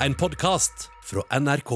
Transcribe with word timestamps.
en 0.00 0.14
podkast 0.14 0.90
fra 1.04 1.22
NRK. 1.40 1.70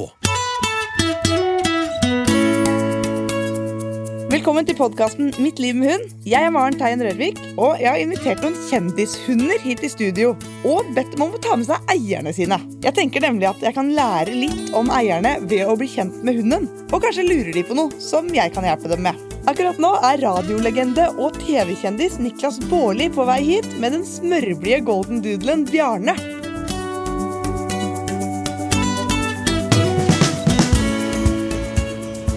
Velkommen 4.31 4.67
til 4.67 4.77
podkasten 4.79 5.33
Mitt 5.43 5.59
liv 5.59 5.75
med 5.77 5.91
hund. 5.91 6.13
Jeg 6.29 6.47
er 6.47 6.53
Maren 6.55 6.77
Teien 6.79 7.03
Rørvik, 7.03 7.41
og 7.59 7.81
jeg 7.81 7.89
har 7.91 7.99
invitert 8.01 8.45
noen 8.45 8.57
kjendishunder 8.69 9.59
hit 9.65 9.83
i 9.85 9.91
studio. 9.91 10.35
Og 10.69 10.93
bedt 10.95 11.17
dem 11.17 11.25
om 11.27 11.35
å 11.35 11.41
ta 11.43 11.57
med 11.59 11.69
seg 11.69 11.91
eierne 11.93 12.33
sine. 12.37 12.61
Jeg 12.85 12.97
tenker 12.97 13.25
nemlig 13.25 13.51
at 13.51 13.65
jeg 13.65 13.77
kan 13.77 13.91
lære 13.97 14.37
litt 14.37 14.71
om 14.77 14.93
eierne 14.95 15.39
ved 15.51 15.67
å 15.67 15.77
bli 15.81 15.91
kjent 15.91 16.23
med 16.27 16.39
hunden. 16.41 16.69
Og 16.91 17.03
kanskje 17.03 17.27
lurer 17.27 17.53
de 17.57 17.67
på 17.67 17.77
noe 17.79 18.05
som 18.05 18.29
jeg 18.35 18.55
kan 18.55 18.69
hjelpe 18.69 18.93
dem 18.93 19.05
med. 19.09 19.27
Akkurat 19.51 19.81
nå 19.81 19.95
er 20.05 20.21
radiolegende 20.23 21.09
og 21.19 21.39
TV-kjendis 21.41 22.21
Niklas 22.21 22.61
Baarli 22.71 23.09
på 23.13 23.25
vei 23.27 23.41
hit 23.47 23.71
med 23.81 23.97
den 23.97 24.05
smørblide 24.07 24.85
golden 24.87 25.25
doodlen 25.25 25.65
Bjarne. 25.69 26.15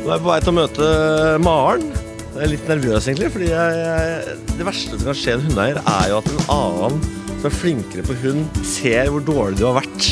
Nå 0.03 0.09
er 0.11 0.17
jeg 0.17 0.23
på 0.25 0.27
vei 0.27 0.39
til 0.43 0.51
å 0.51 0.55
møte 0.57 0.87
Maren. 1.39 1.83
Jeg 2.33 2.39
er 2.43 2.49
litt 2.51 2.65
nervøs, 2.67 3.05
egentlig. 3.07 3.29
fordi 3.31 3.45
jeg, 3.53 3.75
jeg, 3.79 4.33
Det 4.57 4.65
verste 4.67 4.97
som 4.97 5.07
kan 5.07 5.15
skje 5.15 5.35
en 5.37 5.43
hundeeier, 5.45 5.77
er 5.79 6.07
jo 6.11 6.17
at 6.17 6.25
en 6.27 6.41
annen 6.51 6.97
som 7.29 7.45
er 7.47 7.53
flinkere 7.55 8.03
på 8.09 8.17
hund, 8.19 8.57
ser 8.67 9.13
hvor 9.13 9.23
dårlig 9.23 9.61
du 9.61 9.63
har 9.69 9.77
vært. 9.77 10.07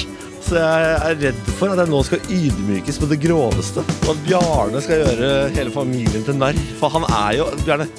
Så 0.46 0.56
jeg 0.56 0.86
er 0.94 1.20
redd 1.26 1.42
for 1.58 1.74
at 1.74 1.82
jeg 1.82 1.92
nå 1.92 2.00
skal 2.08 2.32
ydmykes 2.38 3.00
på 3.02 3.10
det 3.12 3.18
groveste. 3.26 3.84
Og 4.06 4.14
at 4.14 4.22
Bjarne 4.30 4.84
skal 4.86 5.04
gjøre 5.04 5.34
hele 5.58 5.76
familien 5.76 6.24
til 6.28 6.40
narr. 6.40 6.64
For 6.80 6.96
han 6.96 7.10
er 7.10 7.36
jo 7.42 7.50
Bjarne, 7.66 7.90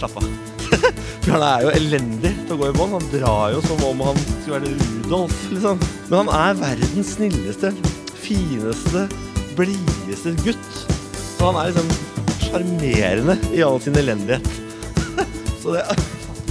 slapp 0.00 0.16
av. 0.22 0.30
Bjarne 1.26 1.50
er 1.50 1.66
jo 1.66 1.74
elendig 1.82 2.32
til 2.46 2.56
å 2.56 2.60
gå 2.62 2.70
i 2.70 2.78
bånd. 2.80 2.96
Han 2.96 3.12
drar 3.12 3.52
jo 3.58 3.60
som 3.68 3.84
om 3.90 4.02
han 4.08 4.24
skulle 4.30 4.56
være 4.56 4.72
Rudolf, 4.80 5.36
liksom. 5.52 5.84
Men 6.08 6.18
han 6.22 6.32
er 6.40 6.58
verdens 6.64 7.12
snilleste, 7.18 7.74
fineste, 8.24 9.04
blideste 9.60 10.32
gutt. 10.40 10.91
Så 11.42 11.48
han 11.50 11.56
er 11.58 11.70
liksom 11.72 11.88
sjarmerende 12.38 13.34
i 13.50 13.62
all 13.66 13.80
sin 13.82 13.96
elendighet. 13.98 14.44
Så 15.62 15.72
det 15.74 15.82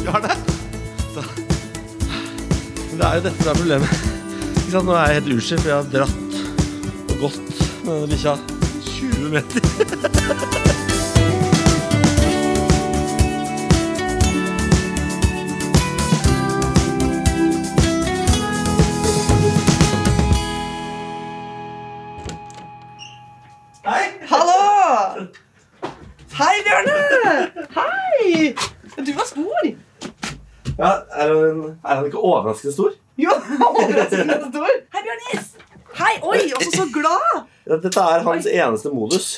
Bjarne! 0.01 0.35
Så. 1.13 1.23
Men 2.89 2.97
det 2.99 3.05
er 3.07 3.13
jo 3.15 3.23
dette 3.23 3.37
som 3.37 3.51
er 3.53 3.61
problemet. 3.61 3.93
Ikke 4.49 4.73
sant? 4.73 4.89
Nå 4.89 4.97
er 4.97 5.05
jeg 5.13 5.21
helt 5.21 5.31
uskyldt, 5.37 5.63
for 5.63 5.71
jeg 5.71 5.77
har 5.77 5.87
dratt 5.95 6.33
og 7.07 7.15
gått 7.23 7.61
med 7.85 7.93
denne 7.93 8.09
bikkja 8.11 8.33
20 8.89 9.31
meter. 9.37 9.60
Er, 31.83 31.95
han, 31.95 32.05
ikke 32.05 32.17
overraskende 32.17 32.73
stor? 32.73 32.91
Jo, 33.17 33.35
overraskende 33.69 34.39
stor. 34.49 34.75
Hei, 34.95 35.03
Bjørnis! 35.07 35.51
Hei, 36.01 36.13
oi, 36.23 36.43
også 36.55 36.71
så 36.75 36.85
glad! 36.93 37.41
Dette 37.71 37.99
er 37.99 38.23
hans 38.25 38.47
eneste 38.49 38.89
modus. 38.93 39.31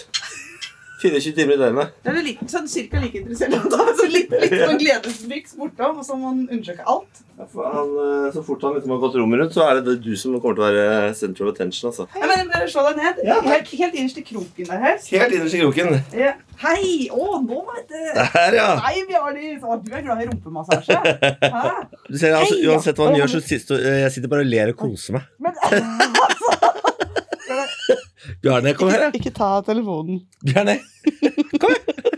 24 1.04 1.36
timer 1.38 1.58
i 1.58 1.62
døgnet. 1.62 1.94
Det 2.04 2.14
er 2.14 2.24
litt, 2.26 2.42
sånn 2.52 2.70
cirka 2.72 3.02
like 3.04 3.20
interessert. 3.20 3.54
Så 4.00 4.08
litt, 4.10 4.32
litt 4.32 4.56
sånn 4.56 4.80
gledesbyks 4.82 5.58
bortom, 5.60 6.00
og 6.02 6.08
så 6.08 6.18
må 6.18 6.32
han 6.32 6.42
undersøke 6.48 6.86
alt. 6.90 7.24
Ja, 7.34 7.48
han, 7.74 7.94
eh, 7.98 8.28
så 8.34 8.44
fort 8.46 8.62
han 8.62 8.76
liksom 8.78 8.92
har 8.94 9.00
gått 9.02 9.16
rommet 9.18 9.42
rundt, 9.42 9.56
så 9.56 9.66
er 9.66 9.82
det 9.82 9.96
du 10.06 10.12
som 10.20 10.36
kommer 10.38 10.58
til 10.60 10.64
å 10.64 10.68
være 10.70 11.14
central 11.18 11.50
attention. 11.50 11.90
altså. 11.90 12.06
Ja, 12.14 12.30
men 12.30 12.52
bare 12.52 12.70
Slå 12.74 12.86
deg 12.88 13.00
ned. 13.02 13.22
Ja. 13.28 13.40
Helt, 13.44 13.72
helt 13.74 13.98
innerst 14.00 14.20
i 14.22 14.26
kroken 14.26 14.70
der. 14.70 14.80
Her. 14.84 15.00
Helt 15.12 15.36
innerst 15.38 15.58
i 15.58 15.62
kroken. 15.64 15.98
Ja. 16.18 16.34
Hei! 16.64 17.10
Å, 17.12 17.40
nå 17.44 17.64
vet 17.74 17.90
du! 17.90 17.98
Der, 18.14 18.58
ja. 18.60 18.70
Hei, 18.86 19.02
Bjarnis! 19.10 19.66
Å, 19.66 19.80
du 19.84 19.92
er 19.92 20.06
glad 20.06 20.24
i 20.24 20.30
rumpemassasje. 20.30 21.00
Hæ? 21.58 21.74
Du 22.08 22.18
ser, 22.22 22.38
altså, 22.38 22.56
Hei. 22.56 22.70
Uansett 22.70 23.02
hva 23.02 23.10
han 23.10 23.20
gjør, 23.20 23.34
så 23.36 23.44
sitter 23.44 23.84
jeg 24.04 24.16
sitter 24.16 24.32
bare 24.32 24.46
og 24.46 24.54
ler 24.54 24.74
og 24.74 24.80
koser 24.86 25.18
meg. 25.18 25.28
Men 25.44 25.58
altså 26.28 26.83
Bjarne, 28.44 28.74
kom 28.78 28.92
her. 28.92 29.08
da. 29.08 29.10
Ikke 29.20 29.34
ta 29.36 29.50
telefonen. 29.68 30.22
Bjarne, 30.46 30.78
kom 31.60 31.74
her. 31.74 32.12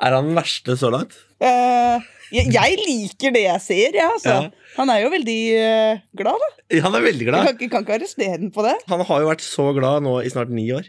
Er 0.00 0.14
han 0.16 0.30
den 0.30 0.36
verste 0.38 0.76
så 0.80 0.88
langt? 0.92 1.12
Uh, 1.44 2.00
jeg, 2.32 2.48
jeg 2.54 2.76
liker 2.80 3.34
det 3.34 3.42
jeg 3.44 3.60
ser, 3.64 3.96
ja, 3.98 4.06
altså. 4.14 4.36
Ja. 4.46 4.68
Han 4.78 4.92
er 4.94 5.02
jo 5.02 5.10
veldig 5.12 5.38
uh, 5.60 6.00
glad, 6.16 6.40
da. 6.40 6.78
Han 6.86 6.96
er 6.96 7.04
veldig 7.04 7.26
Jeg 7.26 7.32
glad. 7.34 7.50
kan, 7.60 7.70
kan 7.74 7.84
ikke 7.84 7.96
arrestere 7.98 8.38
den 8.40 8.52
på 8.54 8.64
det. 8.64 8.76
Han 8.88 9.02
har 9.08 9.24
jo 9.24 9.28
vært 9.28 9.44
så 9.44 9.66
glad 9.76 10.06
nå 10.06 10.14
i 10.24 10.30
snart 10.32 10.52
ni 10.54 10.64
år. 10.72 10.88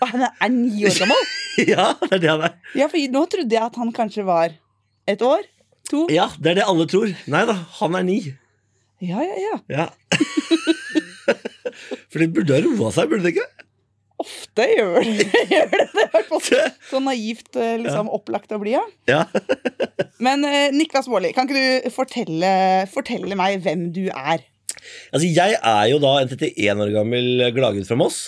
Og 0.00 0.06
han 0.14 0.24
er, 0.24 0.32
er 0.40 0.52
ni 0.54 0.86
år 0.88 0.96
gammel. 1.02 1.26
Ja, 1.74 1.92
det 2.00 2.16
er 2.16 2.22
det 2.24 2.30
han 2.32 2.40
er. 2.48 2.54
Ja, 2.74 2.88
for 2.90 3.12
nå 3.14 3.20
trodde 3.30 3.54
jeg 3.54 3.62
at 3.62 3.76
han 3.78 3.92
kanskje 3.94 4.24
var 4.26 4.56
et 5.06 5.20
år. 5.22 5.44
To. 5.92 6.06
Ja, 6.10 6.30
det 6.40 6.54
er 6.54 6.62
det 6.62 6.64
alle 6.66 6.86
tror. 6.90 7.12
Nei 7.30 7.44
da, 7.46 7.54
han 7.78 7.94
er 8.00 8.06
ni. 8.08 8.16
Ja, 9.04 9.20
ja, 9.22 9.36
ja. 9.38 9.58
Ja. 9.70 9.84
For 12.10 12.22
det 12.22 12.30
burde 12.34 12.56
ha 12.56 12.64
roa 12.64 12.92
seg, 12.94 13.10
burde 13.10 13.26
det 13.26 13.34
ikke? 13.36 13.48
Ofte 14.24 14.66
gjør 14.70 15.02
det 15.02 15.42
gjør 15.52 15.72
det. 15.72 15.86
det. 15.96 16.04
er 16.22 16.74
Så 16.90 17.00
naivt 17.02 17.58
eh, 17.58 17.74
liksom, 17.82 18.10
opplagt 18.14 18.54
å 18.54 18.60
bli, 18.62 18.76
ja. 18.76 18.84
Ja. 19.10 19.24
Men 20.24 20.46
eh, 20.48 20.70
Niklas 20.74 21.10
Baarli, 21.10 21.32
kan 21.34 21.50
ikke 21.50 21.58
du 21.88 21.90
fortelle, 21.94 22.54
fortelle 22.92 23.38
meg 23.38 23.64
hvem 23.64 23.88
du 23.94 24.06
er? 24.12 24.46
Altså, 25.10 25.26
jeg 25.26 25.58
er 25.58 25.84
jo 25.90 26.00
da 26.02 26.16
en 26.20 26.30
31 26.30 26.86
år 26.86 26.94
gammel 26.94 27.50
gladgutt 27.56 27.90
fra 27.90 27.98
Moss. 27.98 28.24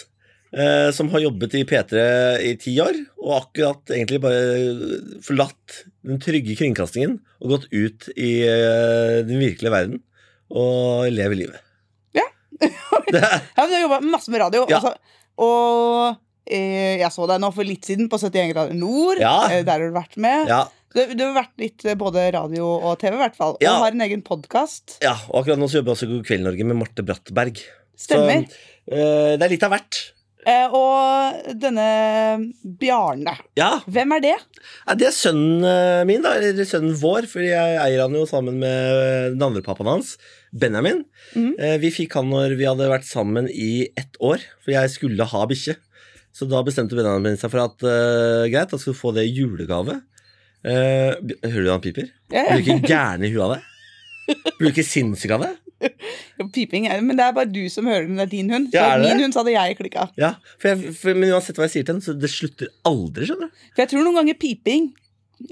Eh, 0.57 0.89
som 0.95 1.11
har 1.13 1.25
jobbet 1.25 1.57
i 1.59 1.65
P3 1.67 2.03
i 2.47 2.53
ti 2.61 2.77
år, 2.81 2.97
og 3.21 3.33
akkurat 3.41 3.91
egentlig 3.93 4.21
bare 4.23 5.19
forlatt 5.27 5.81
den 6.07 6.21
trygge 6.23 6.55
kringkastingen 6.57 7.19
og 7.43 7.57
gått 7.57 7.67
ut 7.75 8.07
i 8.15 8.31
eh, 8.47 9.19
den 9.27 9.43
virkelige 9.43 9.75
verden 9.75 10.01
og 10.49 11.11
lever 11.13 11.43
livet. 11.43 11.66
Ja. 13.17 13.67
Du 13.67 13.75
har 13.77 13.83
jobba 13.85 14.01
masse 14.05 14.31
med 14.33 14.41
radio. 14.43 14.65
Ja. 14.71 14.79
Altså, 14.81 14.95
og 15.43 16.17
eh, 16.49 16.97
jeg 17.03 17.11
så 17.15 17.27
deg 17.31 17.43
nå 17.43 17.51
for 17.55 17.67
litt 17.69 17.87
siden 17.87 18.09
på 18.13 18.19
71 18.23 18.51
grader 18.55 18.75
nord. 18.79 19.21
Ja. 19.23 19.37
Eh, 19.51 19.63
der 19.67 19.77
har 19.79 19.87
du 19.91 19.95
vært 19.97 20.17
med. 20.23 20.49
ja, 20.51 20.65
Du, 20.97 21.03
du 21.13 21.23
har 21.27 21.35
vært 21.43 21.55
litt 21.61 21.85
eh, 21.85 21.97
både 22.01 22.27
radio 22.35 22.67
og 22.79 22.99
TV, 23.03 23.15
i 23.19 23.23
hvert 23.27 23.37
fall. 23.39 23.57
Og 23.61 23.81
har 23.85 23.93
en 23.95 24.05
egen 24.09 24.25
podkast. 24.27 24.99
ja, 25.05 25.15
og 25.29 25.43
akkurat 25.43 25.61
nå 25.61 25.69
så 25.71 25.81
jobber 25.83 25.93
jeg 25.95 25.99
også 26.01 26.09
i 26.09 26.13
God 26.17 26.27
kveld 26.31 26.47
Norge 26.49 26.69
med 26.73 26.81
Marte 26.83 27.05
Brattberg. 27.07 27.63
Stemmer. 27.97 28.47
Så 28.49 28.93
eh, 28.97 29.33
det 29.37 29.45
er 29.49 29.53
litt 29.57 29.67
av 29.67 29.75
hvert. 29.77 30.03
Eh, 30.47 30.71
og 30.79 31.55
denne 31.59 31.85
Bjarne, 32.79 33.33
Ja, 33.59 33.81
hvem 33.91 34.13
er 34.15 34.21
det? 34.23 34.35
Ja, 34.87 34.95
Det 34.95 35.09
er 35.09 35.15
sønnen 35.17 35.65
eh, 35.67 36.03
min, 36.07 36.23
da, 36.23 36.37
eller 36.39 36.69
sønnen 36.69 36.95
vår, 37.01 37.27
for 37.31 37.43
jeg 37.43 37.81
eier 37.83 38.05
han 38.05 38.15
jo 38.15 38.23
sammen 38.31 38.61
med 38.63 39.35
den 39.35 39.43
andre 39.43 39.65
pappaen 39.67 39.91
hans, 39.97 40.13
Benjamin. 40.61 41.05
Mm. 41.35 41.53
Eh, 41.59 41.77
Vi 41.83 41.93
fikk 41.95 42.17
han 42.19 42.31
når 42.33 42.57
vi 42.59 42.69
hadde 42.69 42.89
vært 42.91 43.09
sammen 43.09 43.51
i 43.53 43.89
ett 43.99 44.17
år, 44.21 44.45
for 44.65 44.75
jeg 44.75 44.93
skulle 44.95 45.29
ha 45.33 45.45
bikkje. 45.51 45.77
Så 46.37 46.49
da 46.51 46.61
bestemte 46.65 46.97
Benjamin 46.99 47.39
seg 47.41 47.53
for 47.53 47.63
at 47.63 47.85
uh, 47.87 48.45
greit, 48.53 48.69
da 48.69 48.77
skal 48.77 48.93
du 48.93 48.99
få 48.99 49.15
det 49.17 49.25
i 49.25 49.33
julegave. 49.39 50.01
Eh, 50.67 51.15
hører 51.47 51.63
du 51.63 51.71
han 51.71 51.85
piper? 51.85 52.11
Yeah. 52.33 52.51
Blir 52.51 52.65
du 52.65 52.73
ikke 52.75 52.91
gæren 52.91 53.25
i 53.25 53.31
huet 53.33 53.45
av 53.47 53.55
det? 53.55 53.63
Blir 54.59 54.69
du 54.69 54.73
ikke 54.75 54.85
sinnssyk 54.85 55.33
av 55.37 55.47
det? 55.47 55.53
Jo, 56.41 56.47
Piping 56.53 56.87
er 56.89 57.03
Men 57.05 57.19
det 57.19 57.25
er 57.27 57.35
bare 57.37 57.51
du 57.53 57.67
som 57.73 57.87
hører 57.89 58.07
den. 58.09 58.17
Det 58.17 58.25
er 58.25 58.33
din 58.33 58.53
hund. 58.53 58.69
Ja, 58.75 58.87
er 58.95 59.03
det 59.03 59.11
min 59.13 59.27
hund 59.27 59.37
så 59.37 59.43
hadde 59.43 59.55
jeg 59.55 59.77
klikka. 59.81 60.07
Ja, 60.19 60.35
for 60.57 60.73
jeg, 60.73 60.95
for, 60.97 61.17
Men 61.17 61.35
uansett 61.37 61.59
hva 61.61 61.69
jeg 61.69 61.75
sier 61.75 61.87
til 61.87 61.99
den, 61.99 62.05
så 62.05 62.15
det 62.17 62.31
slutter 62.33 62.71
aldri, 62.89 63.29
skjønner 63.29 63.51
du. 63.51 63.67
For 63.75 63.85
jeg 63.85 63.93
tror 63.93 64.07
noen 64.07 64.21
ganger 64.23 64.39
piping 64.41 64.89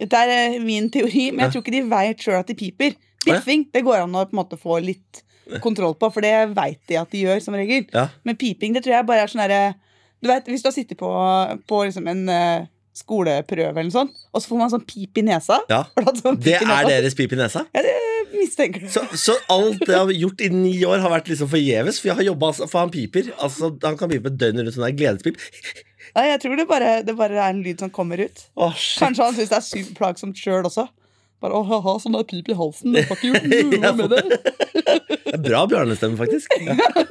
Det 0.00 0.22
er 0.24 0.56
min 0.64 0.88
teori, 0.92 1.26
men 1.30 1.44
jeg 1.44 1.54
tror 1.54 1.64
ikke 1.64 1.74
de 1.76 1.82
vet 1.92 2.24
sjøl 2.24 2.38
at 2.40 2.50
de 2.50 2.56
piper. 2.56 2.96
Biffing 3.28 3.66
det 3.74 3.82
går 3.86 4.02
an 4.04 4.14
å 4.14 4.24
på 4.28 4.34
en 4.36 4.40
måte 4.42 4.58
få 4.60 4.78
litt 4.84 5.22
kontroll 5.60 5.92
på, 6.00 6.08
for 6.12 6.24
det 6.24 6.32
veit 6.56 6.80
de 6.88 6.96
at 6.96 7.10
de 7.12 7.24
gjør, 7.26 7.40
som 7.44 7.56
regel. 7.56 7.84
Ja. 7.92 8.06
Men 8.24 8.36
piping 8.40 8.72
det 8.76 8.80
tror 8.84 8.94
jeg 8.96 9.06
bare 9.08 9.24
er 9.26 9.32
sånn 9.32 9.42
herre 9.44 9.74
Du 10.24 10.30
vet, 10.30 10.46
Hvis 10.48 10.62
du 10.64 10.70
har 10.70 10.72
sittet 10.76 10.96
på, 10.96 11.10
på 11.68 11.82
liksom 11.84 12.06
en 12.08 12.22
eh, 12.32 12.64
skoleprøve, 12.96 13.74
eller 13.74 13.90
noe 13.90 13.92
sånt, 13.92 14.22
og 14.32 14.40
så 14.40 14.48
får 14.48 14.60
man 14.62 14.70
sånn 14.72 14.86
pip 14.88 15.18
i 15.20 15.24
nesa 15.26 15.58
ja. 15.68 15.82
Sånn 16.22 16.38
Det 16.40 16.54
i 16.54 16.62
er 16.62 16.70
nesa? 16.70 16.88
deres 16.88 17.16
pip 17.18 17.34
i 17.34 17.40
nesa? 17.40 17.64
Ja, 17.76 17.82
det 17.84 17.92
mistenker 18.38 18.86
du. 18.86 18.88
Så, 18.94 19.02
så 19.20 19.34
alt 19.52 19.82
jeg 19.84 19.98
har 19.98 20.12
gjort 20.16 20.40
i 20.46 20.48
ni 20.54 20.72
år, 20.88 21.02
har 21.04 21.12
vært 21.12 21.28
liksom 21.32 21.50
forgjeves? 21.52 22.00
For 22.00 22.12
jeg 22.12 22.18
har 22.22 22.28
jobba 22.30 22.52
for 22.62 22.78
han 22.80 22.92
piper. 22.94 23.28
Altså, 23.36 23.68
Han 23.84 23.98
kan 24.00 24.10
pipe 24.10 24.32
døgnet 24.32 24.64
rundt 24.64 24.76
sånn 24.78 24.86
der 24.88 24.96
gledespip. 24.96 25.36
Nei, 26.16 26.24
jeg 26.30 26.40
tror 26.44 26.56
det 26.58 26.66
bare, 26.70 26.90
det 27.04 27.14
bare 27.18 27.36
er 27.36 27.52
en 27.52 27.62
lyd 27.66 27.84
som 27.84 27.92
kommer 27.92 28.20
ut. 28.24 28.46
Shit. 28.78 29.00
Kanskje 29.02 29.26
han 29.28 29.36
syns 29.36 29.52
det 29.52 29.58
er 29.60 29.66
superplagsomt 29.68 30.40
sjøl 30.40 30.64
også. 30.70 30.86
Bare 31.42 31.58
å 31.58 31.80
ha 31.84 31.94
sånn 32.00 32.14
der 32.16 32.24
pip 32.28 32.48
i 32.48 32.56
halsen. 32.56 32.94
Jeg 32.96 33.08
får 33.08 33.18
ikke 33.18 33.30
gjort 33.32 33.48
noe 33.50 33.92
med 33.98 34.14
det. 34.14 34.22
Det 35.24 35.34
er 35.34 35.42
bra 35.42 35.64
bjørnestemme, 35.66 36.16
faktisk. 36.20 36.52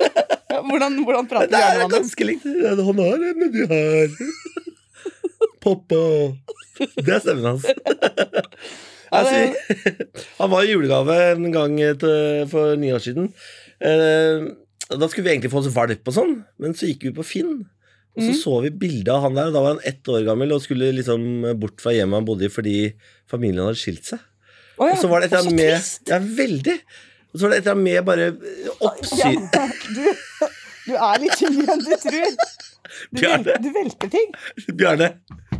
Hvordan, 0.70 1.00
hvordan 1.04 1.25
prater 1.28 1.50
Det 1.52 1.58
er 1.60 1.74
Bjarne 1.74 1.88
det? 1.90 1.96
ganske 1.98 2.25
likt. 2.30 2.44
Han 2.46 3.00
har 3.02 3.24
det 3.24 3.48
du 3.52 3.64
har. 3.72 4.14
Poppa. 5.64 6.02
Det 7.02 7.10
er 7.16 7.22
stemmen 7.24 7.48
hans. 7.50 7.66
Altså, 9.14 9.42
han 10.40 10.52
var 10.54 10.64
i 10.66 10.72
julegave 10.72 11.18
en 11.34 11.50
gang 11.54 11.75
til, 12.02 12.46
for 12.54 12.78
ni 12.80 12.94
år 12.96 13.02
siden. 13.04 13.28
Eh, 13.84 14.46
da 14.94 15.10
skulle 15.10 15.25
vi 15.28 15.34
egentlig 15.36 15.52
få 15.54 15.62
oss 15.64 15.74
valp 15.75 16.10
og 16.10 16.16
sånn, 16.16 16.34
men 16.62 16.78
så 16.78 16.88
gikk 16.90 17.10
vi 17.10 17.16
på 17.18 17.25
Finn. 17.28 17.54
Og 18.13 18.21
så 18.21 18.30
Mhm. 18.30 18.38
så 18.44 18.62
vi 18.62 18.69
bilde 18.69 19.10
av 19.10 19.21
han 19.25 19.33
der, 19.33 19.48
og 19.50 19.54
da 19.56 19.62
var 19.65 19.74
han 19.74 19.86
ett 19.89 20.04
år 20.07 20.24
gammel 20.27 20.51
og 20.54 20.62
skulle 20.62 20.92
liksom 20.94 21.24
bort 21.60 21.81
fra 21.81 21.92
hjemmet 21.95 22.19
han 22.21 22.25
bodde 22.27 22.45
i 22.45 22.50
fordi 22.54 22.75
familien 23.27 23.65
hadde 23.65 23.80
skilt 23.81 24.06
seg. 24.06 24.19
Oh, 24.77 24.86
ja, 24.88 24.94
Og 24.94 25.00
så 25.01 25.10
var 25.10 25.21
det 25.21 25.31
et 25.31 25.33
eller 25.39 25.50
annet 25.50 25.57
med. 25.57 26.12
Ja, 26.12 26.19
veldig. 26.19 26.75
Og 27.33 27.39
så 27.39 27.42
var 27.42 27.50
det 27.50 27.57
et 27.57 27.65
eller 27.65 27.74
annet 27.74 27.83
med 27.83 28.06
bare 28.06 28.27
oppsyn 28.86 29.50
Ja, 29.54 29.65
du, 29.95 30.06
du 30.86 30.94
er 30.98 31.19
litt 31.24 31.36
tyngre 31.39 31.74
enn 31.74 31.83
du 31.88 31.95
tror. 32.06 32.38
Du, 33.10 33.21
Bjarne. 33.24 33.54
du 33.63 33.69
velter 33.74 34.10
ting. 34.12 34.27
Bjarne, 34.77 35.07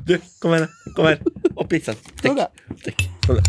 du, 0.06 0.12
kom 0.44 0.52
her. 0.54 0.68
Kom 0.94 1.08
her. 1.08 1.18
Opp 1.58 1.72
litt 1.74 1.88
sånn. 1.88 1.98
Sånn, 2.22 2.42
Dekk. 2.84 3.00
Sånn, 3.26 3.40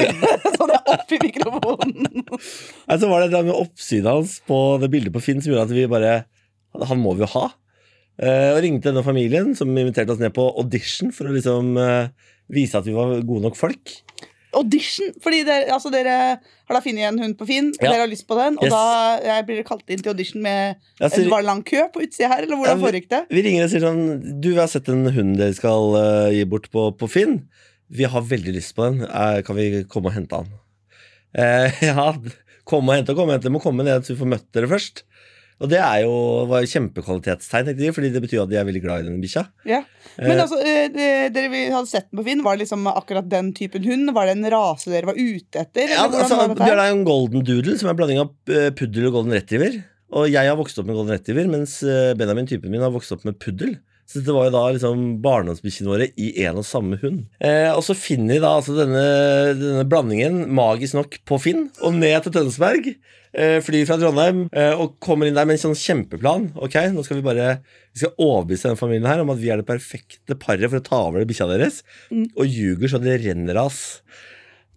Sånn 0.56 0.72
er 0.72 0.88
oppi 0.94 1.18
mikrofonen. 1.20 2.22
Nei, 2.24 2.96
så 2.96 3.10
var 3.10 3.20
det 3.20 3.26
et 3.26 3.34
eller 3.34 3.42
annet 3.42 3.50
med 3.50 3.58
oppsynet 3.58 4.08
hans 4.08 4.38
på 4.48 4.60
det 4.80 4.88
bildet 4.94 5.12
på 5.12 5.20
Finn 5.26 5.42
som 5.44 5.52
gjorde 5.52 5.66
at 5.68 5.74
vi 5.76 5.84
bare 5.90 6.14
Han 6.88 7.02
må 7.02 7.12
vi 7.18 7.26
jo 7.26 7.30
ha. 7.34 7.44
Eh, 8.16 8.50
og 8.54 8.62
ringte 8.64 8.88
denne 8.88 9.04
familien, 9.04 9.52
som 9.56 9.72
inviterte 9.76 10.14
oss 10.14 10.22
ned 10.22 10.32
på 10.36 10.46
audition 10.56 11.12
for 11.12 11.28
å 11.28 11.34
liksom 11.34 11.74
eh, 11.80 12.08
vise 12.52 12.78
at 12.78 12.86
vi 12.88 12.94
var 12.96 13.18
gode 13.20 13.44
nok 13.44 13.58
folk. 13.58 13.92
Audition. 14.56 15.10
Fordi 15.20 15.42
dere, 15.44 15.66
altså 15.74 15.90
dere 15.92 16.14
har 16.38 16.72
da 16.72 16.80
funnet 16.80 17.10
en 17.10 17.20
hund 17.20 17.36
på 17.36 17.48
Finn, 17.48 17.72
Ja. 17.76 17.90
dere 17.90 18.06
har 18.06 18.08
lyst 18.08 18.24
på 18.28 18.38
den, 18.38 18.56
og 18.56 18.64
Yes. 18.64 18.72
da 18.72 19.20
jeg 19.20 19.46
blir 19.46 19.58
dere 19.58 19.68
kalt 19.68 19.90
inn 19.92 20.00
til 20.00 20.12
audition 20.14 20.42
med 20.42 20.76
Ja, 21.00 21.10
så 21.10 21.20
en 21.20 21.30
var 21.30 21.44
lang 21.44 21.62
kø 21.62 21.82
på 21.92 22.06
utsida 22.06 22.30
her, 22.32 22.46
eller 22.46 22.56
hvordan 22.56 22.80
Ja, 22.80 22.86
foregikk 22.86 23.08
det? 23.12 23.22
Vi 23.28 23.42
ringer 23.44 23.64
og 23.66 23.70
sier 23.70 23.84
sånn 23.84 24.40
Du, 24.40 24.48
vi 24.54 24.60
har 24.62 24.68
sett 24.72 24.88
en 24.88 25.04
hund 25.12 25.36
dere 25.36 25.52
skal 25.54 25.92
uh, 25.98 26.32
gi 26.32 26.44
bort 26.48 26.70
på, 26.72 26.88
på 26.96 27.10
Finn. 27.10 27.42
Vi 27.92 28.08
har 28.08 28.22
veldig 28.22 28.54
lyst 28.56 28.74
på 28.74 28.88
den. 28.88 29.02
Uh, 29.04 29.42
kan 29.42 29.56
vi 29.56 29.84
komme 29.84 30.08
og 30.08 30.16
hente 30.16 30.40
han? 30.40 30.48
Uh, 31.36 31.68
ja, 31.84 32.16
komme 32.64 32.94
og 32.94 32.96
hente 32.96 33.12
og 33.12 33.20
komme 33.20 33.34
og 33.34 33.36
hente. 33.36 33.52
Må 33.52 33.60
komme 33.60 33.84
ned 33.84 34.08
så 34.08 34.14
vi 34.14 34.22
får 34.24 34.32
møtt 34.38 34.48
dere 34.56 34.72
først. 34.72 35.04
Og 35.56 35.70
det 35.72 35.78
er 35.80 36.02
jo, 36.04 36.12
var 36.50 36.60
jo 36.60 36.68
kjempekvalitetstegn, 36.68 37.64
tenkte 37.70 37.80
de, 37.80 37.92
fordi 37.96 38.10
det 38.12 38.20
betyr 38.26 38.42
at 38.42 38.50
de 38.50 38.58
er 38.60 38.66
veldig 38.68 38.82
glad 38.84 39.00
i 39.00 39.06
denne 39.08 39.22
bikkja. 39.22 39.46
Ja. 39.64 39.78
Men 40.18 40.34
Eh, 40.36 40.42
altså, 40.42 40.58
eh, 40.60 40.88
det- 40.92 41.32
dere 41.32 41.48
vi 41.52 41.62
hadde 41.72 41.88
sett 41.88 42.10
den 42.10 42.20
på 42.20 42.24
Finn, 42.26 42.42
var 42.44 42.56
det 42.56 42.66
liksom 42.66 42.84
akkurat 42.92 43.28
den 43.28 43.52
typen 43.56 43.84
hund? 43.84 44.12
Var 44.12 44.26
det 44.26 44.36
en 44.36 44.50
rase 44.52 44.90
dere 44.92 45.06
var 45.06 45.14
ute 45.16 45.56
etter? 45.64 45.88
Ja, 45.88 46.04
altså? 46.08 46.36
Bjørn 46.56 46.78
er 46.82 46.90
jo 46.92 46.98
en 46.98 47.04
golden 47.08 47.42
doodle, 47.44 47.78
som 47.78 47.88
er 47.88 47.94
en 47.94 47.96
blanding 47.96 48.20
av 48.20 48.30
eh, 48.48 48.70
puddel 48.70 49.08
og 49.08 49.12
golden 49.16 49.32
retriever. 49.32 49.82
Og 50.12 50.28
jeg 50.30 50.46
har 50.46 50.56
vokst 50.56 50.78
opp 50.78 50.86
med 50.86 50.94
golden 50.94 51.16
retriever, 51.16 51.48
mens 51.48 51.80
Benjamin, 52.16 52.46
typen 52.46 52.70
min, 52.70 52.80
har 52.80 52.92
vokst 52.92 53.12
opp 53.12 53.24
med 53.24 53.40
puddel. 53.40 53.78
Så 54.06 54.20
dette 54.20 54.34
var 54.36 54.46
jo 54.46 54.54
da 54.54 54.62
liksom 54.70 55.04
barndomsbikkjene 55.24 55.90
våre 55.90 56.06
i 56.14 56.28
en 56.46 56.60
og 56.60 56.66
samme 56.66 56.98
hund. 57.00 57.24
Eh, 57.42 57.72
og 57.72 57.82
så 57.82 57.96
finner 57.98 58.36
de 58.36 58.44
da 58.44 58.52
altså 58.60 58.76
denne, 58.76 59.02
denne 59.58 59.86
blandingen, 59.90 60.44
magisk 60.54 60.94
nok, 60.98 61.18
på 61.26 61.40
Finn, 61.42 61.66
og 61.82 61.96
ned 61.98 62.20
til 62.22 62.36
Tønsberg. 62.36 62.92
Eh, 63.36 63.58
flyr 63.60 63.84
fra 63.84 63.98
Trondheim 64.00 64.46
eh, 64.56 64.78
og 64.80 64.94
kommer 65.02 65.28
inn 65.28 65.36
der 65.36 65.44
med 65.48 65.58
en 65.58 65.64
sånn 65.66 65.76
kjempeplan. 65.76 66.52
Ok, 66.62 66.78
nå 66.94 67.02
skal 67.04 67.18
vi 67.18 67.26
bare 67.26 67.48
Vi 67.90 68.00
skal 68.00 68.14
overbevise 68.14 68.70
denne 68.70 68.80
familien 68.80 69.10
her 69.10 69.20
om 69.20 69.32
at 69.34 69.42
vi 69.42 69.50
er 69.52 69.60
det 69.60 69.68
perfekte 69.68 70.38
paret 70.40 70.70
for 70.70 70.80
å 70.80 70.86
ta 70.86 71.02
over 71.10 71.26
bikkja 71.28 71.50
deres. 71.50 71.82
Mm. 72.08 72.30
Og 72.32 72.46
ljuger 72.46 72.94
så 72.94 73.02
det 73.02 73.18
renner 73.26 73.58
av 73.58 73.72
oss. 73.72 73.82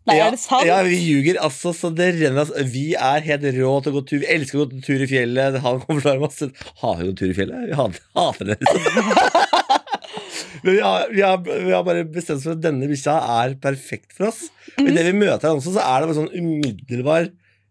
Nei, 0.07 0.15
Ja, 0.17 0.27
er 0.29 0.35
det 0.35 0.39
sant? 0.41 0.65
Ja, 0.65 0.77
vi 0.87 0.95
ljuger 0.97 1.37
altså 1.43 1.73
så 1.75 1.91
det 1.93 2.13
renner 2.15 2.45
altså. 2.45 2.63
Vi 2.71 2.85
er 2.95 3.25
helt 3.27 3.43
rå 3.57 3.73
til 3.83 3.91
å 3.91 3.95
gå 3.97 4.03
tur. 4.09 4.21
Vi 4.23 4.29
elsker 4.31 4.61
å 4.61 4.65
gå 4.69 4.79
tur 4.85 5.03
i 5.03 5.09
fjellet. 5.09 5.59
Han 5.65 5.81
kommer 5.83 6.05
til 6.05 6.15
å 6.15 6.23
masse 6.23 6.49
Har 6.81 6.95
vi 7.01 7.09
gå 7.11 7.17
tur 7.19 7.33
i 7.33 7.35
fjellet. 7.37 7.67
Vi 7.69 7.77
hater, 7.77 8.05
hater 8.17 8.53
det. 8.53 8.57
liksom. 8.63 9.69
Men 10.63 10.73
vi 10.75 10.79
har, 10.83 11.05
vi, 11.13 11.21
har, 11.23 11.37
vi 11.45 11.71
har 11.71 11.83
bare 11.87 12.03
bestemt 12.09 12.39
oss 12.39 12.47
for 12.47 12.57
at 12.57 12.63
denne 12.63 12.87
bikkja 12.89 13.15
er 13.43 13.53
perfekt 13.63 14.15
for 14.17 14.31
oss. 14.31 14.47
Mhm. 14.79 14.89
idet 14.91 15.05
vi 15.09 15.13
møter 15.19 15.49
henne 15.49 15.59
også, 15.61 15.75
så 15.75 15.83
er 15.83 16.01
det 16.01 16.09
bare 16.09 16.17
sånn 16.17 16.33
umiddelbar 16.35 17.29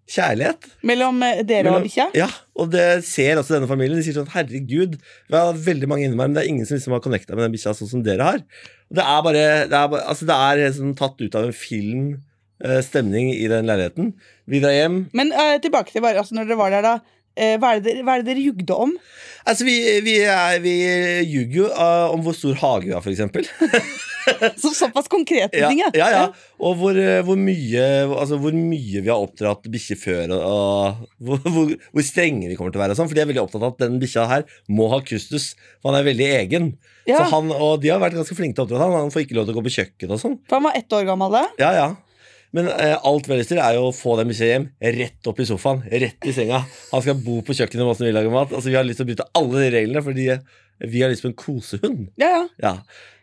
kjærlighet. 0.08 0.68
Mellom 0.88 1.18
eh, 1.26 1.42
dere 1.44 1.66
Mellom- 1.66 1.82
og 1.82 1.86
bikkja? 1.88 2.06
Ja, 2.16 2.28
og 2.58 2.70
det 2.72 2.86
ser 3.08 3.40
også 3.40 3.56
denne 3.58 3.68
familien. 3.70 3.98
De 4.00 4.04
sier 4.06 4.16
sånn 4.16 4.30
herregud, 4.32 4.96
vi 5.28 5.36
har 5.36 5.52
veldig 5.68 5.90
mange 5.90 6.06
inni 6.08 6.16
meg, 6.16 6.30
men 6.30 6.38
det 6.38 6.44
er 6.46 6.50
ingen 6.54 6.66
som 6.68 6.78
liksom 6.78 6.96
har 6.96 7.04
connecta 7.04 7.36
med 7.36 7.44
den 7.46 7.54
bikkja 7.56 7.74
sånn 7.76 7.90
som 7.92 8.02
dere 8.06 8.30
har. 8.30 8.40
Og 8.88 8.96
det 8.96 9.04
er 9.04 9.20
bare 9.26 9.44
Det 9.68 9.76
er, 9.82 9.98
altså 10.08 10.28
det 10.30 10.38
er 10.48 10.72
sånn 10.78 10.96
tatt 10.96 11.20
ut 11.20 11.34
av 11.36 11.44
en 11.50 11.52
film. 11.56 12.08
eh, 12.64 12.80
Stemning 12.82 13.28
i 13.36 13.46
den 13.52 13.68
leiligheten. 13.68 14.14
Vi 14.48 14.58
drar 14.64 14.72
hjem. 14.74 14.96
Men 15.12 15.30
uh, 15.36 15.58
tilbake 15.62 15.92
til 15.92 16.02
bare, 16.02 16.18
altså, 16.24 16.34
når 16.34 16.48
dere 16.48 16.56
var 16.58 16.70
der, 16.74 16.82
da. 16.82 16.96
Eh, 17.38 17.54
hva, 17.60 17.72
er 17.76 17.80
det 17.80 17.94
dere, 17.94 18.04
er 18.04 18.24
det 18.24 18.32
dere 18.32 18.44
jugde 18.50 18.76
om? 18.86 18.92
Altså, 19.48 19.64
vi, 19.64 19.78
vi, 20.04 20.18
vi 20.64 20.74
ljuger 21.30 21.62
jo 21.62 21.70
eh, 21.70 22.12
om 22.12 22.26
hvor 22.26 22.36
stor 22.36 22.58
hage 22.60 22.90
vi 22.90 22.96
har, 22.96 23.10
eksempel. 23.14 23.48
Så, 24.60 24.70
såpass 24.76 25.08
konkrete 25.08 25.56
Ja, 25.56 25.68
ting, 25.70 25.78
ja, 25.80 25.90
ja. 25.94 26.08
ja. 26.12 26.24
Og 26.60 26.76
hvor, 26.80 26.96
eh, 26.98 27.20
hvor, 27.24 27.38
mye, 27.40 27.84
altså 28.12 28.36
hvor 28.40 28.52
mye 28.52 29.00
vi 29.00 29.08
har 29.08 29.22
oppdratt 29.22 29.68
bikkjer 29.72 30.00
før, 30.00 30.34
og, 30.36 30.42
og 30.42 31.24
hvor, 31.24 31.40
hvor, 31.46 31.72
hvor 31.94 32.06
strenge 32.06 32.50
vi 32.50 32.58
kommer 32.58 32.74
til 32.74 32.80
å 32.80 32.84
være. 32.84 32.96
Og 32.96 33.00
sånn, 33.00 33.08
for 33.10 33.18
de 33.18 33.24
er 33.24 33.30
veldig 33.30 33.44
opptatt 33.46 33.64
av 33.64 33.72
at 33.72 33.86
den 33.86 33.96
bikkja 34.02 34.26
her 34.30 34.44
må 34.68 34.90
ha 34.92 35.00
kustus. 35.06 35.52
For 35.80 35.92
han 35.92 36.00
er 36.02 36.10
veldig 36.10 36.28
egen. 36.42 36.68
Ja, 37.08 37.22
Så 37.22 37.30
han, 37.32 37.54
og 37.54 37.80
de 37.80 37.92
har 37.92 38.02
vært 38.02 38.18
ganske 38.18 38.36
flinke 38.36 38.58
til 38.58 38.66
å 38.66 38.68
oppdra 38.68 38.84
han. 38.84 38.98
Han 39.06 39.14
får 39.14 39.24
ikke 39.24 39.38
lov 39.38 39.48
til 39.48 39.56
å 39.56 39.60
gå 39.60 39.64
på 39.70 39.74
kjøkkenet 39.78 40.16
og 40.18 40.22
sånn. 40.26 40.36
For 40.50 40.60
han 40.60 40.68
var 40.68 40.76
ett 40.82 40.98
år 40.98 41.08
gammel 41.08 41.38
da. 41.38 41.44
Ja, 41.62 41.72
ja. 41.78 41.88
Men 42.56 42.70
eh, 42.72 42.94
alt 42.96 43.28
har 43.28 43.58
er 43.60 43.76
jo 43.76 43.88
å 43.90 43.94
få 43.94 44.16
den 44.18 44.30
bikkja 44.30 44.48
hjem 44.48 44.68
rett 44.96 45.28
opp 45.28 45.40
i 45.42 45.46
sofaen. 45.48 45.82
Rett 45.90 46.28
i 46.28 46.32
senga. 46.32 46.62
Han 46.92 47.04
skal 47.04 47.18
bo 47.20 47.42
på 47.44 47.56
kjøkkenet 47.56 47.84
mens 47.84 48.00
vi 48.00 48.14
lager 48.14 48.32
mat. 48.32 48.54
Altså, 48.54 48.70
vi 48.72 48.78
har 48.78 48.86
lyst 48.88 49.02
til 49.02 49.08
å 49.08 49.10
bryte 49.10 49.28
alle 49.36 49.64
de 49.66 49.70
reglene, 49.76 50.04
fordi 50.04 50.28
vi 50.88 51.02
har 51.02 51.12
lyst 51.12 51.26
på 51.26 51.32
en 51.32 51.38
kosehund. 51.38 52.06
Ja, 52.20 52.30
ja. 52.32 52.44
Ja. 52.64 52.74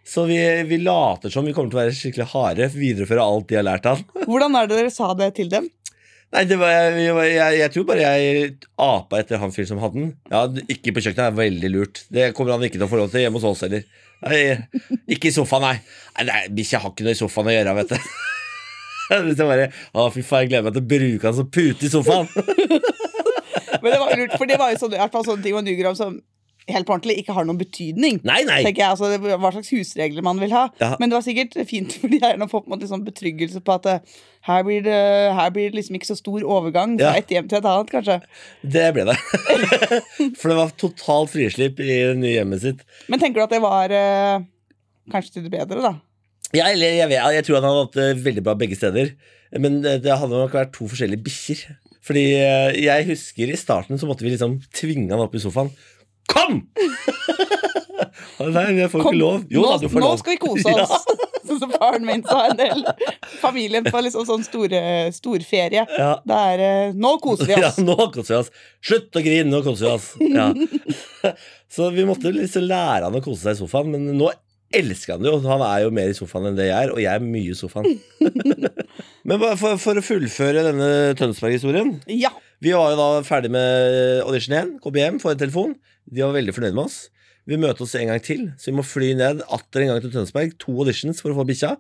Så 0.06 0.28
vi, 0.30 0.38
vi 0.70 0.78
later 0.78 1.34
som 1.34 1.48
vi 1.48 1.54
kommer 1.56 1.72
til 1.72 1.80
å 1.80 1.82
være 1.82 1.96
skikkelig 1.98 2.28
harde, 2.36 2.70
videreføre 2.76 3.24
alt 3.26 3.48
de 3.50 3.58
har 3.58 3.66
lært 3.66 3.88
han. 3.90 4.04
Hvordan 4.30 4.60
er 4.60 4.70
det 4.70 4.78
dere 4.78 4.94
sa 4.94 5.10
det 5.18 5.32
til 5.40 5.50
dem? 5.50 5.72
Nei, 6.36 6.44
det 6.50 6.58
var, 6.60 6.72
jeg, 6.74 7.16
jeg, 7.32 7.58
jeg 7.62 7.72
tror 7.72 7.86
bare 7.88 8.06
jeg 8.18 8.48
apa 8.82 9.22
etter 9.22 9.40
han 9.42 9.54
fyren 9.56 9.70
som 9.72 9.82
hadde 9.82 10.02
den. 10.02 10.14
Ja, 10.30 10.44
Ikke 10.74 10.94
på 10.94 11.02
kjøkkenet 11.02 11.30
er 11.32 11.38
veldig 11.38 11.72
lurt. 11.74 12.04
Det 12.14 12.30
kommer 12.38 12.58
han 12.58 12.66
ikke 12.68 12.78
til 12.78 12.86
å 12.86 12.92
få 12.92 13.00
lov 13.02 13.14
til 13.14 13.24
hjemme 13.24 13.40
hos 13.40 13.50
oss 13.50 13.66
heller. 13.66 13.86
Nei, 14.26 14.40
ikke 15.16 15.30
i 15.30 15.36
sofaen, 15.36 15.66
nei, 15.66 16.26
nei 16.28 16.46
Bikkja 16.56 16.82
har 16.84 16.94
ikke 16.94 17.06
noe 17.06 17.14
i 17.16 17.20
sofaen 17.20 17.50
å 17.50 17.56
gjøre, 17.56 17.76
vet 17.82 17.96
du. 17.96 17.98
Hvis 19.26 19.38
jeg 19.42 19.48
bare, 19.50 19.68
å 19.94 20.08
fy 20.14 20.22
faen, 20.26 20.46
jeg 20.46 20.54
gleder 20.54 20.68
meg 20.70 20.78
til 20.78 20.86
å 20.86 20.92
bruke 20.96 21.28
han 21.30 21.40
som 21.42 21.50
pute 21.54 21.86
i 21.86 21.92
sofaen. 21.94 22.30
Men 23.82 23.92
det 23.92 24.00
var 24.02 24.16
lurt, 24.18 24.38
for 24.40 24.50
det 24.50 24.58
var 24.62 24.72
jo 24.74 24.80
sånn, 24.82 24.96
i 24.96 25.02
hvert 25.02 25.14
fall 25.14 25.26
sånne 25.28 25.44
ting 25.46 25.54
med 25.58 25.68
ljuger 25.70 25.92
om 25.92 25.98
som 26.00 26.16
helt 26.66 26.88
på 26.88 26.96
ordentlig 26.96 27.20
ikke 27.22 27.34
har 27.38 27.46
noen 27.46 27.60
betydning. 27.60 28.16
Nei, 28.26 28.40
nei. 28.48 28.56
tenker 28.66 28.82
jeg, 28.82 28.96
altså, 28.96 29.12
det- 29.12 29.36
Hva 29.38 29.52
slags 29.54 29.68
husregler 29.70 30.24
man 30.26 30.40
vil 30.42 30.50
ha. 30.56 30.64
Ja. 30.82 30.96
Men 30.98 31.12
det 31.12 31.20
var 31.20 31.26
sikkert 31.28 31.54
fint 31.70 31.94
for 31.94 32.10
de 32.10 32.18
eierne 32.18 32.48
å 32.48 32.50
få 32.50 32.64
på 32.64 32.72
en 32.72 32.74
måte 32.74 32.90
sånn 32.90 33.04
betryggelse 33.06 33.62
på 33.62 33.76
at 33.76 33.86
eh, 33.92 34.16
her 34.50 34.64
blir, 34.66 34.82
det, 34.88 34.96
her 35.38 35.52
blir 35.54 35.70
det 35.70 35.78
liksom 35.78 36.00
ikke 36.00 36.10
så 36.10 36.18
stor 36.18 36.42
overgang 36.42 36.96
fra 36.98 37.12
Ja. 37.12 37.22
et 37.22 37.30
hjem 37.36 37.52
til 37.52 37.60
et 37.60 37.68
annet, 37.70 37.94
kanskje. 37.94 38.18
Det 38.66 38.88
ble 38.98 39.06
det. 39.12 39.18
For 40.42 40.50
det 40.50 40.58
var 40.64 40.74
totalt 40.82 41.36
frislipp 41.36 41.84
i 41.86 41.92
det 41.92 42.18
nye 42.24 42.34
hjemmet 42.40 42.66
sitt. 42.66 42.82
Men 43.14 43.22
tenker 43.22 43.44
du 43.44 43.46
at 43.46 43.54
det 43.54 43.62
var 43.62 43.94
eh, 43.94 44.42
kanskje 45.14 45.38
til 45.38 45.46
det 45.46 45.54
bedre, 45.60 45.86
da? 45.86 45.94
Ja, 46.56 46.70
eller 46.72 46.96
jeg, 47.02 47.10
vet, 47.12 47.22
jeg 47.38 47.46
tror 47.48 47.60
han 47.60 47.68
hadde 47.70 47.84
hatt 47.86 47.98
det 48.00 48.08
veldig 48.26 48.44
bra 48.46 48.56
begge 48.60 48.78
steder. 48.80 49.12
Men 49.56 49.82
det, 49.84 50.00
det 50.06 50.16
hadde 50.20 50.36
nok 50.40 50.56
vært 50.56 50.74
to 50.76 50.88
forskjellige 50.92 51.24
bikkjer. 51.26 51.66
Fordi 52.06 52.24
eh, 52.38 52.76
jeg 52.86 53.08
husker 53.10 53.50
i 53.54 53.58
starten 53.58 53.98
så 54.02 54.08
måtte 54.10 54.26
vi 54.26 54.34
liksom 54.36 54.60
tvinge 54.78 55.10
han 55.14 55.24
opp 55.26 55.36
i 55.38 55.42
sofaen. 55.42 55.72
Kom! 56.30 56.64
Nei, 58.46 58.66
jeg 58.78 58.90
får 58.92 59.02
Kom, 59.06 59.14
ikke 59.14 59.20
lov. 59.22 59.44
Jo 59.50 59.62
nå, 59.64 59.70
da, 59.72 59.78
du 59.86 59.88
får 59.94 60.04
nå 60.04 60.10
lov. 60.10 60.20
skal 60.22 60.36
vi 60.36 60.42
kose 60.44 60.74
oss! 60.84 61.06
Sånn 61.46 61.60
som 61.62 61.74
faren 61.78 62.02
min 62.08 62.24
sa 62.26 62.40
en 62.50 62.58
del. 62.58 62.80
Familien 63.38 63.86
på 63.86 64.00
liksom 64.02 64.24
sånn 64.26 64.42
store, 64.48 64.80
storferie. 65.14 65.84
Ja. 65.94 66.16
Det 66.26 66.38
er 66.56 66.96
Nå 66.98 67.12
koser 67.22 67.52
vi 67.52 67.54
Ja, 67.54 67.70
oss! 67.70 67.78
nå 67.86 67.94
koser 68.16 68.32
vi 68.34 68.40
oss. 68.40 68.50
Slutt 68.82 69.20
å 69.20 69.22
grine, 69.22 69.46
nå 69.54 69.60
koser 69.66 69.86
vi 69.86 69.92
oss. 69.94 70.08
Ja. 70.26 70.48
Så 71.70 71.92
vi 71.94 72.08
måtte 72.10 72.34
liksom 72.34 72.66
lære 72.66 73.06
han 73.06 73.20
å 73.20 73.22
kose 73.22 73.44
seg 73.46 73.60
i 73.60 73.62
sofaen, 73.62 73.94
men 73.94 74.10
nå 74.18 74.32
elsker 74.74 75.16
han 75.16 75.28
jo. 75.28 75.38
Han 75.46 75.64
er 75.66 75.84
jo 75.86 75.92
mer 75.94 76.12
i 76.12 76.18
sofaen 76.18 76.50
enn 76.50 76.58
det 76.58 76.70
jeg 76.70 76.88
er, 76.88 76.94
og 76.94 77.02
jeg 77.04 77.12
er 77.12 77.26
mye 77.26 77.54
i 77.54 77.58
sofaen. 77.58 78.00
Men 79.28 79.42
for, 79.60 79.76
for 79.82 80.00
å 80.00 80.06
fullføre 80.06 80.66
denne 80.68 80.90
Tønsberg-historien 81.20 81.98
Ja. 82.12 82.34
Vi 82.64 82.72
var 82.74 82.94
jo 82.94 82.98
da 82.98 83.10
ferdig 83.28 83.52
med 83.54 84.24
audition 84.24 84.56
1, 84.58 84.72
kom 84.82 84.96
hjem, 84.98 85.20
får 85.22 85.36
en 85.36 85.42
telefon. 85.44 85.76
De 86.08 86.24
var 86.24 86.34
veldig 86.38 86.56
fornøyd 86.56 86.78
med 86.78 86.86
oss. 86.88 86.98
Vi 87.46 87.60
møter 87.62 87.86
oss 87.86 87.94
en 88.00 88.10
gang 88.10 88.22
til, 88.26 88.48
så 88.58 88.72
vi 88.72 88.78
må 88.80 88.86
fly 88.86 89.12
ned 89.20 89.44
atter 89.54 89.84
en 89.84 89.92
gang 89.92 90.02
til 90.02 90.14
Tønsberg. 90.14 90.56
To 90.64 90.74
auditions 90.82 91.22
for 91.22 91.34
å 91.34 91.38
få 91.38 91.46
bikkja. 91.50 91.76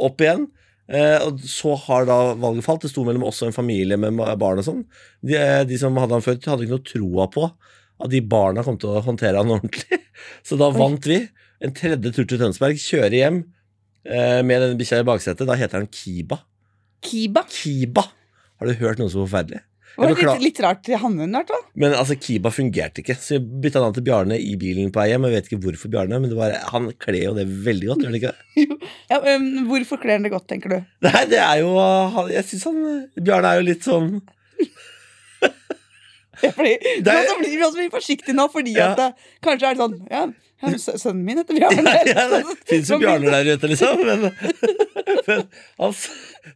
Opp 0.00 0.22
igjen. 0.24 0.46
Eh, 0.92 1.18
og 1.26 1.42
så 1.48 1.74
har 1.84 2.06
da 2.08 2.18
valget 2.38 2.64
falt. 2.66 2.86
Det 2.86 2.92
sto 2.92 3.04
mellom 3.06 3.26
oss 3.28 3.42
og 3.42 3.50
en 3.50 3.56
familie 3.56 3.98
med 4.00 4.16
barn 4.40 4.62
og 4.62 4.66
sånn. 4.66 4.82
De, 5.20 5.36
eh, 5.36 5.62
de 5.68 5.78
som 5.80 5.96
hadde 6.00 6.16
han 6.16 6.24
før, 6.24 6.40
hadde 6.46 6.66
ikke 6.66 6.76
noe 6.78 6.88
troa 6.88 7.28
på 7.32 7.46
at 8.02 8.10
de 8.10 8.22
barna 8.24 8.64
kom 8.66 8.78
til 8.80 8.94
å 8.94 9.04
håndtere 9.04 9.42
han 9.42 9.52
ordentlig. 9.52 10.00
Så 10.48 10.58
da 10.60 10.70
vant 10.74 11.06
vi. 11.06 11.20
En 11.62 11.74
tredje 11.76 12.10
tur 12.16 12.26
til 12.26 12.40
Tønsberg. 12.40 12.78
Kjører 12.82 13.14
hjem 13.18 13.36
eh, 14.06 14.40
med 14.46 14.64
denne 14.64 14.78
bikkja 14.80 15.02
i 15.02 15.06
baksetet. 15.06 15.46
Da 15.48 15.54
heter 15.58 15.78
han 15.82 15.90
Kiba. 15.92 16.40
Kiba. 17.02 17.44
Kiba! 17.50 18.02
Har 18.58 18.66
du 18.70 18.74
hørt 18.80 18.98
noe 19.02 19.10
så 19.12 19.22
forferdelig? 19.24 19.62
Det 19.92 20.00
var 20.08 20.14
litt, 20.16 20.40
litt 20.40 20.60
rart 20.64 20.78
til 20.86 20.96
hannhunden, 20.96 21.34
i 21.34 21.36
hvert 21.42 21.50
fall. 21.52 21.64
Men 21.82 21.92
altså, 21.98 22.14
Kiba 22.16 22.48
fungerte 22.54 23.02
ikke, 23.02 23.12
så 23.20 23.34
jeg 23.36 23.42
bytta 23.60 23.82
navn 23.82 23.92
til 23.98 24.04
Bjarne 24.06 24.38
i 24.40 24.54
bilen 24.56 24.88
på 24.94 25.02
vei 25.02 25.10
hjem. 25.10 25.26
Jeg 25.28 25.34
vet 25.36 25.50
ikke 25.50 25.58
hvorfor 25.66 25.92
Bjarne, 25.92 26.16
men 26.22 26.32
det 26.32 26.38
var, 26.38 26.54
han 26.70 26.86
kler 27.02 27.18
jo 27.26 27.34
det 27.36 27.44
veldig 27.66 27.90
godt. 27.90 28.00
gjør 28.06 28.08
han 28.08 28.18
ikke 28.22 28.32
det? 28.32 28.78
Ja, 29.12 29.18
um, 29.36 29.44
hvorfor 29.68 30.00
kler 30.00 30.16
han 30.16 30.24
det 30.24 30.32
godt, 30.32 30.46
tenker 30.48 30.72
du? 30.72 30.78
Nei, 31.04 31.22
det 31.28 31.38
er 31.44 31.58
jo 31.60 31.74
Jeg 32.32 32.46
syns 32.48 32.64
han 32.70 32.78
Bjarne 33.20 33.50
er 33.52 33.60
jo 33.60 33.66
litt 33.68 33.84
sånn 33.84 34.08
Fordi, 36.42 36.72
Det 37.04 37.12
er- 37.12 37.28
så 37.28 37.36
blir 37.38 37.52
vi 37.58 37.62
også 37.66 37.78
mye 37.82 37.92
forsiktige 37.92 38.34
nå, 38.34 38.48
fordi 38.50 38.72
Ja. 38.78 38.88
at 38.92 38.96
det, 38.98 39.10
kanskje 39.44 39.68
er 39.68 39.76
sånn 39.78 39.94
Ja, 40.10 40.22
ja, 40.24 40.26
sønnen 40.62 41.22
min 41.26 41.38
heter 41.42 41.58
Bjarne. 41.58 41.94
Ja, 42.12 42.24
det 42.32 42.42
fins 42.70 42.90
jo 42.92 42.98
bjarne 43.02 43.30
der 43.34 43.52
ute, 43.56 43.70
liksom. 43.72 44.02
Men, 44.06 44.26
men 45.28 45.44
han, 45.82 45.94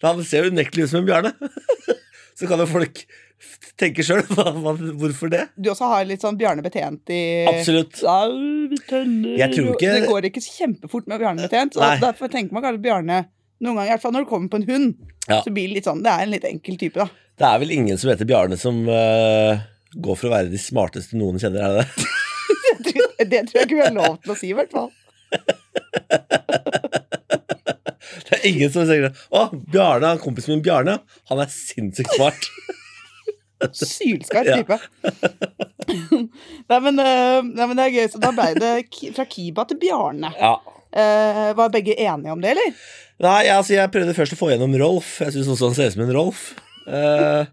han 0.02 0.24
ser 0.26 0.46
jo 0.46 0.52
unektelig 0.54 0.86
ut 0.86 0.92
som 0.94 1.02
en 1.02 1.08
bjarne. 1.10 1.32
Så 2.36 2.48
kan 2.50 2.60
jo 2.62 2.66
folk 2.68 3.02
tenke 3.80 4.04
sjøl. 4.04 4.22
Hvorfor 4.30 5.30
det? 5.32 5.46
Du 5.60 5.70
også 5.72 5.88
har 5.90 6.04
litt 6.08 6.22
sånn 6.24 6.36
Bjarne 6.40 6.62
Betjent 6.64 7.12
i 7.12 7.20
Absolutt. 7.50 8.00
Jeg 8.00 9.50
tror 9.52 9.72
ikke- 9.74 9.94
Det 10.00 10.08
går 10.08 10.28
ikke 10.30 10.42
kjempefort 10.44 11.06
med 11.12 11.20
Bjarne 11.20 11.44
Betjent. 11.48 11.76
Så 11.76 11.90
derfor 12.02 12.32
tenker 12.32 12.56
man 12.56 12.64
kanskje 12.64 12.82
Bjarne 12.88 13.22
noen 13.64 13.76
ganger, 13.78 13.88
i 13.88 13.92
hvert 13.94 14.02
fall 14.04 14.12
når 14.12 14.24
det 14.26 14.28
kommer 14.32 14.50
på 14.52 14.58
en 14.60 14.66
hund, 14.68 14.96
Ja. 15.28 15.40
så 15.42 15.50
blir 15.50 15.66
det 15.70 15.74
litt 15.78 15.86
sånn 15.88 16.02
Det 16.04 16.10
er 16.12 16.22
en 16.26 16.30
litt 16.34 16.44
enkel 16.44 16.76
type, 16.78 17.00
da. 17.00 17.06
Det 17.40 17.46
er 17.48 17.58
vel 17.62 17.70
ingen 17.72 17.96
som 17.98 18.10
heter 18.12 18.28
Bjarne 18.28 18.56
som 18.60 18.82
uh, 18.88 19.56
går 19.96 20.16
for 20.20 20.28
å 20.28 20.34
være 20.34 20.50
de 20.52 20.60
smarteste 20.60 21.16
noen 21.16 21.40
kjenner, 21.40 21.64
er 21.64 21.72
det 21.72 21.86
det? 21.86 22.06
Det 23.18 23.42
tror, 23.48 23.60
jeg 23.60 23.68
ikke 23.68 23.78
vi 23.78 23.84
har 23.84 23.94
lov 23.96 24.18
til 24.22 24.34
å 24.34 24.38
si, 24.38 24.50
i 24.52 24.56
hvert 24.56 24.72
fall. 24.74 24.90
Det 28.26 28.38
er 28.38 28.46
ingen 28.48 28.70
som 28.72 28.86
sier 28.88 29.08
det. 29.08 29.12
Å, 29.30 29.48
Bjarne, 29.72 30.16
kompisen 30.22 30.54
min 30.54 30.64
Bjarne, 30.64 30.98
han 31.30 31.42
er 31.42 31.52
sinnssykt 31.52 32.16
smart. 32.16 32.48
Sylskarp 33.72 34.50
type. 34.50 34.76
nei, 36.70 36.78
men, 36.84 36.98
eh, 37.00 37.40
nei, 37.40 37.66
men 37.66 37.76
det 37.78 37.86
er 37.86 37.94
gøy. 37.94 38.08
Så 38.12 38.20
da 38.22 38.32
ble 38.36 38.50
det 38.58 38.72
fra 39.16 39.26
Kiba 39.30 39.64
til 39.68 39.80
Bjarne. 39.80 40.32
Ja. 40.36 40.56
Eh, 40.96 41.50
var 41.56 41.72
begge 41.72 41.96
enige 41.96 42.34
om 42.34 42.42
det, 42.42 42.54
eller? 42.54 42.76
Nei, 43.24 43.42
altså, 43.52 43.76
jeg 43.76 43.92
prøvde 43.94 44.16
først 44.16 44.36
å 44.36 44.40
få 44.40 44.52
gjennom 44.52 44.76
Rolf. 44.80 45.16
Jeg 45.24 45.34
syns 45.34 45.50
også 45.54 45.70
han 45.70 45.78
ser 45.78 45.90
ut 45.90 45.96
som 45.96 46.04
en 46.06 46.16
Rolf. 46.16 46.46
Eh, 46.86 47.46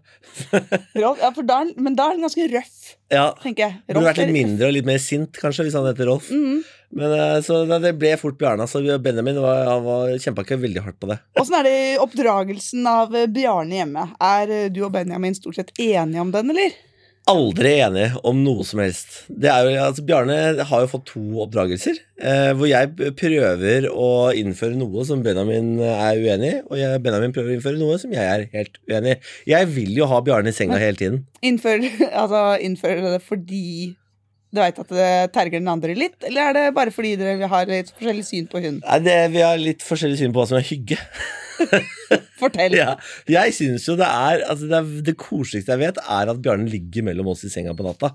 Rolf, 1.02 1.18
ja, 1.22 1.30
for 1.34 1.46
da 1.46 1.60
er, 1.64 1.74
men 1.80 1.96
da 1.98 2.08
er 2.08 2.16
han 2.16 2.24
ganske 2.24 2.46
røff, 2.50 2.78
ja. 3.12 3.26
tenker 3.42 3.66
jeg. 3.66 3.76
Burde 3.90 4.06
vært 4.08 4.22
litt 4.22 4.34
mindre 4.34 4.68
og 4.68 4.74
litt 4.76 4.88
mer 4.88 5.02
sint, 5.02 5.34
kanskje, 5.40 5.66
hvis 5.68 5.76
han 5.78 5.86
heter 5.88 6.10
Rolf. 6.10 6.30
Mm. 6.30 6.62
Men 6.94 7.14
eh, 7.18 7.36
Så 7.44 7.64
det 7.70 7.94
ble 7.98 8.14
fort 8.20 8.38
Bjarne. 8.38 8.66
Så 8.70 8.82
Benjamin 9.02 9.40
var, 9.42 9.70
var, 9.84 10.14
kjempa 10.22 10.46
ikke 10.46 10.60
veldig 10.62 10.84
hardt 10.86 11.00
på 11.02 11.10
det. 11.10 11.18
Åssen 11.40 11.58
er 11.58 11.68
det 11.68 11.76
oppdragelsen 12.02 12.90
av 12.90 13.14
Bjarne 13.34 13.80
hjemme? 13.80 14.08
Er 14.22 14.54
eh, 14.54 14.66
du 14.72 14.84
og 14.86 14.94
Benjamin 14.94 15.36
stort 15.38 15.58
sett 15.58 15.74
enige 15.78 16.22
om 16.22 16.34
den, 16.34 16.54
eller? 16.54 16.76
Aldri 17.24 17.70
enig 17.80 18.10
om 18.28 18.42
noe 18.44 18.66
som 18.68 18.82
helst. 18.82 19.22
Det 19.32 19.48
er 19.48 19.64
jo, 19.64 19.76
altså, 19.80 20.02
Bjarne 20.04 20.36
har 20.68 20.82
jo 20.82 20.90
fått 20.90 21.06
to 21.08 21.22
oppdragelser, 21.46 21.96
eh, 22.20 22.50
hvor 22.52 22.68
jeg 22.68 23.14
prøver 23.16 23.86
å 23.88 24.08
innføre 24.36 24.76
noe 24.76 25.06
som 25.08 25.22
Benjamin 25.24 25.78
er 25.80 26.20
uenig 26.20 26.50
i, 26.50 26.58
og 26.68 26.76
jeg, 26.76 27.00
Benjamin 27.06 27.32
prøver 27.32 27.54
å 27.54 27.56
innføre 27.56 27.80
noe 27.80 27.96
som 28.02 28.12
jeg 28.12 28.28
er 28.28 28.44
helt 28.52 28.76
uenig 28.90 29.14
i. 29.14 29.20
Jeg 29.54 29.70
vil 29.72 29.94
jo 29.96 30.08
ha 30.10 30.18
Bjarne 30.26 30.52
i 30.52 30.56
senga 30.56 30.76
hele 30.82 31.00
tiden. 31.00 31.22
Innfører 31.40 31.88
altså, 32.22 32.42
innfør 32.60 33.00
det 33.06 33.22
fordi 33.24 33.94
du 34.54 34.60
veit 34.60 34.76
at 34.84 34.92
det 34.92 35.08
terger 35.34 35.58
den 35.58 35.72
andre 35.72 35.96
litt, 35.96 36.18
eller 36.28 36.50
er 36.50 36.58
det 36.58 36.66
bare 36.76 36.92
fordi 36.94 37.14
dere 37.18 37.48
har 37.50 37.72
litt 37.72 37.88
forskjellig 37.96 38.26
syn 38.28 38.52
på 38.52 38.60
hund? 38.62 38.84
Nei, 38.84 39.00
det, 39.02 39.16
vi 39.32 39.42
har 39.42 39.56
litt 39.58 39.82
forskjellig 39.82 40.20
syn 40.20 40.36
på 40.36 40.44
hva 40.44 40.46
som 40.52 40.60
er 40.60 40.68
hygge. 40.68 41.00
Fortell. 42.40 42.74
Ja, 42.78 42.96
jeg 43.30 43.54
syns 43.56 43.86
jo 43.88 43.96
det 44.00 44.08
er 44.08 44.42
altså 44.48 44.68
det, 44.70 44.80
er, 44.80 45.06
det 45.10 45.16
koseligste 45.20 45.74
jeg 45.74 45.82
vet, 45.84 46.00
er 46.02 46.32
at 46.32 46.42
Bjarne 46.44 46.68
ligger 46.70 47.06
mellom 47.06 47.30
oss 47.34 47.44
i 47.46 47.52
senga 47.52 47.74
på 47.78 47.86
natta. 47.86 48.14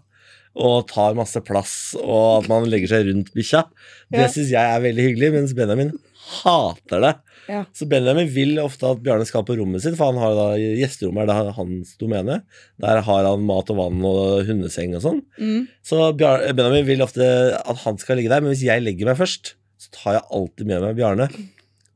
Og 0.60 0.88
tar 0.89 1.13
masse 1.15 1.39
plass, 1.46 1.74
og 2.01 2.41
at 2.43 2.48
man 2.50 2.65
legger 2.72 2.89
seg 2.96 3.10
rundt 3.12 3.29
bikkja. 3.38 3.63
Det 4.12 4.24
Ja. 4.24 4.29
syns 4.34 4.50
jeg 4.51 4.65
er 4.75 4.81
veldig 4.84 5.05
hyggelig, 5.05 5.29
mens 5.36 5.53
Benjamin 5.55 5.91
hater 6.29 7.03
det. 7.05 7.12
Ja. 7.50 7.62
Så 7.74 7.86
Benjamin 7.89 8.27
vil 8.34 8.58
ofte 8.62 8.89
at 8.89 9.00
Bjarne 9.05 9.25
skal 9.29 9.46
på 9.46 9.55
rommet 9.58 9.81
sitt, 9.86 9.96
for 9.98 10.10
han 10.12 10.19
har 10.22 10.34
da 10.38 10.48
gjesterommet 10.58 11.29
er 11.34 11.51
hans 11.55 11.93
domene. 12.01 12.41
Der 12.81 13.01
har 13.05 13.29
han 13.29 13.46
mat 13.48 13.69
og 13.74 13.79
vann 13.79 14.03
og 14.05 14.43
hundeseng 14.50 14.98
og 14.98 15.05
sånn. 15.05 15.22
Mm. 15.39 15.63
Så 15.86 16.01
Bjarne, 16.17 16.51
Benjamin 16.58 16.86
vil 16.89 17.05
ofte 17.05 17.29
at 17.62 17.86
han 17.86 17.98
skal 18.01 18.19
ligge 18.19 18.34
der, 18.34 18.41
men 18.46 18.53
hvis 18.53 18.65
jeg 18.67 18.84
legger 18.86 19.10
meg 19.10 19.22
først, 19.22 19.53
så 19.79 19.93
tar 19.96 20.17
jeg 20.19 20.27
alltid 20.41 20.69
med 20.74 20.86
meg 20.86 20.98
Bjarne. 21.00 21.29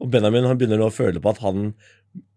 Og 0.03 0.11
Benjamin 0.13 0.45
han 0.49 0.57
begynner 0.59 0.81
nå 0.83 0.91
å 0.91 0.93
føle 0.93 1.21
på 1.23 1.31
at 1.31 1.39
han 1.45 1.71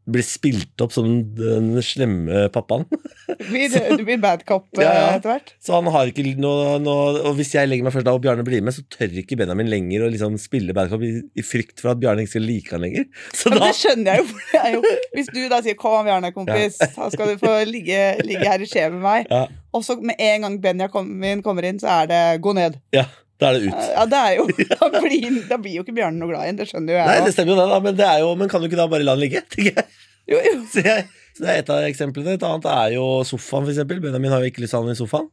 blir 0.07 0.23
spilt 0.23 0.79
opp 0.85 0.93
som 0.95 1.07
den 1.35 1.73
slemme 1.83 2.45
pappaen. 2.55 2.85
Du 3.27 3.41
blir, 3.51 3.73
du 3.99 4.05
blir 4.07 4.21
bad 4.23 4.45
cop 4.47 4.69
Ja, 4.79 4.93
ja. 4.95 5.09
etter 5.17 5.33
hvert. 5.33 5.51
Så 5.59 5.75
han 5.75 5.89
har 5.91 6.07
ikke 6.07 6.23
noe, 6.39 6.77
noe 6.79 7.25
Og 7.27 7.35
hvis 7.41 7.51
jeg 7.57 7.67
legger 7.67 7.89
meg 7.89 7.91
først 7.97 8.07
da 8.07 8.15
og 8.15 8.23
Bjarne 8.23 8.45
blir 8.47 8.63
med, 8.63 8.77
så 8.77 8.85
tør 8.87 9.11
ikke 9.19 9.35
Benjamin 9.41 9.67
lenger 9.73 10.05
å 10.07 10.13
liksom 10.15 10.39
spille 10.39 10.77
bad 10.79 10.93
cop 10.95 11.03
i, 11.03 11.11
i 11.35 11.43
frykt 11.43 11.83
for 11.83 11.91
at 11.97 11.99
Bjarne 12.05 12.23
ikke 12.23 12.37
skal 12.37 12.47
like 12.47 12.71
han 12.77 12.87
lenger. 12.87 13.09
Så 13.35 13.51
Men 13.51 13.65
da 13.65 13.73
det 13.73 13.81
skjønner 13.81 14.13
jeg 14.15 14.23
jo. 14.23 14.79
jo. 14.79 14.95
Hvis 15.19 15.33
du 15.35 15.43
da 15.51 15.59
sier 15.67 15.75
'kom 15.83 15.99
an, 15.99 16.07
Bjarne, 16.07 16.31
kompis', 16.39 16.79
da 16.95 17.11
skal 17.11 17.35
du 17.35 17.43
få 17.43 17.57
ligge, 17.67 18.01
ligge 18.23 18.47
her 18.47 18.63
i 18.63 18.71
skje 18.71 18.87
med 18.95 19.03
meg. 19.03 19.27
ja, 19.27 19.49
Og 19.75 19.83
så 19.83 19.99
med 19.99 20.15
en 20.23 20.47
gang 20.47 20.61
Benjamin 20.63 21.43
kommer 21.43 21.67
inn, 21.67 21.83
så 21.83 21.91
er 22.05 22.07
det 22.15 22.23
'gå 22.47 22.55
ned'. 22.55 22.79
ja, 22.95 23.09
da 23.37 23.51
er 23.51 23.59
det 23.59 23.69
ut. 23.69 23.87
Ja, 23.93 24.05
det 24.09 24.21
er 24.23 24.35
jo 24.39 24.47
Da 24.81 24.89
blir, 25.03 25.39
da 25.51 25.59
blir 25.61 25.79
jo 25.79 25.85
ikke 25.85 25.95
Bjarne 25.97 26.21
noe 26.21 26.31
glad 26.31 26.47
i 26.47 26.53
en, 26.55 26.59
det 26.61 26.69
skjønner 26.71 26.95
jo 26.95 26.99
jeg. 26.99 27.09
Nei, 27.11 27.25
det 27.27 27.35
stemmer 27.37 27.53
jo 27.53 27.59
det, 27.61 27.69
da, 27.73 27.81
men, 27.85 27.97
det 27.99 28.11
jo, 28.23 28.35
men 28.41 28.53
kan 28.53 28.63
du 28.63 28.69
ikke 28.71 28.81
da 28.81 28.89
bare 28.93 29.07
la 29.07 29.17
han 29.17 29.23
ligge? 29.23 29.43
tenker 29.53 29.81
jeg. 29.83 30.05
Jo, 30.27 30.43
jo. 30.43 30.55
Så, 30.73 30.85
jeg, 30.87 31.07
så 31.37 31.45
det 31.45 31.51
er 31.53 31.63
et 31.63 31.73
av 31.73 31.87
eksemplene. 31.87 32.37
Et 32.39 32.47
annet 32.49 32.71
er 32.73 32.95
jo 32.97 33.09
sofaen, 33.29 33.69
eksempel. 33.71 34.01
Benjamin 34.03 34.33
har 34.35 34.43
jo 34.43 34.51
ikke 34.51 34.65
lyst 34.65 34.75
til 34.75 34.81
å 34.81 34.83
ha 34.83 34.89
den 34.89 34.97
i 34.97 35.01
sofaen. 35.01 35.29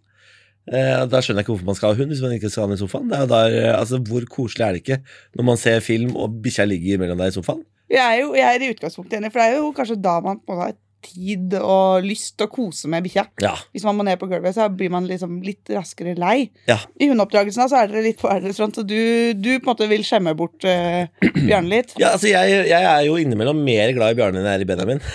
Eh, 0.64 1.02
da 1.12 1.20
skjønner 1.20 1.42
jeg 1.42 1.44
ikke 1.44 1.52
hvorfor 1.58 1.68
man 1.68 1.76
skal 1.76 1.92
ha 1.92 2.00
hund 2.00 2.14
hvis 2.14 2.22
man 2.24 2.34
ikke 2.38 2.48
skal 2.52 2.64
ha 2.64 2.72
den 2.72 2.78
i 2.78 2.84
sofaen. 2.84 3.10
Det 3.12 3.20
er 3.20 3.32
der, 3.32 3.56
eh, 3.60 3.74
altså, 3.76 4.00
hvor 4.08 4.28
koselig 4.32 4.64
er 4.68 4.76
det 4.76 4.84
ikke 4.84 5.00
når 5.36 5.48
man 5.50 5.60
ser 5.60 5.84
film 5.84 6.14
og 6.16 6.38
bikkja 6.44 6.68
ligger 6.70 7.02
mellom 7.02 7.20
deg 7.20 7.34
i 7.34 7.36
sofaen? 7.36 7.64
Jeg 7.92 8.04
er 8.04 8.22
jo 8.22 8.32
jeg 8.38 8.48
er 8.48 8.64
i 8.64 8.70
utgangspunktet 8.72 9.18
enig, 9.20 9.32
for 9.34 9.42
det 9.42 9.48
er 9.50 9.60
jo 9.60 9.74
kanskje 9.76 10.00
da 10.02 10.14
man 10.24 10.40
på 10.40 10.54
en 10.54 10.60
måte 10.60 10.70
har 10.70 10.78
tid 11.06 11.56
og 11.60 12.06
lyst 12.06 12.36
til 12.38 12.48
å 12.48 12.52
kose 12.52 12.90
med 12.92 13.06
bikkja. 13.06 13.26
Ja. 13.44 13.54
Hvis 13.76 13.86
man 13.88 13.98
må 14.00 14.06
ned 14.08 14.20
på 14.22 14.30
gulvet, 14.32 14.56
så 14.56 14.68
blir 14.72 14.92
man 14.94 15.08
liksom 15.10 15.42
litt 15.46 15.70
raskere 15.74 16.16
lei. 16.20 16.50
Ja. 16.70 16.80
I 17.00 17.10
hundeoppdragelsen 17.12 17.70
så 17.72 17.82
er 17.82 17.92
dere 17.92 18.06
litt 18.08 18.22
på 18.22 18.32
front, 18.58 18.80
så 18.80 18.86
du, 18.88 18.98
du 19.38 19.52
på 19.56 19.64
en 19.64 19.72
måte 19.74 19.90
vil 19.92 20.06
skjemme 20.08 20.36
bort 20.40 20.64
uh, 20.70 21.08
Bjarne 21.40 21.70
litt. 21.72 21.96
ja, 22.02 22.14
altså 22.16 22.32
jeg, 22.32 22.68
jeg 22.72 22.90
er 22.90 23.08
jo 23.08 23.18
innimellom 23.22 23.64
mer 23.66 23.94
glad 23.96 24.16
i 24.16 24.20
Bjarne 24.22 24.42
enn 24.42 24.50
jeg 24.50 24.62
er 24.62 24.66
i 24.66 24.70
Benjamin. 24.74 25.04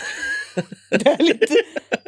Det 0.90 1.07
er 1.07 1.21
litt 1.23 1.52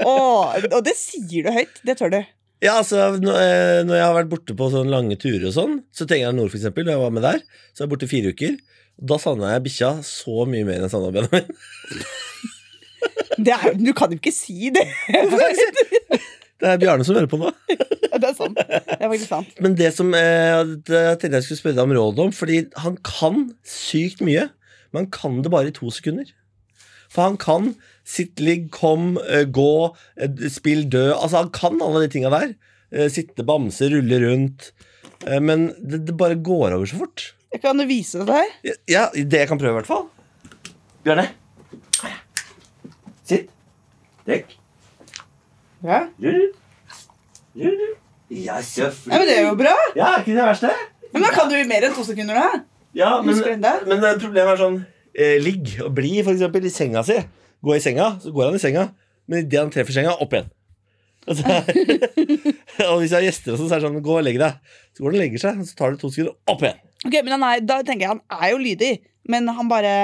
å, 0.03 0.13
Og 0.51 0.81
det 0.83 0.97
sier 0.99 1.45
du 1.47 1.53
høyt. 1.55 1.77
Det 1.87 1.95
tør 2.01 2.11
du. 2.11 2.21
Ja, 2.61 2.77
altså 2.81 3.15
når, 3.17 3.37
eh, 3.41 3.83
jeg 3.89 4.05
har 4.05 4.17
vært 4.17 4.33
borte 4.33 4.57
på 4.57 4.69
sånne 4.73 4.93
lange 4.93 5.17
turer 5.21 5.47
og 5.49 5.55
sånn, 5.55 5.79
så 5.97 6.05
tenker 6.05 6.27
jeg 6.27 6.37
Nord 6.37 6.51
for 6.53 6.61
eksempel, 6.61 6.85
når 6.85 6.97
jeg 6.97 7.03
var 7.05 7.15
med 7.17 7.25
der, 7.25 7.45
så 7.71 7.83
var 7.83 7.87
jeg 7.87 7.93
borte 7.95 8.11
fire 8.11 8.33
uker. 8.35 8.59
Da 9.01 9.17
savna 9.23 9.55
jeg 9.55 9.65
bikkja 9.65 9.93
så 10.05 10.45
mye 10.45 10.67
mer 10.69 10.81
enn 10.81 10.89
jeg 10.89 10.93
savna 10.93 11.13
Benjamin. 11.15 11.55
Det 13.41 13.53
er, 13.55 13.73
du 13.79 13.93
kan 13.97 14.11
jo 14.13 14.19
ikke 14.21 14.33
si 14.35 14.69
det. 14.75 14.85
Det 16.61 16.69
er 16.69 16.81
Bjarne 16.83 17.05
som 17.07 17.17
hører 17.17 17.29
på 17.31 17.39
nå. 17.41 17.49
Det 17.71 18.27
er 18.29 18.35
sant. 18.37 18.59
Det 18.59 18.99
er 18.99 19.09
faktisk 19.09 19.31
sant. 19.31 19.55
Men 19.65 19.77
det 19.79 19.95
som 19.97 20.11
eh, 20.17 20.61
det 20.85 21.01
tenkte 21.23 21.39
jeg 21.39 21.47
skulle 21.47 21.61
spørre 21.63 21.79
deg 21.79 21.87
om 21.87 21.95
råd 21.97 22.21
om, 22.27 22.35
fordi 22.37 22.59
han 22.83 22.99
kan 23.07 23.47
sykt 23.65 24.21
mye, 24.27 24.51
men 24.93 25.07
han 25.07 25.09
kan 25.15 25.39
det 25.47 25.53
bare 25.55 25.71
i 25.71 25.77
to 25.77 25.89
sekunder. 25.95 26.29
For 27.11 27.25
han 27.31 27.39
kan 27.41 27.73
sitt, 28.07 28.43
ligg, 28.45 28.69
kom, 28.77 29.15
eh, 29.25 29.47
gå, 29.49 29.71
eh, 30.21 30.45
spill 30.53 30.85
død 30.93 31.15
Altså, 31.17 31.41
han 31.41 31.51
kan 31.57 31.81
alle 31.83 32.05
de 32.05 32.13
tinga 32.13 32.31
der. 32.35 32.53
Eh, 32.93 33.09
Sitte 33.11 33.47
bamse, 33.47 33.89
rulle 33.91 34.21
rundt. 34.27 34.73
Eh, 35.25 35.41
Men 35.41 35.71
det, 35.81 36.05
det 36.11 36.19
bare 36.21 36.37
går 36.37 36.77
over 36.77 36.87
så 36.87 37.01
fort. 37.01 37.31
Jeg 37.51 37.65
kan 37.65 37.81
du 37.81 37.87
vise 37.89 38.21
det 38.29 38.37
her. 38.37 38.53
Ja, 38.91 39.09
det 39.17 39.47
jeg 39.47 39.49
kan 39.51 39.59
prøve, 39.59 39.79
i 39.79 39.81
hvert 39.81 39.89
fall. 39.91 40.07
Bjarne. 41.07 41.31
Sitt. 43.31 43.51
Dekk. 44.27 44.57
Ja. 45.87 46.05
Rull. 46.21 46.49
Rull. 47.57 47.83
Ja. 48.31 48.61
Men 49.11 49.27
det 49.27 49.37
er 49.37 49.47
jo 49.49 49.57
bra. 49.59 49.75
Ja, 49.99 50.15
er 50.15 50.23
ikke 50.23 50.37
det 50.37 50.47
verste? 50.47 50.71
Men 51.11 51.25
da 51.27 51.33
kan 51.35 51.51
du 51.51 51.57
i 51.59 51.67
mer 51.67 51.87
enn 51.89 51.95
to 51.97 52.05
sekunder, 52.07 52.39
da. 52.39 52.63
Ja, 52.95 53.11
men, 53.23 53.39
men 53.39 54.03
eh, 54.03 54.17
problemet 54.19 54.57
er 54.57 54.59
sånn 54.59 54.81
eh, 55.15 55.37
Ligg 55.43 55.77
og 55.85 55.93
bli, 55.95 56.17
for 56.27 56.35
eksempel, 56.35 56.67
i 56.67 56.73
senga 56.75 57.03
si. 57.07 57.19
Gå 57.63 57.77
i 57.77 57.83
senga, 57.83 58.13
så 58.23 58.33
går 58.35 58.49
han 58.51 58.59
i 58.59 58.63
senga. 58.63 58.89
Men 59.31 59.45
idet 59.45 59.61
han 59.63 59.71
treffer 59.75 59.95
senga, 59.95 60.17
opp 60.23 60.35
igjen. 60.35 60.51
Og, 61.29 61.37
så, 61.39 61.45
og 62.91 62.97
hvis 63.03 63.13
jeg 63.13 63.17
har 63.17 63.27
gjester, 63.27 63.55
også, 63.55 63.67
så 63.69 63.77
er 63.77 63.83
det 63.83 63.87
sånn 63.87 64.03
Gå 64.03 64.17
og 64.17 64.27
legg 64.27 64.41
deg. 64.41 64.75
Så 64.95 65.03
går 65.03 65.13
han 65.13 65.19
og 65.19 65.25
legger 65.25 65.43
seg, 65.45 65.63
så 65.69 65.79
tar 65.79 65.95
det 65.95 66.03
to 66.03 66.11
sekunder, 66.11 66.35
opp 66.51 66.65
igjen. 66.67 66.83
Ok, 67.07 67.17
men 67.21 67.35
han 67.37 67.47
er, 67.47 67.65
Da 67.67 67.81
tenker 67.87 68.07
jeg 68.07 68.13
han 68.15 68.23
er 68.41 68.55
jo 68.55 68.63
lydig, 68.63 68.93
men 69.31 69.51
han 69.55 69.71
bare 69.71 69.95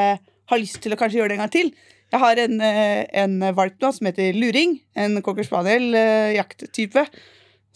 har 0.50 0.62
lyst 0.62 0.78
til 0.84 0.94
å 0.94 0.98
kanskje 1.00 1.20
gjøre 1.22 1.32
det 1.32 1.38
en 1.38 1.44
gang 1.46 1.54
til. 1.54 1.72
Jeg 2.12 2.20
har 2.22 2.38
en, 2.38 2.60
eh, 2.62 3.04
en 3.22 3.40
valp 3.56 3.80
nå 3.82 3.90
som 3.92 4.06
heter 4.06 4.32
Luring. 4.38 4.76
En 4.94 5.20
cocker 5.22 5.42
spaniel-jakttype. 5.46 7.06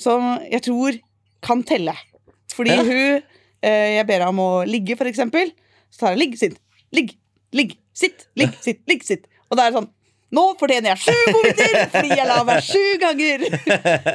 Som 0.01 0.39
jeg 0.51 0.63
tror 0.63 0.99
kan 1.45 1.63
telle. 1.67 1.95
Fordi 2.55 2.71
Ja. 2.77 2.83
hun 2.85 3.23
eh, 3.63 3.97
Jeg 3.99 4.07
ber 4.07 4.21
henne 4.21 4.29
om 4.29 4.39
å 4.39 4.65
ligge, 4.67 4.97
for 4.97 5.05
eksempel. 5.07 5.51
Så 5.91 5.99
tar 6.01 6.15
jeg 6.15 6.19
ligg, 6.19 6.39
sitt, 6.39 6.59
ligg, 6.93 7.17
ligg, 7.53 7.77
sitt, 7.93 8.27
ligg, 8.37 8.55
sitt, 8.63 8.81
ligg, 8.89 9.03
sitt. 9.05 9.27
Og 9.51 9.57
da 9.59 9.67
er 9.67 9.71
det 9.73 9.81
sånn 9.83 9.91
Nå 10.31 10.43
fortjener 10.61 10.93
jeg 10.93 11.01
sju 11.03 11.33
godbiter 11.35 11.73
fordi 11.91 12.15
jeg 12.15 12.27
la 12.29 12.37
meg 12.47 12.61
sju 12.63 12.83
ganger! 13.03 13.45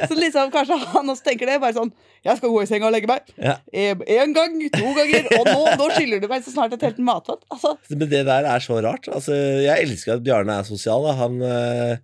Så 0.08 0.16
liksom 0.16 0.52
kanskje 0.54 0.78
han 0.94 1.10
også 1.12 1.26
tenker 1.26 1.50
det. 1.50 1.58
Bare 1.60 1.76
sånn 1.76 1.90
Jeg 2.24 2.38
skal 2.38 2.52
gå 2.54 2.62
i 2.62 2.68
senga 2.70 2.88
og 2.88 2.94
legge 2.94 3.10
meg. 3.10 3.26
Ja. 3.36 3.58
Én 3.70 4.32
gang, 4.36 4.54
to 4.72 4.92
ganger, 4.96 5.28
og 5.36 5.50
nå, 5.50 5.58
nå 5.82 5.88
skylder 5.92 6.22
du 6.24 6.28
meg 6.32 6.42
så 6.46 6.54
snart 6.54 6.72
et 6.74 6.86
helt 6.88 7.02
matfat. 7.04 7.44
Altså, 7.52 7.74
Men 7.92 8.08
det 8.10 8.22
der 8.30 8.48
er 8.48 8.64
så 8.64 8.80
rart. 8.82 9.10
Altså, 9.12 9.36
jeg 9.62 9.84
elsker 9.84 10.16
at 10.16 10.24
Bjarne 10.26 10.56
er 10.62 10.66
sosial. 10.66 11.04
Han, 11.20 11.36
eh, 11.44 12.00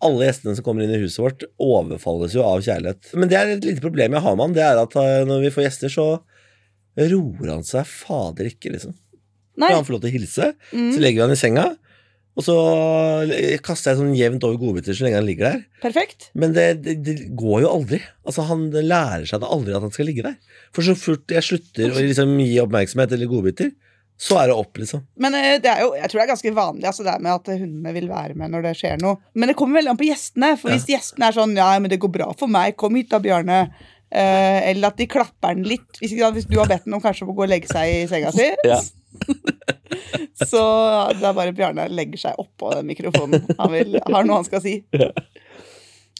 Alle 0.00 0.26
gjestene 0.30 0.54
som 0.56 0.64
kommer 0.64 0.84
inn 0.86 0.94
i 0.94 1.02
huset 1.02 1.20
vårt, 1.24 1.44
overfalles 1.60 2.34
jo 2.38 2.46
av 2.46 2.62
kjærlighet. 2.64 3.12
Men 3.18 3.28
det 3.32 3.36
er 3.40 3.52
et 3.58 3.66
lite 3.66 3.82
problem 3.84 4.14
jeg 4.16 4.24
har 4.28 4.34
med 4.38 4.46
han, 4.46 4.56
det 4.56 4.64
er 4.64 4.80
at 4.86 4.96
eh, 5.00 5.22
når 5.28 5.44
vi 5.48 5.52
får 5.58 5.66
gjester, 5.66 5.92
så 5.98 6.08
roer 7.00 7.52
han 7.56 7.62
seg 7.66 7.86
fader 7.88 8.48
ikke, 8.50 8.72
liksom. 8.74 8.94
Nei. 9.60 9.68
Når 9.70 9.76
han 9.80 9.86
får 9.88 9.94
lov 9.96 10.02
til 10.06 10.10
å 10.10 10.16
hilse, 10.18 10.50
Mm, 10.70 10.90
så 10.94 11.00
legger 11.02 11.18
vi 11.20 11.24
han 11.26 11.32
i 11.34 11.38
senga, 11.40 11.64
og 12.40 12.46
så 12.46 12.54
kaster 13.64 13.92
jeg 13.92 13.98
sånn 14.00 14.14
jevnt 14.16 14.44
over 14.48 14.56
godbiter 14.60 14.96
så 14.96 15.04
lenge 15.04 15.18
han 15.20 15.28
ligger 15.28 15.50
der. 15.50 15.60
perfekt. 15.82 16.30
Men 16.32 16.54
det, 16.56 16.64
det, 16.86 16.94
det 17.04 17.16
går 17.36 17.66
jo 17.66 17.74
aldri. 17.74 18.00
Altså 18.24 18.46
Han 18.48 18.66
lærer 18.72 19.26
seg 19.28 19.42
det 19.42 19.50
aldri 19.52 19.76
at 19.76 19.84
han 19.84 19.92
skal 19.92 20.08
ligge 20.08 20.24
der. 20.24 20.38
For 20.72 20.86
så 20.86 20.96
fort 20.98 21.34
jeg 21.36 21.44
slutter 21.44 21.92
å 21.92 22.00
liksom 22.00 22.32
gi 22.40 22.56
oppmerksomhet 22.64 23.12
eller 23.16 23.30
godbiter, 23.30 23.70
så 24.20 24.36
er 24.36 24.50
det 24.50 24.56
opp, 24.60 24.76
liksom. 24.76 25.00
Men 25.24 25.36
eh, 25.38 25.54
det 25.64 25.70
er 25.72 25.78
jo, 25.86 25.94
jeg 25.96 26.10
tror 26.12 26.18
det 26.20 26.24
er 26.26 26.32
ganske 26.34 26.50
vanlig 26.58 26.88
altså 26.90 27.06
det 27.06 27.14
med 27.24 27.32
at 27.32 27.46
hundene 27.54 27.94
vil 27.96 28.08
være 28.10 28.34
med 28.36 28.52
når 28.52 28.66
det 28.66 28.74
skjer 28.76 29.00
noe. 29.00 29.16
Men 29.32 29.48
det 29.48 29.56
kommer 29.56 29.80
veldig 29.80 29.94
an 29.94 30.00
på 30.00 30.08
gjestene. 30.10 30.50
For 30.60 30.74
hvis 30.74 30.84
gjestene 30.92 31.30
er 31.30 31.36
sånn 31.38 31.54
'ja, 31.56 31.70
men 31.80 31.92
det 31.92 32.00
går 32.02 32.12
bra 32.18 32.26
for 32.36 32.52
meg, 32.52 32.76
kom 32.80 32.98
hit 33.00 33.08
da, 33.14 33.20
Bjarne'. 33.24 33.62
Eh, 34.10 34.70
eller 34.72 34.90
at 34.90 34.98
de 34.98 35.06
klapper 35.06 35.54
den 35.54 35.64
litt. 35.70 36.00
Hvis, 36.02 36.12
hvis 36.18 36.48
du 36.50 36.58
har 36.58 36.68
bedt 36.68 36.84
den 36.84 36.96
om 36.98 37.00
kanskje 37.00 37.28
å 37.28 37.32
gå 37.32 37.44
og 37.46 37.52
legge 37.52 37.70
seg 37.70 37.92
i 37.94 38.06
senga 38.10 38.32
si, 38.34 38.48
Ja. 38.66 38.80
så 40.50 40.62
det 41.18 41.26
er 41.26 41.36
bare 41.36 41.54
Bjarne 41.56 41.88
legger 41.92 42.26
seg 42.28 42.40
oppå 42.40 42.72
den 42.76 42.88
mikrofonen. 42.90 43.44
Han 43.58 43.72
vil, 43.74 44.00
har 44.06 44.26
noe 44.26 44.40
han 44.40 44.48
skal 44.48 44.62
si. 44.64 44.80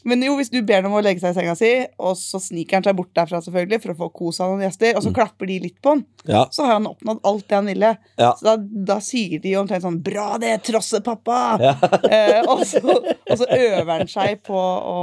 Men 0.07 0.23
jo, 0.25 0.33
hvis 0.39 0.49
du 0.49 0.57
ber 0.65 0.81
ham 0.81 0.89
om 0.89 0.97
å 0.97 1.03
legge 1.05 1.21
seg 1.21 1.33
i 1.33 1.37
senga 1.37 1.53
si, 1.57 1.69
og 2.01 2.15
så 2.17 2.39
sniker 2.41 2.79
han 2.79 2.85
seg 2.87 2.95
bort 2.97 3.11
derfra 3.17 3.41
selvfølgelig 3.45 3.81
for 3.83 3.93
å 3.93 3.97
få 3.99 4.07
kos 4.17 4.39
av 4.41 4.49
noen 4.53 4.63
gjester, 4.65 4.95
og 4.97 5.05
så 5.05 5.11
klapper 5.13 5.49
de 5.51 5.59
litt 5.67 5.77
på 5.83 5.93
han, 5.93 6.01
Ja. 6.25 6.47
så 6.53 6.65
har 6.65 6.79
han 6.79 6.89
oppnådd 6.89 7.21
alt 7.29 7.45
det 7.47 7.57
han 7.59 7.69
ville. 7.69 7.91
Ja. 8.17 8.31
Så 8.39 8.47
da, 8.47 8.55
da 8.89 8.97
sier 9.05 9.41
de 9.43 9.53
omtrent 9.59 9.85
sånn 9.85 9.99
'Bra 10.01 10.39
det, 10.41 10.55
trossepappa!' 10.65 11.43
Ja. 11.61 11.75
eh, 12.17 12.39
og, 12.49 12.63
så, 12.65 12.81
og 12.81 13.35
så 13.37 13.45
øver 13.45 13.91
han 13.93 14.09
seg 14.09 14.41
på 14.47 14.57
å 14.57 14.97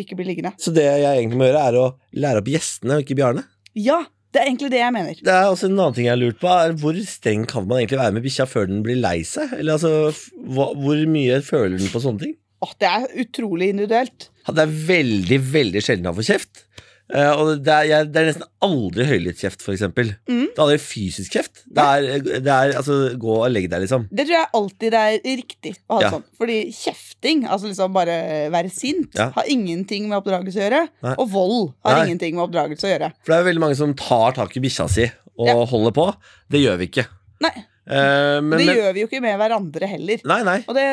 ikke 0.00 0.16
bli 0.16 0.30
liggende. 0.32 0.54
Så 0.56 0.72
det 0.72 0.88
jeg 0.88 1.04
egentlig 1.04 1.42
må 1.42 1.50
gjøre, 1.50 1.66
er 1.68 1.80
å 1.82 1.86
lære 2.16 2.40
opp 2.40 2.48
gjestene, 2.48 2.96
og 2.96 3.04
ikke 3.04 3.20
Bjarne. 3.20 3.44
Ja, 3.76 4.00
det 4.30 4.40
er 4.40 4.46
egentlig 4.46 4.70
det 4.70 4.78
jeg 4.78 4.94
mener. 4.94 5.22
Det 5.26 5.32
er 5.34 5.48
også 5.50 5.66
En 5.66 5.74
annen 5.78 5.96
ting 5.96 6.06
jeg 6.06 6.14
har 6.14 6.20
lurt 6.20 6.38
på, 6.42 6.50
er 6.50 6.74
hvor 6.78 6.98
streng 7.06 7.46
kan 7.50 7.66
man 7.66 7.80
egentlig 7.80 7.98
være 7.98 8.14
med 8.14 8.24
bikkja 8.26 8.46
før 8.46 8.68
den 8.70 8.84
blir 8.86 9.00
lei 9.00 9.18
seg? 9.26 9.56
Eller 9.58 9.74
altså, 9.74 10.12
hva, 10.54 10.68
Hvor 10.78 11.00
mye 11.10 11.40
føler 11.46 11.76
den 11.80 11.90
på 11.90 12.02
sånne 12.04 12.22
ting? 12.26 12.36
Åh, 12.60 12.74
det 12.78 12.90
er 12.90 13.06
utrolig 13.24 13.70
individuelt. 13.72 14.28
Ja, 14.46 14.54
Det 14.54 14.66
er 14.66 14.74
veldig, 14.90 15.38
veldig 15.52 15.82
sjelden 15.82 16.10
han 16.10 16.18
får 16.18 16.28
kjeft. 16.34 16.64
Eh, 17.10 17.30
og 17.40 17.62
det 17.66 17.72
er, 17.74 17.84
jeg, 17.90 18.08
det 18.14 18.20
er 18.20 18.26
nesten 18.28 18.44
aldri 18.62 19.04
høylytt-kjeft, 19.08 19.62
for 19.64 19.74
eksempel. 19.74 20.12
Mm. 20.30 20.44
Det 20.50 20.58
er 20.58 20.62
aldri 20.64 20.78
fysisk 20.82 21.32
kjeft. 21.34 21.62
Det 21.66 21.84
er, 21.84 22.22
det 22.44 22.52
er 22.54 22.74
altså 22.78 22.98
gå 23.18 23.36
og 23.40 23.50
legg 23.50 23.66
deg, 23.72 23.82
liksom. 23.84 24.04
Det 24.10 24.26
tror 24.28 24.36
jeg 24.36 24.50
alltid 24.60 24.94
det 24.94 25.00
er 25.00 25.36
riktig 25.40 25.72
å 25.88 25.94
ha 25.94 25.98
det 25.98 26.06
Ja. 26.06 26.10
sånn. 26.14 26.24
Fordi 26.38 26.58
kjefting, 26.76 27.42
altså 27.50 27.70
liksom 27.70 27.92
bare 27.96 28.18
være 28.54 28.70
sint, 28.70 29.10
Ja. 29.18 29.30
har 29.34 29.44
ingenting 29.50 30.08
med 30.08 30.18
oppdragelse 30.20 30.60
å 30.60 30.64
gjøre. 30.68 30.82
Nei. 31.02 31.14
Og 31.18 31.30
vold 31.34 31.72
har 31.84 31.98
Nei. 31.98 32.06
ingenting 32.08 32.36
med 32.36 32.44
oppdragelse 32.48 32.86
å 32.86 32.92
gjøre. 32.94 33.12
For 33.24 33.32
det 33.34 33.40
er 33.40 33.48
veldig 33.52 33.64
mange 33.66 33.76
som 33.76 33.94
tar 33.94 34.32
tak 34.38 34.56
i 34.56 34.60
bikkja 34.60 34.88
si 34.90 35.10
og 35.40 35.46
Ja. 35.48 35.64
holder 35.66 35.90
på. 35.96 36.14
Det 36.50 36.60
gjør 36.62 36.78
vi 36.78 36.86
ikke. 36.92 37.06
Nei, 37.40 37.54
Eh, 37.90 38.38
men, 38.38 38.54
det 38.54 38.66
men, 38.68 38.78
gjør 38.78 38.92
vi 38.94 39.02
jo 39.02 39.08
ikke 39.08 39.22
med 39.24 39.36
hverandre 39.40 39.88
heller. 39.90 40.22
Nei, 40.30 40.38
nei. 40.46 40.56
Og 40.70 40.76
det, 40.76 40.86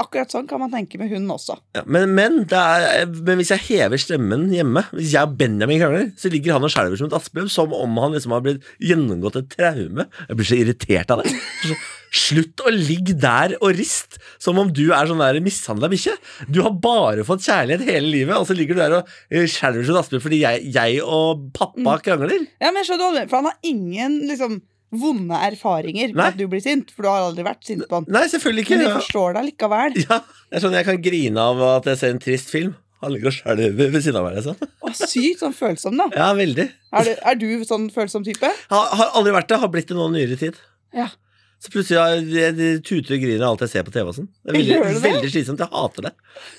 akkurat 0.00 0.34
sånn 0.34 0.48
kan 0.50 0.60
man 0.60 0.72
tenke 0.74 1.00
med 1.00 1.12
hund 1.14 1.32
også. 1.32 1.56
Ja, 1.76 1.84
men, 1.88 2.12
men, 2.16 2.42
det 2.50 2.60
er, 2.60 3.08
men 3.08 3.40
hvis 3.40 3.54
jeg 3.54 3.64
hever 3.70 4.00
stemmen 4.00 4.46
hjemme 4.52 4.84
Hvis 4.92 5.14
jeg 5.14 5.24
og 5.24 5.36
Benjamin 5.40 5.80
krangler, 5.80 6.10
så 6.20 6.30
ligger 6.32 6.58
han 6.58 6.66
og 6.66 6.72
skjelver 6.74 7.00
som 7.00 7.08
et 7.08 7.16
aspeløv, 7.16 7.48
som 7.52 7.72
om 7.76 8.00
han 8.02 8.16
liksom 8.16 8.34
har 8.36 8.44
blitt 8.44 8.72
gjennomgått 8.82 9.40
et 9.40 9.52
traume. 9.56 10.08
Jeg 10.28 10.38
blir 10.40 10.50
så 10.50 10.58
irritert 10.60 11.14
av 11.14 11.24
det. 11.24 11.32
Slutt 12.14 12.60
å 12.62 12.70
ligge 12.70 13.16
der 13.18 13.56
og 13.58 13.72
rist 13.74 14.20
som 14.42 14.60
om 14.60 14.68
du 14.70 14.84
er 14.94 15.08
sånn 15.10 15.22
der 15.22 15.40
mishandla 15.42 15.90
bikkje. 15.90 16.14
Du 16.46 16.60
har 16.66 16.76
bare 16.76 17.24
fått 17.26 17.46
kjærlighet 17.48 17.88
hele 17.88 18.12
livet, 18.12 18.36
og 18.36 18.46
så 18.46 18.54
ligger 18.56 18.76
du 18.76 18.82
der 18.84 18.98
og 19.00 19.16
eh, 19.32 19.48
skjelver 19.50 19.88
som 19.88 19.96
et 19.96 20.04
aspeløv 20.04 20.28
fordi 20.28 20.44
jeg, 20.44 20.68
jeg 20.76 21.00
og 21.02 21.48
pappa 21.56 21.98
krangler. 22.04 22.46
Ja, 22.60 22.70
men 22.70 22.82
jeg 22.82 22.92
skjønner 22.92 23.26
For 23.30 23.40
han 23.40 23.50
har 23.50 23.58
ingen 23.66 24.20
liksom 24.28 24.60
vonde 25.00 25.38
erfaringer 25.48 26.14
med 26.14 26.24
at 26.32 26.38
du 26.38 26.46
blir 26.50 26.62
sint. 26.64 26.90
For 26.94 27.06
du 27.06 27.10
har 27.10 27.26
aldri 27.28 27.44
vært 27.46 27.66
sint 27.66 27.84
på 27.90 28.00
han. 28.00 28.06
Nei, 28.14 28.24
selvfølgelig 28.32 28.64
ikke. 28.66 28.78
Men 28.78 28.86
de 28.88 28.94
forstår 29.00 29.36
deg 29.38 29.50
likevel. 29.52 29.98
Ja, 30.08 30.20
det 30.50 30.58
er 30.60 30.64
sånn 30.64 30.76
jeg 30.78 30.88
kan 30.88 31.02
grine 31.04 31.44
av 31.52 31.62
at 31.72 31.90
jeg 31.92 32.00
ser 32.00 32.14
en 32.14 32.22
trist 32.22 32.52
film. 32.52 32.74
Han 33.04 33.12
ligger 33.12 33.28
og 33.28 33.34
skjelver 33.36 33.90
ved 33.92 34.00
siden 34.00 34.16
av 34.20 34.28
meg. 34.28 34.38
Liksom. 34.38 34.70
Å, 34.80 34.92
sykt 34.96 35.42
sånn 35.42 35.52
følsom, 35.56 35.98
da. 36.00 36.06
Ja, 36.16 36.30
veldig. 36.38 36.68
Er 36.94 37.04
du, 37.04 37.10
er 37.32 37.36
du 37.42 37.48
sånn 37.68 37.90
følsom 37.92 38.24
type? 38.24 38.48
Har, 38.70 38.86
har 38.96 39.10
aldri 39.18 39.34
vært 39.34 39.50
det, 39.52 39.58
har 39.60 39.70
blitt 39.74 39.90
det 39.90 39.98
nå 39.98 40.06
nyere 40.14 40.38
tid. 40.40 40.56
Ja. 40.96 41.10
Så 41.64 41.70
plutselig 41.72 41.96
har 42.00 42.14
jeg, 42.16 42.54
jeg 42.60 42.80
tuter 42.84 43.14
og 43.16 43.22
griner 43.22 43.44
av 43.46 43.54
alt 43.54 43.62
jeg 43.64 43.72
ser 43.72 43.84
på 43.86 43.92
TV. 43.94 44.08
og 44.10 44.16
sånn 44.18 44.26
Det 44.44 44.52
er 44.52 44.56
veldig, 44.58 44.78
det? 44.84 45.02
veldig 45.04 45.30
slitsomt. 45.32 45.62
Jeg 45.64 45.72
hater 45.72 46.06
det. 46.08 46.14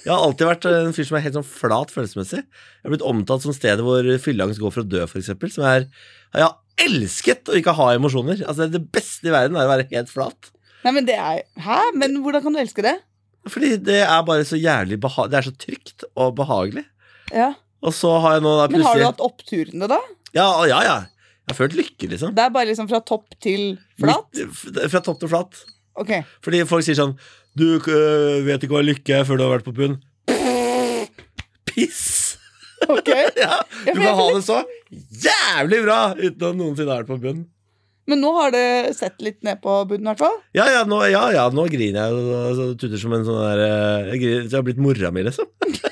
Jeg 0.05 0.11
har 0.13 0.23
alltid 0.27 0.47
vært 0.49 0.67
en 0.71 0.95
fyr 0.97 1.07
som 1.09 1.17
er 1.19 1.25
helt 1.27 1.37
sånn 1.39 1.45
flat 1.49 1.93
følelsesmessig. 1.93 2.41
Jeg 2.45 2.87
har 2.87 2.93
blitt 2.95 3.05
omtalt 3.09 3.45
som 3.45 3.53
stedet 3.57 3.85
hvor 3.85 4.09
fylleangst 4.23 4.61
går 4.63 4.73
for 4.73 4.85
å 4.85 4.89
dø, 4.89 5.03
f.eks. 5.05 5.29
Som 5.57 5.67
er 5.69 5.85
Jeg 5.85 6.41
har 6.45 6.55
elsket 6.81 7.49
å 7.51 7.57
ikke 7.59 7.75
ha 7.77 7.89
emosjoner. 7.95 8.41
Altså 8.45 8.67
Det 8.71 8.81
beste 8.93 9.29
i 9.29 9.33
verden 9.33 9.57
er 9.57 9.67
å 9.67 9.71
være 9.71 9.87
helt 9.91 10.11
flat. 10.11 10.51
Nei, 10.85 10.93
men 10.93 11.07
det 11.07 11.17
er 11.17 11.43
Hæ? 11.65 11.79
Men 11.97 12.19
hvordan 12.23 12.43
kan 12.45 12.55
du 12.55 12.61
elske 12.61 12.83
det? 12.85 12.97
Fordi 13.49 13.75
det 13.81 14.01
er 14.03 14.25
bare 14.25 14.45
så 14.47 14.57
jævlig 14.57 14.97
beha 15.01 15.27
Det 15.29 15.37
er 15.37 15.47
så 15.47 15.53
trygt 15.61 16.05
og 16.13 16.35
behagelig. 16.37 16.85
Ja. 17.33 17.53
Og 17.85 17.93
så 17.93 18.15
har 18.21 18.37
jeg 18.37 18.45
nå 18.45 18.55
da 18.57 18.67
Men 18.71 18.85
har 18.85 18.97
du 18.97 19.05
hatt 19.05 19.23
oppturene, 19.23 19.89
da? 19.89 19.99
Ja, 20.35 20.47
ja, 20.69 20.81
ja. 20.85 20.97
Jeg 21.45 21.53
har 21.53 21.57
følt 21.59 21.77
lykke, 21.77 22.09
liksom. 22.09 22.33
Det 22.33 22.41
er 22.41 22.53
bare 22.53 22.71
liksom 22.71 22.89
fra 22.89 22.99
topp 23.05 23.35
til 23.43 23.75
flat? 24.01 24.25
Litt, 24.33 24.89
Fra 24.89 25.01
topp 25.05 25.19
til 25.21 25.29
flat. 25.29 25.59
Ok. 26.01 26.15
Fordi 26.43 26.63
folk 26.67 26.85
sier 26.87 26.97
sånn 26.97 27.13
Du 27.55 27.77
øh, 27.77 28.41
vet 28.47 28.65
ikke 28.65 28.75
hva 28.75 28.83
lykke 28.83 29.21
er 29.21 29.27
før 29.27 29.39
du 29.39 29.45
har 29.45 29.53
vært 29.57 29.67
på 29.67 29.75
bunn. 29.77 29.99
Piss! 31.69 32.14
ok 32.95 33.11
Ja, 33.39 33.59
du 33.85 33.91
kan 33.97 34.15
ha 34.19 34.25
det 34.35 34.43
så 34.45 34.61
jævlig 35.25 35.79
bra 35.85 35.99
uten 36.17 36.47
å 36.49 36.53
noensinne 36.55 36.91
ha 36.91 36.97
vært 37.01 37.11
på 37.11 37.19
bunnen. 37.19 37.45
Men 38.05 38.19
nå 38.21 38.29
har 38.35 38.51
det 38.53 38.93
sett 38.93 39.17
litt 39.25 39.39
ned 39.45 39.57
på 39.63 39.79
bunnen, 39.89 40.05
i 40.05 40.09
hvert 40.11 40.21
fall. 40.21 40.35
Ja, 40.53 40.67
ja, 40.69 40.83
nå, 40.85 40.99
ja, 41.09 41.23
ja, 41.33 41.47
nå 41.49 41.63
griner 41.73 42.05
jeg 42.05 42.11
og 42.53 42.75
tuter 42.77 42.99
som 43.01 43.15
en 43.17 43.25
sånn 43.25 43.39
der 43.41 43.59
øh, 43.65 44.09
Jeg 44.11 44.19
griner, 44.21 44.43
jeg 44.45 44.57
har 44.59 44.65
blitt 44.67 44.81
mora 44.81 45.09
mi, 45.15 45.21
liksom. 45.25 45.49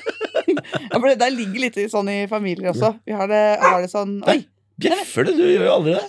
Ja, 0.94 1.00
for 1.00 1.08
det 1.10 1.18
der 1.20 1.32
ligger 1.34 1.60
litt 1.64 1.76
sånn 1.90 2.08
i 2.12 2.26
familier 2.30 2.70
også. 2.70 2.92
Vi 3.06 3.12
har 3.16 3.26
det, 3.30 3.42
har 3.62 3.80
det 3.82 3.90
sånn 3.90 4.12
Oi! 4.30 4.44
Bjeffer 4.80 5.26
du? 5.26 5.32
Du 5.38 5.42
gjør 5.42 5.66
jo 5.66 5.72
aldri 5.74 5.92
det. 5.96 6.04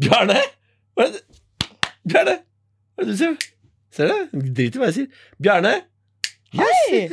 Bjarne! 0.00 0.38
Hva 0.96 1.06
er 1.06 1.10
det 1.14 1.20
Bjarne! 2.08 2.34
Hva 2.96 3.04
er 3.04 3.08
det 3.08 3.12
du 3.12 3.16
ser? 3.20 3.34
Ser 3.92 4.06
du? 4.12 4.16
Drit 4.56 4.76
i 4.76 4.78
hva 4.80 4.88
jeg 4.90 4.96
sier. 4.96 5.08
Bjarne! 5.42 5.74
Hei! 6.56 7.08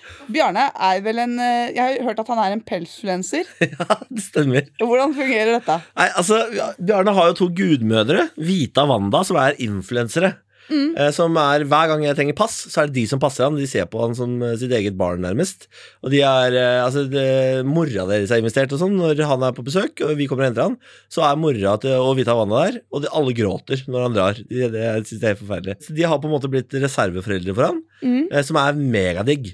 Bjarne 0.34 0.66
er 0.74 1.00
vel 1.04 1.18
en 1.24 1.36
eh, 1.42 1.70
Jeg 1.76 1.80
har 1.98 2.06
hørt 2.10 2.20
at 2.24 2.30
han 2.32 2.42
er 2.44 2.56
en 2.56 2.64
pelsfluenser. 2.66 3.48
Ja, 3.70 4.00
det 4.10 4.26
stemmer. 4.26 4.68
Hvordan 4.82 5.16
fungerer 5.16 5.56
dette? 5.58 5.80
Nei, 5.96 6.10
altså, 6.18 6.42
Bjarne 6.78 7.14
har 7.16 7.32
jo 7.32 7.38
to 7.44 7.50
gudmødre, 7.56 8.28
Vita 8.36 8.86
og 8.86 8.94
Wanda, 8.94 9.24
som 9.26 9.38
er 9.40 9.58
influensere. 9.62 10.36
Mm. 10.70 10.92
Eh, 10.94 11.08
som 11.10 11.34
er, 11.40 11.64
Hver 11.66 11.88
gang 11.90 12.04
jeg 12.04 12.14
trenger 12.14 12.36
pass, 12.38 12.54
så 12.70 12.84
er 12.84 12.90
det 12.90 12.94
de 13.00 13.02
som 13.10 13.18
passer 13.18 13.42
han. 13.42 13.56
De 13.58 13.64
ser 13.66 13.88
på 13.90 13.98
han 14.04 14.12
som 14.14 14.36
eh, 14.46 14.52
sitt 14.60 14.70
eget 14.76 14.94
barn, 14.98 15.18
nærmest. 15.24 15.66
Og 16.04 16.12
de 16.14 16.20
er, 16.22 16.54
altså, 16.84 17.02
det, 17.10 17.24
Mora 17.66 18.04
deres 18.06 18.30
har 18.30 18.38
investert, 18.38 18.70
og 18.76 18.78
sånn 18.84 18.94
når 19.00 19.18
han 19.26 19.42
er 19.48 19.56
på 19.56 19.64
besøk, 19.66 19.98
og 20.06 20.12
vi 20.20 20.28
kommer 20.30 20.46
og 20.46 20.52
henter 20.52 20.68
han. 20.68 20.76
Så 21.10 21.24
er 21.26 21.40
mora 21.42 21.74
til, 21.82 21.96
og 21.98 22.14
Vita 22.20 22.36
Wanda 22.38 22.62
der, 22.68 22.78
og 22.94 23.02
de, 23.02 23.10
alle 23.18 23.34
gråter 23.34 23.82
når 23.90 24.06
han 24.06 24.14
drar. 24.20 24.38
De, 24.46 24.62
det, 24.76 24.84
jeg 24.86 25.08
synes 25.08 25.16
det 25.16 25.26
er 25.26 25.34
helt 25.34 25.42
forferdelig. 25.42 25.76
Så 25.88 25.96
de 25.98 26.06
har 26.12 26.22
på 26.22 26.30
en 26.30 26.36
måte 26.38 26.52
blitt 26.54 26.78
reserveforeldre 26.86 27.56
for 27.58 27.70
han, 27.72 27.82
Mm. 28.00 28.30
som 28.46 28.56
er 28.56 28.78
megadigg. 28.80 29.50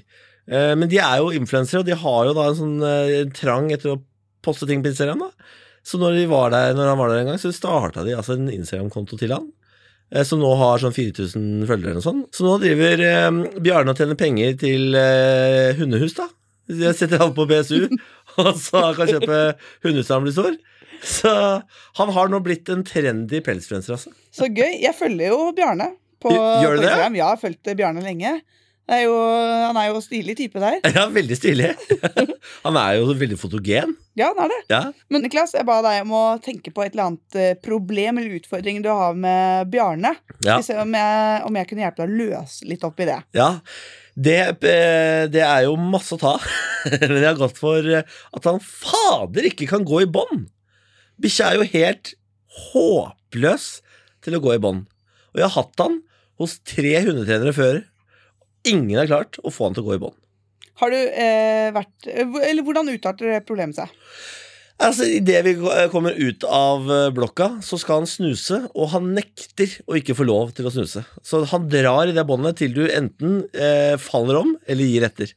Eh, 0.47 0.73
men 0.79 0.87
de 0.91 0.99
er 1.03 1.17
jo 1.21 1.31
influensere, 1.35 1.81
og 1.83 1.87
de 1.89 1.95
har 1.99 2.27
jo 2.29 2.35
da 2.37 2.45
en 2.51 2.59
sånn 2.61 2.77
eh, 2.87 3.25
trang 3.35 3.71
etter 3.75 3.93
å 3.95 4.01
poste 4.45 4.67
ting 4.69 4.83
på 4.85 4.91
Instagram. 4.93 5.25
da 5.25 5.31
Så 5.83 5.99
når, 5.99 6.15
de 6.21 6.25
var 6.31 6.51
der, 6.53 6.73
når 6.77 6.91
han 6.93 6.99
var 7.01 7.11
der 7.11 7.21
en 7.23 7.31
gang, 7.33 7.39
så 7.41 7.51
starta 7.55 8.05
de 8.07 8.15
altså 8.15 8.37
en 8.37 8.47
Instagram-konto 8.53 9.19
til 9.19 9.33
han. 9.35 9.49
eh, 10.13 10.23
Som 10.23 10.39
nå 10.39 10.53
har 10.59 10.79
sånn 10.83 10.95
4000 10.95 11.67
følgere 11.67 11.91
eller 11.91 11.99
noe 11.99 12.07
sånt. 12.07 12.31
Så 12.35 12.47
nå 12.47 12.55
driver 12.63 13.03
Bjarne 13.59 13.91
og 13.91 13.99
tjener 13.99 14.15
penger 14.19 14.55
til 14.63 14.95
eh, 14.95 15.73
hundehus, 15.79 16.15
da. 16.19 16.29
Jeg 16.67 16.95
setter 16.99 17.21
han 17.23 17.31
på 17.35 17.45
BSU, 17.47 17.85
og 18.43 18.49
så 18.59 18.81
han 18.89 18.95
kan 18.97 19.07
kjøpe 19.07 19.37
hundehus 19.85 20.09
når 20.09 20.15
han 20.17 20.25
blir 20.25 20.35
stor. 20.35 20.57
Så 21.07 21.31
han 21.99 22.09
har 22.15 22.29
nå 22.31 22.39
blitt 22.43 22.67
en 22.73 22.81
trendy 22.87 23.39
pelsfluenser, 23.45 23.93
altså. 23.99 24.11
Så 24.33 24.47
gøy. 24.49 24.79
Jeg 24.81 24.95
følger 24.97 25.29
jo 25.35 25.51
Bjarne 25.55 25.91
på, 26.23 26.31
Gjør 26.33 26.73
du 26.75 26.81
på 26.81 26.87
det? 26.87 26.95
Ja, 26.97 27.09
jeg 27.19 27.23
har 27.27 27.37
fulgt 27.39 27.69
Bjarne 27.77 28.01
lenge. 28.03 28.31
Er 28.87 29.01
jo, 29.03 29.15
han 29.67 29.75
er 29.75 29.89
jo 29.89 29.99
stilig 29.99 30.37
type 30.39 30.61
der. 30.63 30.77
Ja, 30.95 31.09
veldig 31.11 31.35
stilig. 31.35 31.73
Han 32.63 32.77
er 32.79 32.93
jo 33.01 33.09
veldig 33.19 33.35
fotogen. 33.39 33.91
Ja, 34.17 34.29
han 34.31 34.39
er 34.45 34.51
det. 34.53 34.59
Ja, 34.71 34.79
Men 35.11 35.21
Niklas, 35.25 35.51
jeg 35.55 35.67
ba 35.67 35.75
deg 35.83 36.05
om 36.05 36.13
å 36.15 36.21
tenke 36.43 36.71
på 36.73 36.85
et 36.85 36.95
eller 36.95 37.09
annet 37.09 37.35
eh, 37.37 37.51
problem 37.63 38.17
eller 38.21 38.37
utfordring 38.39 38.79
du 38.85 38.87
har 38.89 39.17
med 39.19 39.67
Bjarne. 39.73 40.13
ja. 40.45 40.55
Se 40.63 40.77
Om, 40.79 40.95
jeg, 40.95 41.41
om 41.49 41.59
jeg 41.59 41.69
kunne 41.69 41.83
hjelpe 41.83 41.99
deg 42.01 42.07
å 42.15 42.19
løse 42.23 42.67
litt 42.69 42.85
opp 42.87 43.03
i 43.03 43.07
det. 43.09 43.17
Ja, 43.37 43.49
det, 44.15 44.37
eh, 44.71 45.23
det 45.35 45.43
er 45.43 45.65
jo 45.67 45.75
masse 45.79 46.15
å 46.15 46.21
ta. 46.23 46.33
Men 46.95 47.17
jeg 47.19 47.27
har 47.27 47.41
gått 47.43 47.59
for 47.59 47.83
eh, 47.91 48.07
at 48.39 48.47
han 48.49 48.63
fader 48.63 49.51
ikke 49.51 49.67
kan 49.69 49.83
gå 49.87 50.05
i 50.05 50.09
bånd. 50.09 50.47
Bikkja 51.21 51.51
er 51.51 51.59
jo 51.59 51.67
helt 51.75 52.15
håpløs 52.71 53.67
til 54.23 54.39
å 54.39 54.41
gå 54.43 54.55
i 54.55 54.63
bånd. 54.63 54.87
Og 55.35 55.43
jeg 55.43 55.49
har 55.49 55.55
hatt 55.59 55.83
han 55.85 55.99
hos 56.41 56.57
tre 56.67 56.95
hundetrenere 57.03 57.53
før. 57.55 57.83
Ingen 58.69 58.99
har 58.99 59.09
klart 59.09 59.39
å 59.43 59.53
få 59.53 59.67
han 59.67 59.77
til 59.77 59.85
å 59.85 59.89
gå 59.89 59.97
i 59.97 60.01
bånd. 60.05 60.17
Har 60.77 60.93
du 60.93 60.97
eh, 60.97 61.69
vært 61.73 62.09
eh, 62.11 62.35
Eller 62.45 62.65
hvordan 62.65 62.91
utarter 62.93 63.31
det 63.33 63.45
problemet 63.47 63.79
seg? 63.79 63.93
Altså, 64.77 65.07
Idet 65.09 65.39
vi 65.47 65.55
eh, 65.57 65.87
kommer 65.89 66.13
ut 66.13 66.43
av 66.45 66.85
eh, 66.93 67.07
blokka, 67.15 67.47
så 67.65 67.79
skal 67.81 68.03
han 68.03 68.09
snuse, 68.09 68.59
og 68.77 68.91
han 68.91 69.09
nekter 69.15 69.79
å 69.89 69.97
ikke 69.97 70.13
få 70.19 70.27
lov 70.27 70.51
til 70.57 70.69
å 70.69 70.73
snuse. 70.73 71.01
Så 71.25 71.41
han 71.49 71.65
drar 71.71 72.05
i 72.05 72.13
det 72.13 72.27
båndet 72.29 72.59
til 72.61 72.75
du 72.75 72.83
enten 72.85 73.39
eh, 73.57 73.95
faller 74.01 74.43
om 74.43 74.53
eller 74.69 74.91
gir 74.91 75.07
etter. 75.07 75.33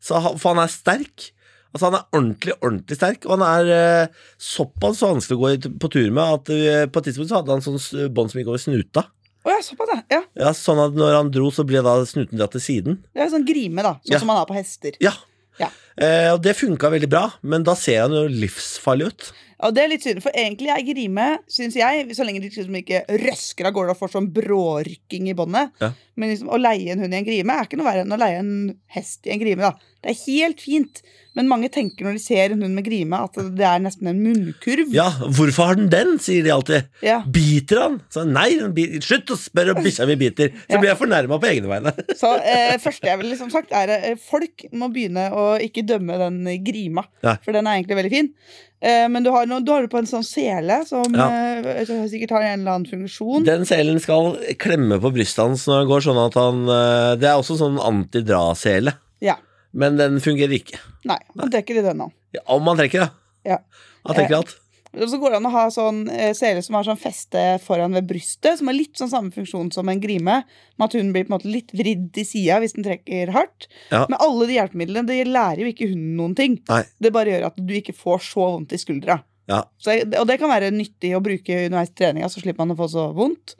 Så 0.00 0.22
han, 0.24 0.40
for 0.40 0.54
han 0.54 0.64
er 0.64 0.72
sterk. 0.72 1.28
Altså 1.70 1.86
Han 1.86 1.98
er 2.00 2.16
ordentlig 2.16 2.54
ordentlig 2.56 2.96
sterk, 2.98 3.26
og 3.28 3.36
han 3.36 3.44
er 3.46 3.68
eh, 3.76 4.22
såpass 4.42 5.04
vanskelig 5.04 5.36
å 5.36 5.42
gå 5.44 5.74
på 5.84 5.92
tur 5.92 6.08
med 6.08 6.38
at 6.40 6.50
eh, 6.56 6.86
på 6.90 7.02
et 7.02 7.10
tidspunkt 7.10 7.30
så 7.30 7.42
hadde 7.42 7.54
han 7.54 7.62
sånn 7.62 8.08
bånd 8.16 8.32
som 8.32 8.40
gikk 8.40 8.50
over 8.50 8.64
snuta. 8.64 9.04
Å 9.50 9.56
ja, 9.56 9.62
såpass, 9.66 9.90
ja. 9.92 10.00
ja. 10.14 10.20
Ja, 10.44 10.52
Sånn 10.56 10.78
at 10.84 10.94
når 10.94 11.16
han 11.16 11.30
dro, 11.34 11.48
så 11.54 11.64
ble 11.66 11.82
da 11.82 11.96
snuten 12.06 12.38
dratt 12.38 12.54
til 12.54 12.62
siden. 12.62 13.00
Det 13.16 13.24
er 13.24 13.32
sånn 13.32 13.46
grime, 13.48 13.82
da. 13.82 13.96
Sånn 14.04 14.14
Ja. 14.14 14.20
som 14.22 14.30
man 14.30 14.38
har 14.38 14.46
på 14.46 14.54
hester. 14.54 14.94
Ja. 15.02 15.12
Ja. 15.58 15.68
Eh, 16.00 16.30
og 16.32 16.40
det 16.44 16.54
funka 16.56 16.88
veldig 16.92 17.08
bra, 17.10 17.24
men 17.42 17.64
da 17.66 17.74
ser 17.76 18.04
han 18.06 18.14
jo 18.14 18.22
livsfarlig 18.30 19.10
ut. 19.10 19.32
Og 19.62 19.74
det 19.76 19.82
er 19.84 19.90
litt 19.92 20.04
synd, 20.06 20.22
for 20.24 20.32
egentlig 20.32 20.70
er 20.72 20.84
grime, 20.86 21.26
syns 21.52 21.74
jeg, 21.76 22.06
så 22.16 22.24
lenge 22.24 22.40
de 22.40 22.48
liksom 22.48 22.76
ikke 22.80 23.02
røsker 23.26 23.68
av 23.68 23.74
gårde 23.76 23.92
og 23.94 23.98
får 24.00 24.14
sånn 24.14 24.30
brårykking 24.32 25.28
i 25.30 25.34
båndet 25.36 25.70
Ja. 25.82 25.92
Men 26.20 26.30
liksom, 26.34 26.50
å 26.52 26.58
leie 26.60 26.92
en 26.92 27.00
hund 27.00 27.14
i 27.14 27.16
en 27.20 27.24
grime 27.24 27.54
er 27.56 27.64
ikke 27.68 27.78
noe 27.80 27.86
verre 27.88 28.02
enn 28.04 28.12
å 28.12 28.18
leie 28.20 28.40
en 28.42 28.50
hest 28.92 29.24
i 29.26 29.32
en 29.32 29.40
grime. 29.40 29.62
da 29.62 29.72
Det 30.02 30.10
er 30.12 30.18
helt 30.26 30.60
fint, 30.60 31.00
men 31.36 31.48
mange 31.48 31.70
tenker 31.72 32.04
når 32.04 32.18
de 32.18 32.22
ser 32.24 32.52
en 32.52 32.60
hund 32.64 32.74
med 32.76 32.84
grime, 32.84 33.16
at 33.24 33.36
det 33.56 33.64
er 33.64 33.78
nesten 33.80 34.08
en 34.10 34.20
munnkurv. 34.20 34.90
Ja, 34.92 35.06
hvorfor 35.30 35.64
har 35.70 35.78
den 35.78 35.88
den, 35.92 36.18
sier 36.20 36.44
de 36.44 36.52
alltid. 36.52 36.88
Ja. 37.04 37.20
Biter 37.24 37.80
han? 37.80 38.00
Så 38.12 38.26
nei, 38.28 38.50
den 38.60 38.74
bi- 38.76 39.00
slutt 39.00 39.32
å 39.32 39.38
spørre 39.40 39.76
om 39.76 39.82
bikkja 39.86 40.06
mi 40.10 40.16
biter. 40.20 40.52
Så 40.66 40.76
Ja. 40.76 40.80
blir 40.82 40.90
jeg 40.92 41.00
fornærma 41.00 41.40
på 41.40 41.48
egne 41.52 41.68
vegne. 41.72 41.94
Så 42.20 42.32
eh, 42.44 42.76
første 42.82 43.08
jeg 43.08 43.20
ville 43.22 43.32
liksom 43.32 43.52
sagt, 43.54 43.72
er 43.72 43.88
at 43.96 44.20
folk 44.20 44.66
må 44.72 44.90
begynne 44.92 45.28
å 45.32 45.46
ikke 45.60 45.86
dømme 45.88 46.18
den 46.20 46.42
eh, 46.52 46.60
grima, 46.64 47.06
for 47.22 47.52
den 47.56 47.64
er 47.68 47.78
egentlig 47.80 47.96
veldig 48.02 48.12
fin. 48.18 48.32
Eh, 48.80 49.06
men 49.12 49.22
du 49.22 49.28
har, 49.30 49.44
noe, 49.44 49.60
du 49.60 49.70
har 49.74 49.82
det 49.84 49.90
på 49.92 49.98
en 50.00 50.06
sånn 50.08 50.24
sele 50.24 50.78
som 50.88 51.12
Ja. 51.12 51.26
eh, 51.60 51.84
sikkert 52.08 52.30
har 52.32 52.42
en 52.48 52.60
eller 52.62 52.78
annen 52.78 52.86
funksjon. 52.88 53.44
Den 53.44 53.66
selen 53.68 54.00
skal 54.00 54.38
klemme 54.56 54.96
på 55.02 55.10
brystet 55.12 55.42
hans 55.44 55.66
når 55.68 55.82
han 55.82 55.90
går, 55.90 56.00
sånn 56.06 56.20
at 56.26 56.34
han 56.40 56.62
eh, 56.64 57.16
Det 57.20 57.28
er 57.28 57.36
også 57.42 57.58
sånn 57.60 57.76
antidra-sele, 57.78 58.94
Ja. 59.20 59.36
men 59.74 59.96
den 60.00 60.16
fungerer 60.20 60.56
ikke. 60.56 60.78
Nei, 61.04 61.18
man 61.34 61.50
trekker 61.52 61.76
i 61.78 61.82
den 61.84 61.98
nå. 61.98 62.10
Ja, 62.32 62.40
om 62.46 62.62
man 62.64 62.76
trekker, 62.80 63.04
ja. 63.04 63.08
Ja. 63.44 63.58
Han 64.06 64.16
trekker 64.16 64.36
alt. 64.40 64.56
Så 64.90 65.20
går 65.22 65.30
det 65.30 65.38
an 65.38 65.46
å 65.46 65.52
ha 65.54 65.64
sånn 65.70 66.00
eh, 66.10 66.32
sele 66.34 66.62
som 66.66 66.74
har 66.74 66.86
sånn 66.86 66.98
feste 66.98 67.42
foran 67.62 67.94
ved 67.94 68.08
brystet, 68.10 68.58
som 68.58 68.66
har 68.66 68.74
litt 68.74 68.98
sånn 68.98 69.12
samme 69.12 69.30
funksjon 69.34 69.70
som 69.74 69.88
en 69.90 70.02
grime, 70.02 70.40
med 70.42 70.86
at 70.86 70.96
hun 70.98 71.12
blir 71.14 71.28
på 71.28 71.30
en 71.30 71.36
måte 71.36 71.52
litt 71.52 71.70
vridd 71.76 72.18
i 72.18 72.24
sida 72.26 72.58
hvis 72.62 72.74
den 72.74 72.86
trekker 72.88 73.30
hardt. 73.36 73.68
Ja. 73.92 74.02
Men 74.10 74.18
alle 74.18 74.48
de 74.50 74.58
hjelpemidlene 74.58 75.06
det 75.06 75.20
lærer 75.30 75.62
jo 75.62 75.70
ikke 75.70 75.92
hunden 75.92 76.18
noen 76.18 76.34
ting. 76.38 76.58
Nei. 76.70 76.82
Det 76.98 77.14
bare 77.14 77.36
gjør 77.36 77.48
at 77.52 77.62
du 77.62 77.74
ikke 77.78 77.94
får 77.94 78.24
så 78.32 78.50
vondt 78.56 78.74
i 78.74 78.82
skuldra. 78.82 79.20
Ja. 79.50 79.62
Så, 79.78 79.94
og 79.94 80.26
det 80.30 80.38
kan 80.42 80.50
være 80.50 80.74
nyttig 80.74 81.14
å 81.14 81.22
bruke 81.22 81.64
underveis 81.66 81.94
i 81.94 81.98
treninga, 82.02 82.30
så 82.30 82.42
slipper 82.42 82.64
man 82.64 82.74
å 82.74 82.80
få 82.82 82.90
så 82.90 83.10
vondt. 83.14 83.54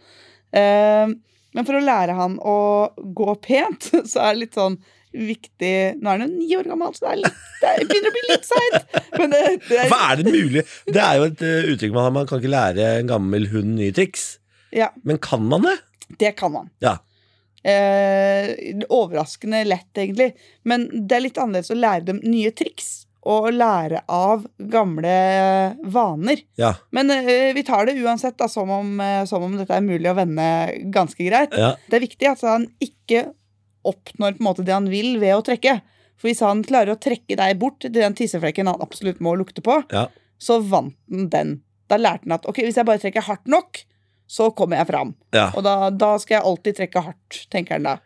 Eh, 0.50 1.06
men 1.54 1.66
for 1.66 1.78
å 1.78 1.82
lære 1.82 2.14
han 2.18 2.38
å 2.42 2.58
gå 2.96 3.34
pent, 3.42 3.90
så 4.10 4.26
er 4.26 4.34
det 4.34 4.42
litt 4.44 4.58
sånn 4.58 4.80
viktig 5.12 5.72
Nå 5.98 6.10
er 6.10 6.20
han 6.20 6.24
jo 6.26 6.30
ni 6.38 6.48
år 6.56 6.68
gammel, 6.70 6.94
så 6.94 7.08
det, 7.10 7.16
litt, 7.24 7.40
det 7.62 7.72
begynner 7.90 8.10
å 8.12 8.14
bli 8.16 8.24
litt 8.30 8.48
seint. 8.48 8.96
Hva 9.90 10.00
er 10.10 10.20
det 10.22 10.32
mulig? 10.32 10.64
Det 10.86 11.02
er 11.02 11.18
jo 11.18 11.28
et 11.28 11.44
eh, 11.46 11.70
uttrykk 11.74 11.94
man 11.96 12.06
har. 12.06 12.16
Man 12.20 12.30
kan 12.30 12.42
ikke 12.42 12.52
lære 12.54 12.88
en 13.00 13.10
gammel 13.10 13.48
hund 13.52 13.76
nye 13.80 13.94
triks. 13.96 14.26
ja, 14.74 14.92
Men 15.04 15.18
kan 15.22 15.42
man 15.50 15.66
det? 15.66 15.76
det 16.18 16.32
kan 16.38 16.52
man. 16.54 16.70
Ja. 16.82 16.96
Eh, 17.62 18.54
overraskende 18.88 19.64
lett, 19.68 19.90
egentlig. 19.98 20.32
Men 20.64 20.88
det 21.08 21.18
er 21.18 21.24
litt 21.26 21.38
annerledes 21.38 21.70
å 21.74 21.78
lære 21.78 22.06
dem 22.12 22.20
nye 22.24 22.50
triks. 22.56 23.06
Og 23.30 23.50
lære 23.52 24.00
av 24.08 24.46
gamle 24.72 25.10
vaner. 25.92 26.40
Ja. 26.56 26.70
Men 26.96 27.12
eh, 27.12 27.50
vi 27.52 27.64
tar 27.68 27.84
det 27.90 27.98
uansett 28.00 28.38
da, 28.40 28.48
som, 28.48 28.70
om, 28.72 28.94
eh, 29.04 29.24
som 29.28 29.44
om 29.44 29.58
dette 29.60 29.76
er 29.76 29.84
mulig 29.84 30.08
å 30.08 30.16
vende 30.16 30.46
ganske 30.94 31.26
greit. 31.26 31.52
ja. 31.52 31.74
Det 31.90 31.98
er 31.98 32.06
viktig 32.06 32.30
at 32.30 32.46
han 32.48 32.64
ikke 32.80 33.26
oppnår 33.84 34.36
på 34.36 34.40
en 34.42 34.46
måte 34.50 34.64
det 34.66 34.74
han 34.76 34.88
vil 34.92 35.18
ved 35.20 35.34
å 35.36 35.42
trekke. 35.46 35.80
For 36.20 36.28
hvis 36.28 36.42
han 36.44 36.62
klarer 36.66 36.92
å 36.94 37.00
trekke 37.00 37.36
deg 37.36 37.58
bort 37.58 37.78
til 37.80 37.92
den 37.94 38.14
tisseflekken 38.18 38.66
han 38.68 38.80
absolutt 38.84 39.20
må 39.24 39.32
lukte 39.40 39.62
på, 39.64 39.82
Ja. 39.92 40.08
så 40.38 40.60
vant 40.62 40.94
han 41.10 41.28
den. 41.32 41.62
Da 41.88 41.96
lærte 41.96 42.26
han 42.28 42.32
at 42.36 42.44
ok, 42.46 42.56
hvis 42.66 42.76
jeg 42.76 42.86
bare 42.86 42.98
trekker 43.00 43.22
hardt 43.24 43.46
nok, 43.48 43.84
så 44.30 44.50
kommer 44.54 44.76
jeg 44.78 44.86
fram. 44.86 45.14
ja. 45.34 45.50
Og 45.56 45.64
da, 45.64 45.90
da 45.90 46.16
skal 46.18 46.36
jeg 46.36 46.44
alltid 46.46 46.76
trekke 46.76 47.02
hardt, 47.02 47.38
tenker 47.50 47.74
han 47.74 47.82
da. 47.88 47.96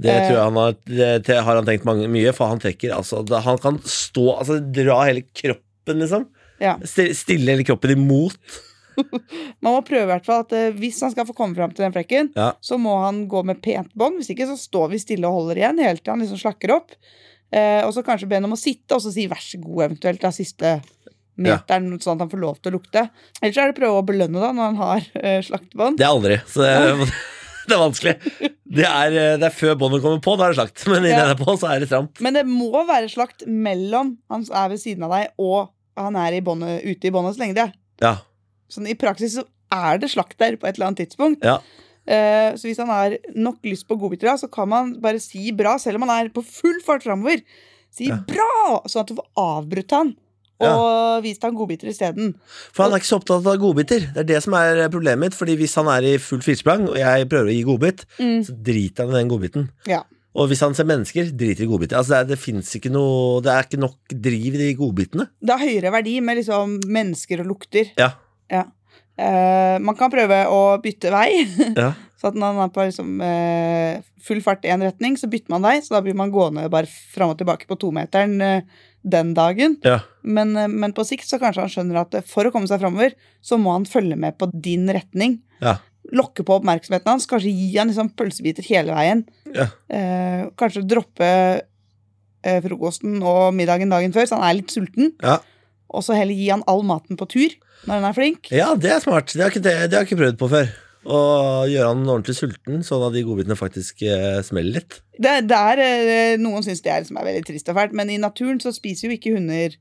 Det 0.00 0.10
Eh. 0.14 0.28
tror 0.28 0.36
jeg 0.38 0.44
han 0.44 0.56
har, 0.56 0.76
det, 0.86 1.24
det 1.26 1.36
har 1.44 1.54
han 1.56 1.66
tenkt 1.66 1.84
mange, 1.84 2.06
mye, 2.08 2.32
for 2.32 2.46
han 2.48 2.58
trekker 2.58 2.94
altså 2.96 3.20
Han 3.42 3.58
kan 3.58 3.78
stå, 3.84 4.38
altså 4.38 4.60
dra 4.72 5.02
hele 5.04 5.22
kroppen, 5.34 5.98
liksom. 6.00 6.26
Ja. 6.60 6.78
Stille 6.86 7.50
hele 7.52 7.64
kroppen 7.64 7.90
imot. 7.90 8.38
Man 9.62 9.74
må 9.74 9.80
prøve 9.86 10.06
i 10.06 10.10
hvert 10.12 10.26
fall 10.26 10.42
at 10.44 10.54
uh, 10.56 10.70
hvis 10.78 11.00
han 11.04 11.12
skal 11.14 11.26
få 11.28 11.34
komme 11.36 11.56
fram 11.58 11.72
til 11.74 11.84
den 11.86 11.94
flekken, 11.94 12.32
Ja. 12.36 12.52
så 12.64 12.78
må 12.80 12.96
han 13.04 13.24
gå 13.30 13.42
med 13.46 13.60
pent 13.64 13.92
bånd. 13.98 14.20
Hvis 14.20 14.32
ikke 14.34 14.46
så 14.50 14.56
står 14.60 14.90
vi 14.94 15.02
stille 15.02 15.28
og 15.28 15.40
holder 15.42 15.62
igjen 15.62 15.82
helt 15.84 16.04
til 16.04 16.14
han 16.14 16.24
liksom 16.24 16.40
slakker 16.42 16.74
opp. 16.78 16.96
Uh, 17.54 17.84
og 17.86 17.92
så 17.94 18.02
kanskje 18.06 18.26
be 18.30 18.38
ham 18.40 18.48
om 18.48 18.56
å 18.56 18.60
sitte 18.60 18.96
og 18.96 19.02
så 19.04 19.12
si 19.14 19.28
vær 19.30 19.42
så 19.42 19.60
god 19.62 19.84
eventuelt 19.90 20.22
da 20.24 20.30
siste 20.34 20.78
meteren, 21.34 21.88
sånn 21.98 22.14
at 22.18 22.24
han 22.26 22.30
får 22.30 22.40
lov 22.42 22.58
til 22.62 22.70
å 22.72 22.76
lukte. 22.78 23.08
Ellers 23.42 23.56
er 23.58 23.70
det 23.72 23.78
prøve 23.78 24.00
å 24.00 24.06
belønne 24.06 24.38
da 24.42 24.52
når 24.54 24.68
han 24.70 24.76
har 24.82 25.06
uh, 25.18 25.38
slaktebånd. 25.42 25.98
Det 25.98 26.06
er 26.06 26.12
aldri. 26.14 26.36
Så 26.50 26.62
det, 26.62 27.08
det 27.68 27.74
er 27.76 27.82
vanskelig. 27.82 28.14
Det 28.74 28.86
er, 28.88 29.16
det 29.42 29.48
er 29.48 29.54
før 29.54 29.74
båndet 29.80 30.02
kommer 30.04 30.22
på, 30.22 30.34
da 30.38 30.46
er 30.48 30.54
det 30.54 30.60
slakt. 30.60 30.84
Men 30.90 31.08
Ja. 31.10 31.24
det 31.32 31.38
på, 31.42 31.54
så 31.58 31.70
er 31.74 31.82
det 31.82 31.90
stramt. 31.90 32.22
Men 32.24 32.38
det 32.38 32.44
må 32.50 32.70
være 32.86 33.10
slakt 33.12 33.46
mellom 33.50 34.14
han 34.30 34.46
er 34.50 34.70
ved 34.74 34.82
siden 34.82 35.06
av 35.06 35.14
deg 35.18 35.32
og 35.42 35.72
han 35.98 36.16
er 36.18 36.34
i 36.34 36.40
bonde, 36.42 36.78
ute 36.82 37.06
i 37.06 37.12
båndet 37.14 37.36
så 37.36 37.44
lenge 37.44 37.54
det. 37.58 37.68
Ja. 38.02 38.16
Sånn 38.74 38.88
I 38.90 38.96
praksis 38.98 39.38
så 39.38 39.44
er 39.74 39.98
det 40.02 40.10
slakt 40.12 40.36
der 40.42 40.56
på 40.60 40.66
et 40.68 40.76
eller 40.78 40.90
annet 40.92 41.04
tidspunkt. 41.04 41.44
Ja. 41.46 41.58
Eh, 42.06 42.52
så 42.60 42.68
hvis 42.68 42.80
han 42.82 42.90
har 42.92 43.14
nok 43.34 43.62
lyst 43.64 43.86
på 43.88 43.96
godbiter, 43.98 44.28
da, 44.28 44.36
så 44.36 44.50
kan 44.52 44.68
man 44.68 44.92
bare 45.00 45.22
si 45.22 45.50
bra, 45.56 45.76
selv 45.80 45.96
om 46.02 46.08
han 46.08 46.26
er 46.26 46.34
på 46.34 46.42
full 46.44 46.80
fart 46.84 47.06
framover. 47.06 47.40
Si 47.94 48.10
Ja. 48.10 48.18
bra! 48.26 48.82
Sånn 48.90 49.02
at 49.06 49.08
du 49.08 49.14
får 49.16 49.30
avbrutt 49.38 49.90
han. 49.96 50.14
Og 50.64 51.22
vist 51.24 51.42
han 51.42 51.54
godbiter 51.58 51.88
isteden. 51.90 52.34
For 52.72 52.84
han 52.84 52.92
er 52.94 53.00
ikke 53.02 53.10
så 53.10 53.18
opptatt 53.18 53.44
av 53.46 53.58
godbiter. 53.60 54.06
Det 54.14 54.22
er 54.22 54.28
det 54.28 54.42
som 54.44 54.54
er 54.54 54.88
problemet 54.88 55.18
mitt. 55.26 55.34
Fordi 55.36 55.56
hvis 55.58 55.74
han 55.74 55.88
er 55.90 56.06
i 56.14 56.16
fullt 56.22 56.46
firsprang, 56.46 56.86
og 56.88 56.96
jeg 56.96 57.28
prøver 57.28 57.50
å 57.50 57.56
gi 57.56 57.64
godbit, 57.66 58.04
Mm. 58.20 58.40
så 58.46 58.54
driter 58.62 59.04
han 59.04 59.14
i 59.14 59.18
den 59.18 59.28
godbiten. 59.28 59.68
Ja. 59.90 60.04
Og 60.34 60.48
hvis 60.48 60.60
han 60.60 60.74
ser 60.74 60.84
mennesker, 60.84 61.30
driter 61.36 61.64
i 61.64 61.66
godbiter. 61.70 61.96
Altså 61.98 62.24
det, 62.26 62.38
er, 62.38 62.64
det 62.64 62.80
ikke 62.80 62.90
noe 62.90 63.40
Det 63.42 63.50
er 63.52 63.62
ikke 63.62 63.78
nok 63.82 63.96
driv 64.08 64.54
i 64.54 64.58
de 64.58 64.74
godbitene. 64.74 65.28
Det 65.40 65.50
har 65.50 65.62
høyere 65.66 65.92
verdi 65.92 66.20
med 66.20 66.38
liksom 66.38 66.80
mennesker 66.86 67.40
og 67.40 67.46
lukter. 67.46 67.90
Ja. 67.98 68.12
Eh, 69.14 69.76
man 69.84 69.96
kan 69.98 70.10
prøve 70.12 70.44
å 70.50 70.64
bytte 70.82 71.12
vei. 71.14 71.44
Ja. 71.78 71.92
Så 72.24 72.30
at 72.30 72.36
når 72.40 72.54
man 72.56 72.70
er 72.70 72.72
på 72.72 72.84
liksom, 72.86 73.08
uh, 73.20 73.98
full 74.24 74.38
fart 74.40 74.62
i 74.64 74.70
en 74.72 74.80
retning, 74.80 75.12
så 75.20 75.28
bytter 75.28 75.52
man 75.52 75.66
vei. 75.66 75.74
Så 75.84 75.92
da 75.92 75.98
blir 76.00 76.14
man 76.16 76.30
gående 76.32 76.62
bare 76.72 76.88
fram 76.88 77.34
og 77.34 77.36
tilbake 77.36 77.68
på 77.68 77.76
tometeren 77.82 78.38
uh, 78.40 78.86
den 79.04 79.34
dagen. 79.36 79.76
ja. 79.84 79.98
Men, 80.22 80.54
uh, 80.56 80.64
men 80.72 80.94
på 80.96 81.04
sikt 81.04 81.28
så 81.28 81.36
kanskje 81.42 81.66
han 81.66 81.72
skjønner 81.74 82.00
at 82.00 82.16
eh, 82.16 82.24
for 82.24 82.48
å 82.48 82.54
komme 82.54 82.70
seg 82.70 82.80
framover, 82.80 83.12
så 83.44 83.58
må 83.60 83.74
han 83.74 83.84
følge 83.84 84.16
med 84.16 84.38
på 84.40 84.48
din 84.54 84.88
retning. 84.88 85.36
Ja. 85.60 85.76
Lokke 86.16 86.46
på 86.48 86.56
oppmerksomheten 86.56 87.12
hans, 87.12 87.28
kanskje 87.28 87.52
gi 87.52 87.68
han 87.76 87.92
liksom 87.92 88.14
pølsebiter 88.16 88.64
hele 88.70 88.96
veien. 88.96 89.26
Ja. 89.52 89.68
Eh, 89.92 90.46
kanskje 90.56 90.86
droppe 90.88 91.28
eh, 91.28 92.60
frokosten 92.64 93.20
og 93.20 93.52
middagen 93.56 93.92
dagen 93.92 94.16
før, 94.16 94.30
så 94.30 94.40
han 94.40 94.48
er 94.48 94.62
litt 94.62 94.72
sulten. 94.72 95.12
Ja. 95.20 95.42
Og 95.94 96.04
så 96.06 96.16
heller 96.18 96.36
gi 96.36 96.50
han 96.50 96.64
all 96.70 96.82
maten 96.86 97.18
på 97.20 97.28
tur 97.30 97.54
når 97.84 97.98
han 97.98 98.08
er 98.08 98.16
flink. 98.16 98.50
Ja, 98.54 98.72
det 98.78 98.90
er 98.94 99.04
smart. 99.04 99.32
Det 99.32 99.44
har, 99.44 99.52
ikke, 99.52 99.64
det, 99.64 99.74
det 99.88 99.96
har 99.98 100.04
jeg 100.04 100.10
ikke 100.12 100.22
prøvd 100.22 100.40
på 100.40 100.50
før. 100.52 100.72
Å 101.04 101.18
gjøre 101.68 101.88
han 101.90 102.04
ordentlig 102.08 102.36
sulten, 102.38 102.84
sånn 102.86 103.02
at 103.04 103.12
de 103.12 103.24
godbitene 103.26 103.58
faktisk 103.60 104.04
eh, 104.08 104.38
smeller 104.46 104.80
litt. 104.80 105.02
Det, 105.20 105.34
det 105.50 105.58
er, 105.58 105.82
eh, 105.84 106.36
noen 106.40 106.64
syns 106.64 106.80
det 106.84 106.94
er, 106.94 107.02
liksom 107.04 107.18
er 107.20 107.28
veldig 107.28 107.44
trist 107.50 107.68
og 107.68 107.76
fælt, 107.76 107.96
men 107.98 108.12
i 108.12 108.20
naturen 108.20 108.62
så 108.62 108.72
spiser 108.72 109.10
jo 109.10 109.18
ikke 109.18 109.34
hunder 109.36 109.76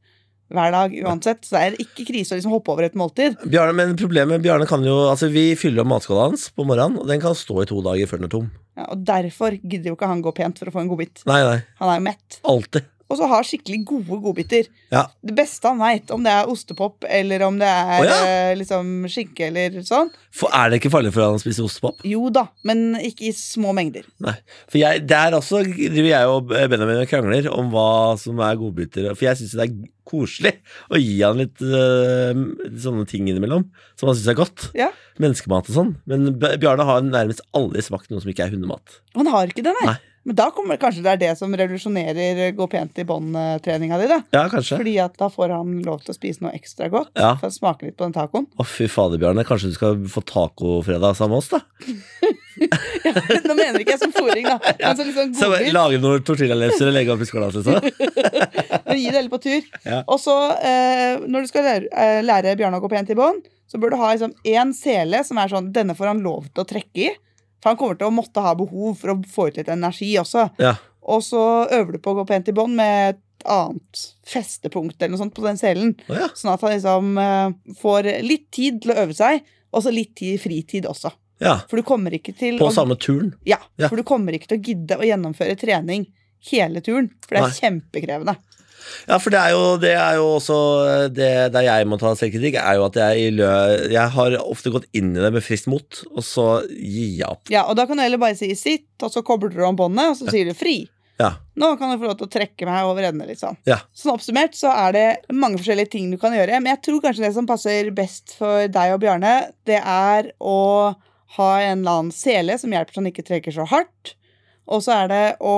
hver 0.54 0.73
dag 0.76 0.95
uansett. 1.04 1.45
Så 1.47 1.56
det 1.56 1.62
er 1.63 1.78
ikke 1.82 2.06
krise 2.10 2.36
å 2.36 2.39
liksom 2.39 2.54
hoppe 2.54 2.73
over 2.73 2.88
et 2.88 2.97
måltid. 2.99 3.39
Bjarne, 3.47 3.76
men 3.78 3.95
problemet 3.99 4.43
Bjarne 4.43 4.67
kan 4.69 4.84
jo 4.86 4.99
Altså, 5.08 5.30
vi 5.34 5.54
fyller 5.60 5.84
opp 5.84 5.93
matskåla 5.93 6.28
hans 6.30 6.49
på 6.54 6.67
morgenen, 6.67 6.99
og 7.02 7.10
den 7.10 7.23
kan 7.23 7.38
stå 7.38 7.63
i 7.63 7.69
to 7.69 7.80
dager 7.86 8.10
før 8.10 8.21
den 8.21 8.30
er 8.30 8.34
tom. 8.36 8.52
Ja, 8.78 8.88
og 8.89 9.06
derfor 9.08 9.56
gidder 9.62 9.91
jo 9.91 9.97
ikke 9.97 10.10
han 10.10 10.23
gå 10.26 10.34
pent 10.36 10.60
for 10.60 10.69
å 10.69 10.76
få 10.76 10.84
en 10.84 10.91
godbit. 10.91 11.23
Nei, 11.30 11.39
nei. 11.45 11.60
Han 11.80 11.93
er 11.93 11.99
jo 11.99 12.06
mett. 12.10 12.39
Alltid. 12.49 12.89
Og 13.13 13.19
så 13.19 13.30
har 13.30 13.45
skikkelig 13.45 13.84
gode 13.86 14.19
godbiter. 14.23 14.69
Ja. 14.93 15.06
Det 15.21 15.36
beste 15.38 15.69
han 15.69 15.82
veit, 15.82 16.10
om 16.13 16.26
det 16.26 16.34
er 16.34 16.49
ostepop 16.49 17.06
eller 17.06 17.45
om 17.45 17.60
det 17.62 17.69
er 17.69 17.93
oh, 18.02 18.08
ja. 18.10 18.17
eh, 18.26 18.54
liksom 18.58 19.08
skinke 19.12 19.52
eller 19.52 19.78
sånn. 19.86 20.10
For 20.34 20.54
er 20.56 20.71
det 20.71 20.82
ikke 20.82 20.93
farlig 20.93 21.13
for 21.13 21.28
han 21.28 21.38
å 21.38 21.41
spise 21.41 21.65
ostepop? 21.65 22.02
Jo 22.08 22.32
da, 22.34 22.47
men 22.67 22.97
ikke 22.97 23.30
i 23.30 23.34
små 23.38 23.76
mengder. 23.78 24.08
Nei. 24.23 24.36
For 24.65 24.82
jeg, 24.82 25.06
der 25.10 25.38
også 25.38 25.62
driver 25.67 26.10
jeg 26.10 26.32
og 26.34 26.49
Benjamin 26.49 27.04
og 27.04 27.10
krangler 27.12 27.49
om 27.54 27.69
hva 27.73 27.89
som 28.21 28.41
er 28.41 28.58
godbiter. 28.60 29.12
For 29.13 29.30
jeg 29.30 29.43
syns 29.43 29.54
det 29.60 29.67
er 29.67 29.76
koselig 30.10 30.56
å 30.91 30.99
gi 30.99 31.19
han 31.21 31.39
litt 31.39 31.62
øh, 31.63 32.41
sånne 32.84 33.06
ting 33.10 33.30
innimellom 33.30 33.67
som 33.99 34.10
han 34.10 34.17
syns 34.17 34.32
er 34.34 34.39
godt. 34.39 34.69
Ja. 34.78 34.89
Menneskemat 35.21 35.69
og 35.69 35.78
sånn. 35.78 35.93
Men 36.10 36.34
Bjarne 36.41 36.88
har 36.89 37.06
nærmest 37.06 37.45
aldri 37.56 37.86
smakt 37.86 38.10
noe 38.12 38.23
som 38.23 38.34
ikke 38.34 38.47
er 38.47 38.56
hundemat. 38.56 38.99
Han 39.17 39.30
har 39.34 39.54
ikke 39.54 39.65
det, 39.65 39.76
nei. 39.82 39.93
Nei. 39.93 39.99
Men 40.23 40.38
da 40.39 40.45
kommer 40.55 40.77
kanskje 40.79 41.03
det 41.03 41.12
er 41.13 41.19
det 41.19 41.31
som 41.36 41.51
revolusjonerer 41.59 42.53
gå 42.55 42.67
pent 42.71 42.99
i 43.01 43.03
bånd-treninga 43.07 43.97
di. 43.99 44.05
da. 44.07 44.19
Ja, 44.31 44.43
kanskje. 44.51 44.77
Fordi 44.79 44.93
at 45.03 45.17
da 45.19 45.27
får 45.33 45.51
han 45.51 45.81
lov 45.83 46.05
til 46.05 46.13
å 46.13 46.15
spise 46.15 46.45
noe 46.45 46.53
ekstra 46.55 46.88
godt. 46.93 47.12
Ja. 47.19 47.33
For 47.41 47.51
å 47.51 47.55
smake 47.57 47.89
litt 47.89 47.97
på 47.99 48.07
den 48.07 48.15
tacoen. 48.15 48.47
Å, 48.55 48.63
fy 48.67 48.88
fader, 48.91 49.19
Bjarne. 49.19 49.43
Kanskje 49.47 49.73
du 49.73 49.75
skal 49.75 49.99
få 50.13 50.23
tacofredag 50.29 51.17
sammen 51.19 51.36
med 51.36 51.43
oss, 51.43 51.51
da? 51.51 51.59
Nå 53.47 53.55
mener 53.57 53.81
ikke 53.81 53.95
jeg 53.95 54.01
som 54.03 54.13
fôring, 54.15 54.47
da. 54.47 54.57
Men 54.79 54.97
så 54.99 55.07
liksom 55.07 55.33
Så. 55.38 55.49
Lage 55.75 55.99
noen 56.03 56.23
tortillalefser 56.25 56.91
og 56.91 56.95
legge 56.95 57.15
opp 57.15 57.25
i 57.25 57.27
skåla, 57.27 57.49
liksom? 57.53 57.79
Men 58.88 59.01
gi 59.01 59.09
det 59.09 59.17
heller 59.17 59.33
på 59.33 59.41
tur. 59.43 59.67
Ja. 59.83 60.03
Og 60.07 60.21
så, 60.23 60.38
eh, 60.63 61.19
når 61.27 61.43
du 61.43 61.51
skal 61.51 61.67
lære, 61.67 61.91
eh, 61.91 62.21
lære 62.23 62.55
Bjarne 62.59 62.79
å 62.79 62.83
gå 62.86 62.91
pent 62.93 63.12
i 63.12 63.17
bånd, 63.19 63.43
så 63.67 63.79
bør 63.81 63.93
du 63.95 63.99
ha 63.99 64.13
liksom 64.13 64.36
én 64.47 64.71
sele 64.77 65.23
som 65.25 65.39
er 65.41 65.49
sånn 65.51 65.71
Denne 65.73 65.95
får 65.97 66.12
han 66.13 66.23
lov 66.23 66.47
til 66.53 66.63
å 66.63 66.69
trekke 66.69 67.07
i. 67.09 67.13
For 67.63 67.71
han 67.71 67.78
kommer 67.80 67.95
til 67.95 68.10
å 68.10 68.13
måtte 68.13 68.43
ha 68.43 68.52
behov 68.60 68.97
for 68.99 69.13
å 69.13 69.21
få 69.32 69.47
ut 69.47 69.58
litt 69.62 69.69
energi 69.71 70.12
også. 70.19 70.49
Ja. 70.60 70.76
Og 71.08 71.23
så 71.23 71.39
øver 71.71 71.95
du 71.95 71.99
på 72.04 72.12
å 72.12 72.17
gå 72.19 72.26
pent 72.28 72.49
i 72.52 72.56
bånd 72.56 72.76
med 72.76 73.15
et 73.15 73.47
annet 73.47 74.02
festepunkt 74.28 74.99
eller 75.02 75.13
noe 75.15 75.21
sånt 75.23 75.34
på 75.36 75.43
den 75.47 75.58
selen. 75.60 75.93
Oh, 76.08 76.15
ja. 76.19 76.28
Sånn 76.36 76.54
at 76.54 76.62
han 76.63 76.71
liksom 76.76 77.17
eh, 77.19 77.76
får 77.80 78.08
litt 78.23 78.49
tid 78.56 78.82
til 78.84 78.93
å 78.93 78.99
øve 79.04 79.15
seg, 79.17 79.41
og 79.73 79.84
så 79.84 79.91
litt 79.95 80.13
tid 80.19 80.39
fritid 80.43 80.88
også. 80.88 81.12
ja. 81.43 81.58
For 81.71 81.80
du 81.80 81.84
kommer 81.88 82.13
ikke 82.15 82.36
til 82.39 82.60
På 82.62 82.69
å 82.69 82.76
samme 82.76 82.95
turen. 82.99 83.34
ja, 83.47 83.58
Ja. 83.80 83.89
for 83.89 83.95
du 83.99 84.04
kommer 84.08 84.36
ikke 84.36 84.47
til 84.54 84.60
å 84.60 84.63
gidde 84.69 84.99
å 84.99 85.08
gjennomføre 85.08 85.58
trening 85.60 86.06
hele 86.52 86.80
turen. 86.84 87.10
For 87.26 87.36
det 87.36 87.41
er 87.41 87.47
Nei. 87.47 87.60
kjempekrevende. 87.60 88.36
Ja, 89.08 89.19
for 89.19 89.34
det 89.34 89.41
er 89.41 89.54
jo, 89.54 89.63
det 89.82 89.93
er 89.98 90.17
jo 90.19 90.30
også 90.38 90.58
eh, 90.88 91.06
det 91.13 91.32
der 91.56 91.67
jeg 91.67 91.89
må 91.89 92.00
ta 92.02 92.13
selvkritikk, 92.17 92.58
er 92.62 92.80
jo 92.80 92.88
at 92.88 93.00
jeg, 93.00 93.36
jeg 93.93 94.08
har 94.17 94.38
ofte 94.41 94.74
gått 94.74 94.89
inn 94.96 95.13
i 95.15 95.22
det 95.24 95.34
med 95.36 95.46
friskt 95.46 95.69
mot, 95.72 96.04
og 96.13 96.26
så 96.26 96.48
gir 96.69 97.19
jeg 97.19 97.30
opp. 97.30 97.46
Ja, 97.54 97.67
og 97.69 97.78
da 97.80 97.88
kan 97.89 98.00
du 98.00 98.06
heller 98.06 98.22
bare 98.22 98.38
si 98.39 98.52
sitt, 98.60 98.91
og 99.04 99.13
så 99.13 99.26
kobler 99.26 99.54
du 99.54 99.63
om 99.67 99.80
båndet, 99.80 100.13
og 100.13 100.19
så 100.19 100.30
sier 100.32 100.50
du 100.50 100.58
fri. 100.58 100.84
Ja. 101.22 101.36
Nå 101.56 101.76
kan 101.78 101.91
du 101.91 102.00
få 102.02 102.10
lov 102.10 102.17
til 102.19 102.28
å 102.28 102.34
trekke 102.34 102.67
meg 102.67 102.88
over 102.89 103.06
ende, 103.08 103.28
liksom. 103.30 103.58
Ja. 103.69 103.80
Sånn 103.96 104.15
oppsummert 104.15 104.58
så 104.58 104.72
er 104.74 104.96
det 104.96 105.08
mange 105.32 105.60
forskjellige 105.62 105.93
ting 105.93 106.10
du 106.12 106.17
kan 106.22 106.34
gjøre, 106.36 106.60
men 106.60 106.74
jeg 106.74 106.84
tror 106.88 107.04
kanskje 107.04 107.28
det 107.28 107.34
som 107.36 107.50
passer 107.50 107.91
best 107.96 108.36
for 108.39 108.65
deg 108.72 108.96
og 108.96 109.02
Bjarne, 109.04 109.36
det 109.69 109.80
er 109.80 110.32
å 110.41 110.60
ha 111.38 111.50
en 111.62 111.82
eller 111.82 112.00
annen 112.00 112.13
sele 112.13 112.58
som 112.62 112.74
hjelper 112.74 112.96
så 112.96 113.02
han 113.02 113.10
ikke 113.10 113.26
trekker 113.30 113.56
så 113.56 113.67
hardt, 113.69 114.15
og 114.69 114.84
så 114.86 115.04
er 115.04 115.12
det 115.12 115.24
å 115.43 115.56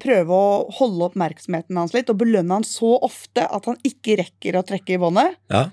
prøve 0.00 0.34
å 0.34 0.64
holde 0.78 1.10
oppmerksomheten 1.10 1.76
hans 1.78 1.94
litt 1.96 2.10
og 2.12 2.20
belønne 2.22 2.60
han 2.60 2.66
så 2.66 2.96
ofte 3.04 3.44
at 3.44 3.68
han 3.68 3.78
ikke 3.86 4.18
rekker 4.22 4.58
å 4.58 4.64
trekke 4.66 4.96
i 4.96 5.00
båndet. 5.02 5.36
Ja. 5.52 5.66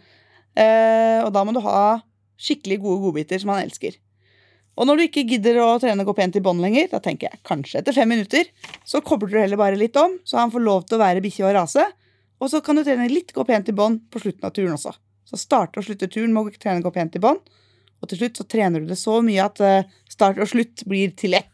Eh, 0.60 1.20
og 1.24 1.32
da 1.36 1.44
må 1.48 1.56
du 1.56 1.62
ha 1.64 2.02
skikkelig 2.42 2.82
gode 2.84 3.06
godbiter 3.06 3.42
som 3.42 3.54
han 3.54 3.64
elsker. 3.64 3.96
Og 4.80 4.88
når 4.88 4.98
du 4.98 5.04
ikke 5.06 5.26
gidder 5.28 5.60
å 5.62 5.70
trene 5.82 6.06
gå 6.08 6.14
pent 6.18 6.38
i 6.40 6.44
bånd 6.44 6.64
lenger, 6.64 6.88
da 6.94 7.02
tenker 7.04 7.30
jeg 7.30 7.42
kanskje 7.48 7.82
etter 7.82 7.96
fem 7.96 8.10
minutter, 8.10 8.48
så 8.88 9.04
kobler 9.06 9.34
du 9.34 9.40
heller 9.42 9.60
bare 9.60 9.80
litt 9.80 9.98
om, 10.00 10.16
så 10.26 10.40
han 10.40 10.54
får 10.54 10.64
lov 10.64 10.86
til 10.88 10.98
å 10.98 11.04
være 11.04 11.24
bikkje 11.24 11.48
og 11.50 11.56
rase. 11.60 11.86
Og 12.42 12.50
så 12.50 12.64
kan 12.66 12.80
du 12.80 12.86
trene 12.86 13.10
litt 13.12 13.34
gå 13.36 13.46
pent 13.46 13.70
i 13.70 13.76
bånd 13.78 14.08
på 14.10 14.24
slutten 14.24 14.48
av 14.48 14.56
turen 14.56 14.74
også. 14.78 14.96
Så 15.28 15.38
starte 15.38 15.80
og 15.80 15.86
slutter 15.86 16.10
turen 16.12 16.34
med 16.34 16.48
å 16.48 16.62
trene 16.62 16.84
gå 16.84 16.92
pent 16.96 17.20
i 17.20 17.22
bånd. 17.22 17.44
Og 18.02 18.10
til 18.10 18.24
slutt 18.24 18.40
så 18.42 18.48
trener 18.50 18.82
du 18.82 18.90
det 18.90 18.98
så 18.98 19.20
mye 19.22 19.46
at 19.46 19.62
eh, 19.62 19.92
start 20.10 20.40
og 20.42 20.50
slutt 20.50 20.82
blir 20.90 21.14
til 21.20 21.38
ett. 21.38 21.51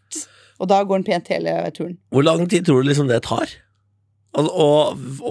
Og 0.58 0.70
da 0.72 0.82
går 0.84 1.02
den 1.02 1.08
pent 1.08 1.32
hele 1.32 1.56
turen. 1.76 1.98
Hvor 2.14 2.26
lang 2.26 2.46
tid 2.50 2.66
tror 2.68 2.82
du 2.82 2.90
liksom 2.90 3.10
det 3.10 3.22
tar? 3.28 3.52
Å, 4.38 4.44
å, 4.44 4.70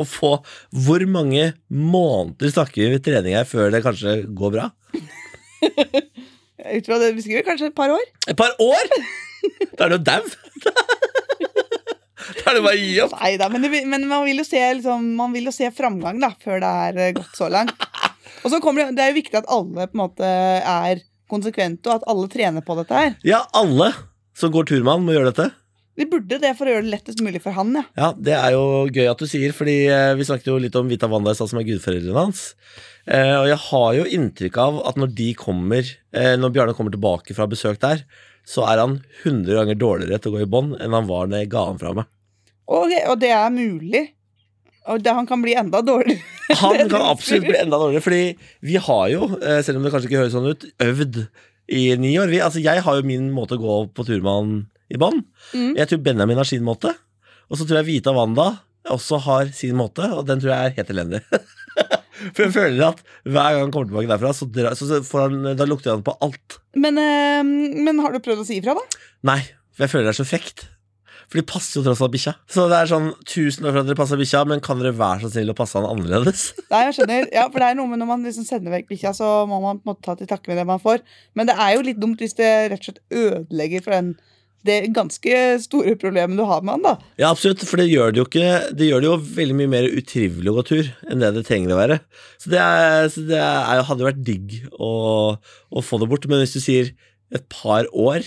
å 0.00 0.04
få 0.08 0.30
Hvor 0.72 1.02
mange 1.10 1.50
måneder 1.68 2.50
snakker 2.54 2.94
vi 2.94 3.02
trening 3.04 3.36
her 3.36 3.46
før 3.46 3.70
det 3.74 3.84
kanskje 3.84 4.18
går 4.38 4.54
bra? 4.56 4.70
Ut 6.66 6.88
fra 6.88 6.98
det 6.98 7.12
vi 7.12 7.20
beskriver, 7.20 7.44
kanskje 7.46 7.70
et 7.70 7.76
par 7.76 7.92
år. 7.94 8.02
Et 8.26 8.38
par 8.38 8.54
år?! 8.62 8.94
Da 9.76 9.86
er 9.86 9.96
du 9.96 9.98
dau! 10.02 10.22
Da 12.26 12.50
er 12.50 12.56
det 12.56 12.62
bare 12.64 12.74
å 12.74 12.80
gi 12.80 12.94
opp. 13.04 13.12
Nei 13.20 13.36
da, 13.38 13.46
men, 13.52 13.62
det, 13.62 13.80
men 13.86 14.06
man, 14.10 14.24
vil 14.26 14.40
jo 14.40 14.44
se, 14.46 14.58
liksom, 14.78 15.04
man 15.18 15.34
vil 15.34 15.46
jo 15.46 15.52
se 15.54 15.68
framgang 15.74 16.18
da, 16.22 16.32
før 16.42 16.58
det 16.62 16.70
er 16.86 16.98
eh, 17.04 17.12
gått 17.14 17.38
så 17.38 17.46
langt. 17.52 17.74
Og 18.44 18.50
så 18.50 18.58
kommer 18.62 18.86
det, 18.86 18.96
det 18.98 19.04
er 19.04 19.12
jo 19.12 19.18
viktig 19.20 19.38
at 19.38 19.50
alle 19.52 19.86
på 19.86 19.94
en 19.94 20.02
måte 20.02 20.26
er 20.26 21.02
konsekvente, 21.30 21.86
og 21.90 22.00
at 22.00 22.08
alle 22.10 22.28
trener 22.30 22.66
på 22.66 22.76
dette 22.78 22.98
her. 22.98 23.14
Ja, 23.26 23.40
alle 23.56 23.92
som 24.36 24.52
går 24.52 24.68
tur 24.68 24.82
med 24.82 24.92
han, 24.92 25.06
må 25.06 25.16
gjøre 25.16 25.32
dette. 25.32 25.48
Vi 25.96 26.04
burde 26.10 26.36
det 26.42 26.52
for 26.58 26.68
å 26.68 26.74
gjøre 26.74 26.84
det 26.84 26.92
lettest 26.92 27.22
mulig 27.24 27.40
for 27.40 27.56
han, 27.56 27.72
ja. 27.78 27.84
Ja, 27.96 28.10
Det 28.12 28.34
er 28.36 28.52
jo 28.52 28.64
gøy 28.92 29.06
at 29.08 29.22
du 29.22 29.24
sier, 29.30 29.54
fordi 29.56 29.76
eh, 29.88 30.12
vi 30.18 30.26
snakket 30.28 30.50
jo 30.50 30.58
litt 30.60 30.76
om 30.76 30.90
Vita 30.92 31.08
Wanda 31.08 31.32
i 31.32 31.38
stad, 31.38 31.48
som 31.48 31.60
er 31.60 31.64
gudforeldrene 31.68 32.24
hans. 32.26 32.50
Eh, 33.08 33.32
og 33.38 33.48
jeg 33.48 33.58
har 33.64 33.88
jo 33.96 34.08
inntrykk 34.18 34.58
av 34.60 34.82
at 34.90 35.00
når 35.00 35.14
de 35.14 35.28
kommer 35.38 35.86
eh, 35.86 36.34
Når 36.36 36.50
Bjarne 36.52 36.74
kommer 36.74 36.92
tilbake 36.92 37.36
fra 37.38 37.46
besøk 37.48 37.80
der, 37.84 38.02
så 38.46 38.66
er 38.68 38.82
han 38.82 38.98
100 39.22 39.56
ganger 39.56 39.80
dårligere 39.80 40.20
til 40.20 40.34
å 40.34 40.36
gå 40.36 40.44
i 40.44 40.50
bånd 40.50 40.76
enn 40.82 40.94
han 40.94 41.08
var 41.08 41.30
da 41.30 41.40
jeg 41.40 41.50
ga 41.54 41.64
han 41.70 41.80
fra 41.80 41.94
meg. 41.96 42.10
Og, 42.66 42.92
og 42.92 43.16
det 43.22 43.32
er 43.32 43.48
mulig. 43.54 44.04
Og 44.92 45.00
det, 45.02 45.16
han 45.16 45.26
kan 45.26 45.40
bli 45.42 45.56
enda 45.58 45.80
dårligere. 45.82 46.22
Han 46.60 46.76
kan 46.92 47.08
absolutt 47.08 47.48
bli 47.48 47.58
enda 47.58 47.80
dårligere, 47.80 48.04
fordi 48.04 48.68
vi 48.68 48.76
har 48.78 49.08
jo, 49.10 49.32
selv 49.64 49.80
om 49.80 49.86
det 49.86 49.94
kanskje 49.94 50.10
ikke 50.12 50.20
høres 50.20 50.36
sånn 50.36 50.50
ut, 50.52 50.66
øvd 50.84 51.24
i 51.66 51.88
ni 51.98 52.14
år. 52.20 52.30
Vi, 52.30 52.40
altså, 52.42 52.62
jeg 52.62 52.84
har 52.84 52.98
jo 52.98 53.06
min 53.06 53.30
måte 53.34 53.58
å 53.58 53.62
gå 53.62 53.76
på 53.96 54.06
tur 54.06 54.20
med 54.20 54.32
han 54.32 54.54
i 54.92 55.00
bånn. 55.00 55.24
Mm. 55.52 55.74
Jeg 55.78 55.90
tror 55.90 56.04
Benjamin 56.04 56.40
har 56.40 56.48
sin 56.48 56.64
måte. 56.66 56.92
Og 57.50 57.58
så 57.58 57.66
tror 57.66 57.80
jeg 57.80 57.88
Vita 57.90 58.14
Wanda 58.14 58.52
også 58.92 59.18
har 59.24 59.50
sin 59.54 59.74
måte, 59.78 60.06
og 60.14 60.26
den 60.28 60.42
tror 60.42 60.52
jeg 60.52 60.68
er 60.68 60.76
helt 60.78 60.92
elendig. 60.94 61.22
For 62.34 62.46
jeg 62.46 62.54
føler 62.54 62.84
at 62.86 63.02
hver 63.26 63.56
gang 63.56 63.64
han 63.66 63.72
kommer 63.74 63.90
tilbake 63.90 64.08
derfra, 64.08 64.32
så, 64.36 64.48
dra, 64.48 64.72
så, 64.78 64.88
så 64.88 65.00
får 65.04 65.26
han, 65.26 65.50
da 65.58 65.66
lukter 65.68 65.92
han 65.92 66.04
på 66.06 66.14
alt. 66.24 66.58
Men, 66.78 67.00
øh, 67.02 67.42
men 67.84 68.00
har 68.04 68.14
du 68.14 68.22
prøvd 68.24 68.44
å 68.44 68.46
si 68.48 68.60
ifra, 68.60 68.76
da? 68.78 69.02
Nei, 69.28 69.40
for 69.74 69.84
jeg 69.84 69.92
føler 69.92 70.08
det 70.08 70.14
er 70.14 70.20
så 70.22 70.28
frekt. 70.28 70.64
For 71.26 71.40
de 71.40 71.46
passer 71.48 71.80
jo 71.80 71.82
tross 71.86 72.02
alt 72.04 72.14
bikkja. 72.14 72.36
Så 72.50 72.68
det 72.70 72.78
er 72.78 72.90
sånn 72.90 73.08
tusen 73.26 73.66
år 73.66 73.74
for 73.74 73.82
at 73.82 73.88
dere 73.88 73.98
passer 73.98 74.20
bikkja, 74.20 74.44
men 74.46 74.62
kan 74.62 74.78
dere 74.78 74.94
være 74.96 75.24
så 75.24 75.32
snill 75.34 75.50
å 75.50 75.56
passe 75.58 75.78
han 75.78 75.88
annerledes? 75.88 76.52
Nei, 76.72 76.84
jeg 76.86 76.98
skjønner. 77.00 77.26
Ja, 77.34 77.48
for 77.50 77.62
det 77.62 77.72
er 77.72 77.80
noe 77.80 77.90
med 77.90 78.02
Når 78.02 78.10
man 78.12 78.22
liksom 78.26 78.46
sender 78.46 78.74
vekk 78.76 78.92
bikkja, 78.92 79.12
så 79.16 79.32
må 79.50 79.58
man 79.64 79.80
på 79.80 79.88
en 79.88 79.92
måte 79.94 80.06
ta 80.06 80.14
til 80.18 80.30
takke 80.30 80.52
med 80.52 80.60
det 80.62 80.68
man 80.68 80.82
får. 80.82 81.02
Men 81.38 81.50
det 81.50 81.58
er 81.58 81.74
jo 81.74 81.84
litt 81.88 82.00
dumt 82.02 82.22
hvis 82.22 82.38
det 82.38 82.52
rett 82.70 82.78
og 82.78 82.90
slett 82.90 83.02
ødelegger 83.24 83.82
for 83.82 83.96
den, 83.96 84.14
det 84.66 84.78
ganske 84.94 85.42
store 85.62 85.96
problemet 85.98 86.38
du 86.38 86.46
har 86.46 86.62
med 86.62 86.76
han, 86.76 86.86
da. 86.86 87.10
Ja, 87.20 87.32
absolutt, 87.32 87.66
for 87.66 87.82
det 87.82 87.88
gjør 87.90 88.14
det 88.14 88.22
jo 88.22 88.26
ikke 88.26 88.48
Det 88.78 88.88
gjør 88.88 89.02
det 89.02 89.10
jo 89.10 89.18
veldig 89.36 89.58
mye 89.60 89.72
mer 89.76 89.90
utrivelig 89.90 90.52
å 90.52 90.56
gå 90.60 90.66
tur 90.70 90.88
enn 91.10 91.22
det 91.22 91.34
det 91.36 91.44
trenger 91.48 91.74
å 91.74 91.82
være. 91.82 92.00
Så 92.42 92.54
det, 92.54 92.62
er, 92.62 93.10
så 93.12 93.26
det 93.28 93.42
er, 93.42 93.84
hadde 93.90 94.08
vært 94.08 94.24
digg 94.26 94.58
å, 94.72 94.94
å 95.36 95.84
få 95.84 96.00
det 96.02 96.10
bort. 96.10 96.26
Men 96.30 96.42
hvis 96.42 96.56
du 96.56 96.62
sier 96.62 96.94
et 97.34 97.46
par 97.50 97.90
år, 97.90 98.26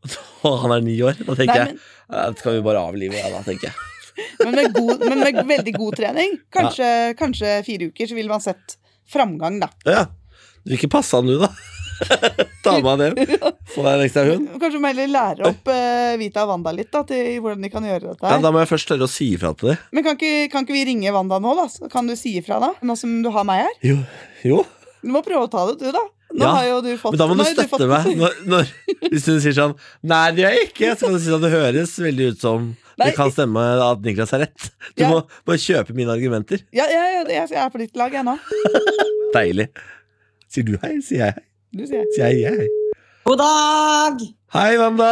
og 0.48 0.60
han 0.64 0.76
er 0.76 0.84
ni 0.84 1.00
år, 1.04 1.18
da 1.20 1.36
tenker 1.36 1.66
Nei, 1.66 1.72
jeg 1.74 1.80
ja, 2.10 2.26
det 2.30 2.42
skal 2.42 2.58
vi 2.58 2.62
bare 2.66 2.82
avlive, 2.90 3.18
ja, 3.18 3.30
da 3.32 3.42
tenker 3.46 3.70
jeg. 3.70 3.86
Men 4.44 4.56
med, 4.56 4.72
god, 4.74 5.02
men 5.06 5.20
med 5.22 5.36
veldig 5.48 5.72
god 5.76 5.94
trening, 5.96 6.32
kanskje, 6.52 6.86
kanskje 7.16 7.52
fire 7.64 7.86
uker, 7.88 8.08
så 8.10 8.16
ville 8.18 8.28
man 8.28 8.42
sett 8.44 8.74
framgang, 9.08 9.60
da. 9.62 9.70
Ja, 9.86 10.02
du 10.60 10.72
vil 10.72 10.76
ikke 10.76 10.90
passe 10.98 11.16
han 11.16 11.30
du, 11.30 11.38
da? 11.40 11.48
Ta 12.64 12.80
med 12.80 12.90
han 12.90 13.00
hjem. 13.04 13.38
Få 13.74 13.84
deg 13.84 13.92
en 13.94 14.04
ekstra 14.04 14.24
hund. 14.28 14.50
Kanskje 14.62 14.80
man 14.82 14.92
heller 14.92 15.10
lære 15.12 15.48
opp 15.50 15.70
uh, 15.70 16.18
Vita 16.20 16.44
og 16.44 16.52
Wanda 16.54 16.72
litt 16.74 16.90
da, 16.92 17.02
til 17.08 17.40
hvordan 17.40 17.64
de 17.64 17.72
kan 17.72 17.86
gjøre 17.86 18.12
dette. 18.12 18.26
Ja. 18.26 18.40
Da 18.42 18.52
må 18.52 18.62
jeg 18.62 18.70
først 18.72 18.90
tørre 18.90 19.08
å 19.08 19.10
si 19.10 19.30
ifra 19.36 19.52
til 19.56 19.72
dem. 19.72 19.82
Men 19.96 20.06
kan 20.06 20.18
ikke, 20.18 20.48
kan 20.52 20.66
ikke 20.66 20.76
vi 20.76 20.86
ringe 20.90 21.14
Wanda 21.16 21.40
nå, 21.42 21.54
da? 21.58 21.66
Kan 21.92 22.10
du 22.10 22.16
si 22.18 22.36
ifra, 22.40 22.60
da? 22.62 22.72
Nå 22.84 22.96
som 22.98 23.20
du 23.24 23.30
har 23.34 23.46
meg 23.48 23.66
her? 23.66 23.76
Jo, 23.92 23.98
jo. 24.46 24.62
Du 25.00 25.12
må 25.14 25.24
prøve 25.24 25.46
å 25.46 25.52
ta 25.52 25.66
det, 25.70 25.78
du, 25.80 25.90
da. 25.96 26.04
Nå 26.30 26.44
Ja, 26.46 26.50
har 26.54 26.64
jo 26.68 26.76
du 26.84 26.90
fått 27.00 27.12
Men 27.16 27.18
da 27.18 27.26
må 27.26 27.34
du 27.38 27.44
støtte 27.48 27.86
meg. 27.90 28.06
Når, 28.20 28.34
når, 28.52 28.68
hvis 29.10 29.24
du 29.26 29.32
sier 29.42 29.54
sånn 29.56 29.72
Nei, 30.06 30.20
det 30.36 30.44
gjør 30.44 30.54
jeg 30.56 30.68
ikke. 30.70 30.90
Så 30.94 31.06
kan 31.08 31.16
du 31.16 31.20
si 31.24 31.32
at 31.34 31.42
det 31.42 31.50
høres 31.54 31.94
veldig 32.04 32.28
ut 32.34 32.44
som 32.44 32.68
Nei. 33.00 33.06
det 33.08 33.14
kan 33.16 33.32
stemme 33.34 33.64
at 33.86 34.02
Niklas 34.04 34.30
har 34.36 34.44
rett. 34.44 34.68
Du 34.94 35.02
Ja. 35.02 35.08
må 35.10 35.22
bare 35.48 35.58
kjøpe 35.62 35.94
mine 35.96 36.12
argumenter. 36.14 36.62
Ja, 36.76 36.84
ja, 36.92 37.06
ja, 37.16 37.22
jeg 37.24 37.48
jeg 37.50 37.58
er 37.64 37.70
på 37.72 37.80
ditt 37.82 37.96
lag, 37.96 38.12
jeg 38.14 38.26
nå. 38.28 38.36
Deilig. 39.34 39.68
Sier 40.50 40.66
du 40.68 40.76
hei, 40.82 40.96
sier 41.06 41.24
jeg 41.24 41.34
hei. 41.38 41.44
Du 41.72 41.82
sier 41.86 42.02
jeg. 42.04 42.12
Sier 42.14 42.36
jeg 42.36 42.60
hei. 42.60 42.68
God 43.26 43.38
dag! 43.40 44.22
Hei, 44.54 44.70
Wanda. 44.80 45.10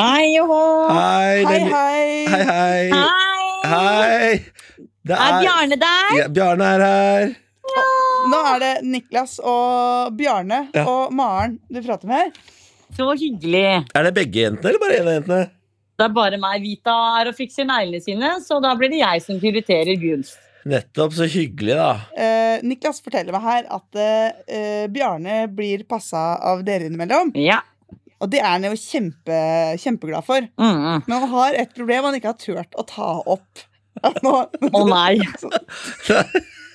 Hei 0.00 0.26
joho. 0.34 0.60
Hei, 0.90 1.44
Hei, 1.44 1.60
hei. 1.72 2.26
Hei, 2.32 2.44
hei. 2.50 2.90
Hei! 2.92 3.72
Hei. 3.72 4.30
Er, 5.06 5.16
Er 5.16 5.40
Bjarne 5.40 5.76
der? 5.78 6.14
Ja, 6.18 6.28
Bjarne 6.34 6.64
er 6.76 6.82
her. 6.86 7.34
Nå 8.30 8.40
er 8.54 8.62
det 8.62 8.72
Niklas 8.86 9.38
og 9.42 10.14
Bjarne 10.18 10.64
Ja. 10.74 10.84
og 10.88 11.12
Maren 11.16 11.58
du 11.70 11.80
prater 11.82 12.06
med 12.10 12.16
her. 12.24 12.32
Så 12.96 13.06
hyggelig. 13.18 13.64
Er 13.94 14.06
det 14.06 14.14
begge 14.16 14.44
jentene, 14.46 14.70
eller 14.70 14.82
bare 14.82 14.98
en 15.00 15.08
av 15.10 15.14
jentene? 15.18 15.50
Det 15.96 16.04
er 16.04 16.12
bare 16.16 16.38
meg. 16.40 16.60
Vita 16.62 16.94
er 17.20 17.30
og 17.30 17.36
fikser 17.38 17.66
neglene 17.68 18.02
sine, 18.04 18.34
så 18.44 18.58
da 18.62 18.74
blir 18.78 18.90
det 18.92 19.00
jeg 19.00 19.22
som 19.24 19.38
prioriterer 19.40 19.96
gunst. 20.00 20.36
Nettopp. 20.66 21.12
Så 21.14 21.26
hyggelig, 21.30 21.76
da. 21.78 21.90
Eh, 22.18 22.58
Niklas 22.66 22.98
forteller 23.04 23.32
meg 23.36 23.44
her 23.46 23.68
at 23.76 24.00
eh, 24.02 24.86
Bjarne 24.92 25.44
blir 25.54 25.84
passa 25.88 26.36
av 26.42 26.64
dere 26.66 26.88
innimellom. 26.90 27.30
Ja. 27.38 27.60
Og 28.20 28.30
det 28.32 28.40
er 28.40 28.48
han 28.54 28.64
jo 28.64 28.72
kjempe, 28.80 29.38
kjempeglad 29.78 30.24
for. 30.26 30.46
Mm. 30.58 31.02
Men 31.06 31.16
han 31.20 31.28
har 31.34 31.58
et 31.60 31.74
problem 31.76 32.08
han 32.08 32.16
ikke 32.18 32.32
har 32.32 32.40
turt 32.40 32.78
å 32.80 32.84
ta 32.88 33.10
opp. 33.28 33.66
Nå, 34.24 34.32
Å 34.72 34.82
nei. 34.88 35.16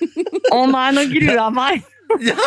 Å 0.52 0.62
nei, 0.70 0.86
nå 0.96 1.06
gruer 1.10 1.38
jeg 1.38 1.56
meg. 1.56 1.90
ja. 2.30 2.38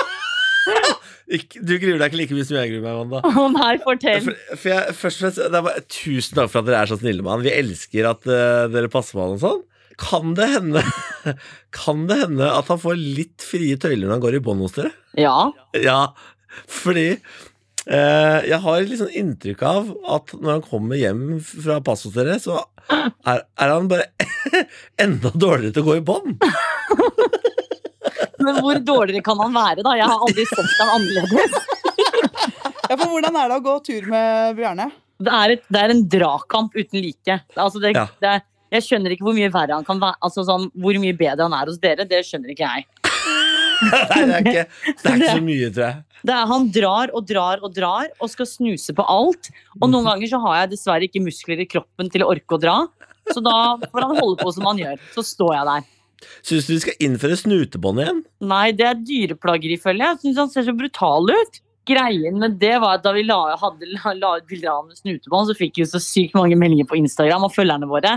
du 1.27 1.73
gruer 1.81 2.01
deg 2.01 2.09
ikke 2.09 2.19
like 2.21 2.37
mye 2.37 2.47
som 2.47 2.59
jeg 2.59 2.73
gruer 2.73 2.83
meg, 2.85 2.99
Wanda. 2.99 3.21
Å 3.25 3.47
nei, 3.53 3.71
fortell. 3.85 4.27
For, 4.27 4.43
for 4.53 4.73
jeg, 4.73 4.97
først 4.99 5.21
og 5.21 5.25
fremst, 5.25 5.41
det 5.55 5.63
bare, 5.69 5.85
Tusen 5.99 6.41
takk 6.41 6.51
for 6.51 6.61
at 6.61 6.69
dere 6.69 6.83
er 6.83 6.91
så 6.91 6.99
snille 7.01 7.25
med 7.25 7.33
han. 7.33 7.45
Vi 7.45 7.55
elsker 7.55 8.11
at 8.11 8.29
uh, 8.29 8.67
dere 8.73 8.91
passer 8.93 9.17
på 9.17 9.25
han 9.25 9.37
og 9.37 9.43
sånn. 9.45 9.65
Kan 10.01 10.33
det 10.35 10.49
hende 10.51 10.81
Kan 11.77 12.05
det 12.09 12.19
hende 12.19 12.49
at 12.51 12.67
han 12.71 12.81
får 12.81 12.97
litt 12.99 13.45
frie 13.45 13.77
tøyler 13.79 14.09
når 14.09 14.17
han 14.17 14.23
går 14.25 14.39
i 14.39 14.43
bånd 14.43 14.65
hos 14.65 14.75
dere? 14.75 14.91
Ja. 15.19 15.37
Ja, 15.79 15.99
fordi 16.71 17.13
jeg 17.85 18.57
har 18.63 18.81
litt 18.81 18.97
sånn 19.01 19.11
inntrykk 19.13 19.61
av 19.69 19.89
at 20.17 20.31
når 20.39 20.55
han 20.55 20.63
kommer 20.65 20.97
hjem 20.97 21.25
fra 21.45 21.77
pass 21.85 22.05
hos 22.07 22.15
dere, 22.15 22.39
så 22.41 22.57
er, 22.89 23.43
er 23.45 23.73
han 23.73 23.89
bare 23.91 24.07
enda 25.05 25.29
dårligere 25.33 25.75
til 25.75 25.85
å 25.85 25.89
gå 25.91 25.97
i 25.99 26.05
bånd. 26.05 26.41
Men 28.45 28.59
hvor 28.61 28.77
dårligere 28.85 29.23
kan 29.25 29.39
han 29.41 29.53
være, 29.55 29.81
da? 29.85 29.93
Jeg 29.97 30.05
har 30.09 30.25
aldri 30.27 30.43
sett 30.49 30.75
ham 30.81 30.95
annerledes. 30.99 31.61
Ja, 32.85 32.93
for 32.99 33.09
hvordan 33.09 33.33
er 33.41 33.47
det 33.49 33.55
å 33.57 33.63
gå 33.65 33.71
tur 33.81 34.03
med 34.11 34.59
Bjarne? 34.59 34.85
Det 35.17 35.31
er, 35.33 35.53
et, 35.55 35.63
det 35.73 35.79
er 35.81 35.89
en 35.89 36.03
dragkamp 36.13 36.75
uten 36.77 37.01
like. 37.01 37.37
Altså 37.57 37.79
det, 37.81 37.95
Ja. 37.97 38.03
det 38.21 38.33
jeg 38.75 38.85
skjønner 38.85 39.15
ikke 39.15 39.25
hvor 39.25 39.33
mye 39.33 39.49
verre 39.49 39.73
han 39.79 39.87
kan 39.87 39.97
være. 40.03 40.19
Altså 40.21 40.43
sånn, 40.45 40.67
hvor 40.77 40.93
mye 41.01 41.15
bedre 41.17 41.47
han 41.47 41.55
er 41.57 41.71
hos 41.71 41.79
dere, 41.81 42.05
det 42.05 42.19
skjønner 42.27 42.53
ikke 42.53 42.69
jeg. 42.69 42.85
Nei, 43.83 44.21
det 44.25 44.35
er 44.35 44.45
ikke, 44.45 44.65
det 45.01 45.09
er 45.11 45.17
ikke 45.19 45.31
så 45.31 45.45
mye, 45.45 45.71
tror 45.71 45.85
jeg. 45.85 46.03
Det 46.25 46.33
er, 46.33 46.45
han 46.49 46.69
drar 46.73 47.11
og 47.13 47.25
drar 47.29 47.65
og 47.65 47.73
drar 47.75 48.07
og 48.17 48.31
skal 48.31 48.47
snuse 48.49 48.95
på 48.97 49.05
alt. 49.11 49.51
Og 49.81 49.89
noen 49.91 50.07
ganger 50.09 50.31
så 50.31 50.39
har 50.45 50.61
jeg 50.61 50.71
dessverre 50.75 51.09
ikke 51.09 51.23
muskler 51.25 51.61
i 51.61 51.67
kroppen 51.69 52.09
til 52.13 52.25
å 52.25 52.31
orke 52.33 52.57
å 52.57 52.61
dra. 52.61 52.77
Så 53.33 53.41
da 53.45 53.75
får 53.83 54.07
han 54.07 54.17
holde 54.21 54.39
på 54.41 54.53
som 54.55 54.65
han 54.69 54.81
gjør. 54.81 55.03
Så 55.17 55.25
står 55.25 55.53
jeg 55.57 55.69
der. 55.71 55.91
Syns 56.45 56.67
du 56.67 56.73
vi 56.73 56.81
skal 56.81 57.05
innføre 57.05 57.37
snutebånd 57.37 58.01
igjen? 58.01 58.23
Nei, 58.47 58.65
det 58.77 58.87
er 58.87 59.01
dyreplageri, 59.01 59.77
føler 59.81 60.07
jeg. 60.07 60.21
Syns 60.23 60.41
han 60.41 60.53
ser 60.53 60.67
så 60.69 60.75
brutal 60.77 61.29
ut. 61.29 61.61
Greien 61.85 62.39
med 62.41 62.55
det 62.61 62.73
var 62.81 62.97
at 62.97 63.03
da 63.05 63.11
vi 63.13 63.21
la, 63.27 63.37
hadde 63.61 63.91
la 64.17 64.31
ut 64.39 64.47
bilder 64.49 64.71
av 64.71 64.79
ham 64.79 64.87
med 64.89 64.97
snutebånd, 64.97 65.51
så 65.51 65.57
fikk 65.57 65.77
vi 65.83 65.85
så 65.89 66.01
sykt 66.01 66.33
mange 66.37 66.57
meldinger 66.57 66.87
på 66.89 66.97
Instagram 66.97 67.45
av 67.45 67.53
følgerne 67.53 67.89
våre 67.89 68.15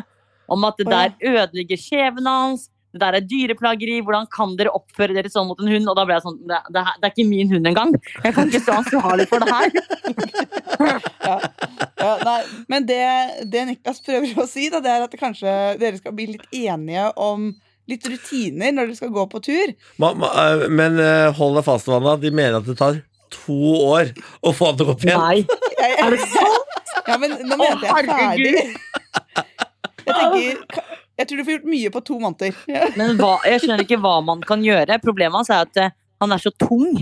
om 0.48 0.64
at 0.64 0.78
det 0.80 0.88
der 0.88 1.12
ødelegger 1.20 1.80
kjeven 1.80 2.28
hans. 2.28 2.68
Det 2.98 3.06
der 3.06 3.18
er 3.18 3.26
dyreplageri. 3.30 4.00
Hvordan 4.04 4.26
kan 4.34 4.56
dere 4.58 4.72
oppføre 4.74 5.14
dere 5.16 5.30
sånn 5.32 5.46
mot 5.50 5.60
en 5.62 5.70
hund? 5.70 5.86
Og 5.90 5.96
da 5.98 6.04
ble 6.08 6.16
jeg 6.16 6.24
sånn 6.26 6.38
Det, 6.48 6.58
det, 6.74 6.82
det 6.98 7.08
er 7.08 7.14
ikke 7.14 7.28
min 7.28 7.52
hund 7.52 7.70
engang. 7.70 7.94
Jeg 8.24 8.34
kan 8.36 8.50
ikke 8.50 8.64
stå 8.64 8.80
ansvarlig 8.82 9.28
for 9.30 9.44
det 9.44 9.54
her. 9.54 9.70
Ja, 11.98 12.12
nei, 12.22 12.38
men 12.70 12.84
det, 12.86 13.02
det 13.50 13.64
Niklas 13.66 13.98
prøver 14.06 14.38
å 14.38 14.46
si, 14.48 14.68
da, 14.70 14.78
det 14.80 14.92
er 14.92 15.02
at 15.04 15.16
kanskje 15.18 15.50
dere 15.80 15.98
skal 15.98 16.14
bli 16.16 16.28
litt 16.30 16.46
enige 16.54 17.08
om 17.20 17.50
litt 17.90 18.06
rutiner 18.06 18.72
når 18.72 18.90
dere 18.90 18.98
skal 19.00 19.12
gå 19.12 19.24
på 19.32 19.40
tur. 19.44 19.74
Ma, 20.00 20.12
ma, 20.16 20.30
eh, 20.44 20.66
men 20.70 20.96
eh, 21.02 21.26
hold 21.36 21.58
deg 21.58 21.66
fast, 21.66 21.90
Vanna. 21.90 22.14
De 22.22 22.30
mener 22.30 22.60
at 22.60 22.68
det 22.68 22.78
tar 22.78 23.00
to 23.34 23.58
år 23.90 24.12
å 24.40 24.54
få 24.56 24.70
han 24.70 24.78
til 24.78 24.86
å 24.86 24.92
gå 24.92 24.96
opp 24.96 25.06
igjen. 25.08 25.24
Nei. 25.26 25.42
Er 25.98 26.14
det 26.14 26.22
sant? 26.24 26.94
ja, 27.08 27.18
men 27.20 27.34
nå 27.48 27.58
mente 27.60 27.90
jeg 27.90 28.08
ferdig. 28.08 28.54
Jeg 30.08 30.14
tenker 30.14 30.97
Jeg 31.18 31.26
tror 31.28 31.38
du 31.40 31.44
får 31.48 31.54
gjort 31.58 31.70
mye 31.74 31.90
på 31.94 32.02
to 32.06 32.18
måneder. 32.22 32.58
Ja. 32.70 32.88
Men 32.98 33.16
hva, 33.18 33.34
jeg 33.48 33.60
skjønner 33.64 33.84
ikke 33.84 33.98
hva 34.02 34.16
man 34.24 34.42
kan 34.46 34.62
gjøre. 34.64 35.00
Problemet 35.02 35.40
hans 35.40 35.50
er 35.50 35.64
at 35.66 35.80
eh, 35.82 35.94
han 36.22 36.34
er 36.34 36.42
så 36.42 36.52
tung. 36.54 37.00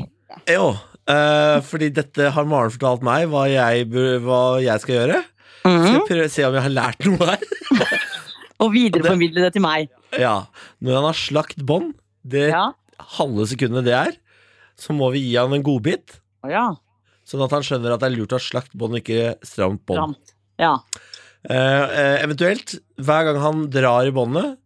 Jo, 0.50 0.70
eh, 1.09 1.59
fordi 1.64 1.90
dette 1.96 2.31
har 2.35 2.48
Maren 2.48 2.72
fortalt 2.74 3.05
meg 3.07 3.29
hva 3.33 3.44
jeg, 3.50 3.87
hva 4.24 4.40
jeg 4.64 4.83
skal 4.85 4.98
gjøre. 5.00 5.22
Så 5.66 5.72
Mhm. 5.72 5.87
jeg 5.92 6.02
prøve 6.07 6.24
å 6.29 6.31
se 6.31 6.44
om 6.46 6.55
jeg 6.55 6.62
har 6.62 6.70
lært 6.76 7.07
noe 7.09 7.26
her? 7.26 7.40
Og 8.62 8.70
videreformidle 8.72 9.42
det 9.44 9.52
til 9.57 9.62
meg. 9.64 9.88
Ja, 10.16 10.46
Når 10.81 10.94
han 11.00 11.07
har 11.11 11.16
slakt 11.18 11.59
bånd, 11.66 11.94
det 12.24 12.48
Ja. 12.52 12.70
halve 13.18 13.44
sekundet 13.50 13.85
det 13.85 13.92
er, 13.98 14.12
så 14.79 14.94
må 14.96 15.11
vi 15.12 15.20
gi 15.26 15.35
han 15.37 15.52
en 15.52 15.64
godbit. 15.66 16.20
Å 16.46 16.50
ja. 16.52 16.66
Sånn 17.26 17.42
at 17.44 17.50
han 17.50 17.62
skjønner 17.66 17.92
at 17.96 18.00
det 18.00 18.12
er 18.12 18.16
lurt 18.16 18.33
å 18.33 18.38
ha 18.38 18.44
slakt 18.46 18.72
bånd, 18.79 18.94
ikke 19.02 19.35
stramt 19.44 19.83
bånd. 19.85 20.14
Stramt. 20.14 20.33
Ja. 20.62 20.76
Eh, 21.51 21.83
eh, 22.01 22.23
eventuelt, 22.25 22.77
hver 22.99 23.27
gang 23.29 23.41
han 23.43 23.67
drar 23.71 24.09
i 24.09 24.15
båndet, 24.15 24.57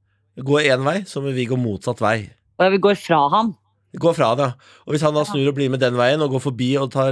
går 0.40 0.68
én 0.72 0.84
vei, 0.86 1.00
så 1.08 1.20
må 1.20 1.34
vi 1.36 1.48
gå 1.50 1.58
motsatt 1.60 2.00
vei. 2.00 2.30
Og 2.60 2.72
vi 2.76 2.80
går 2.82 3.00
fra 3.00 3.24
han 3.32 3.56
Går 4.00 4.14
fra 4.14 4.28
han, 4.30 4.38
ja. 4.38 4.76
Og 4.86 4.94
hvis 4.94 5.02
han 5.02 5.16
da 5.16 5.24
snur 5.26 5.48
og 5.50 5.56
blir 5.56 5.70
med 5.72 5.80
den 5.82 5.96
veien, 5.98 6.22
og 6.22 6.30
går 6.36 6.44
forbi 6.44 6.68
og 6.78 6.92
tar 6.94 7.10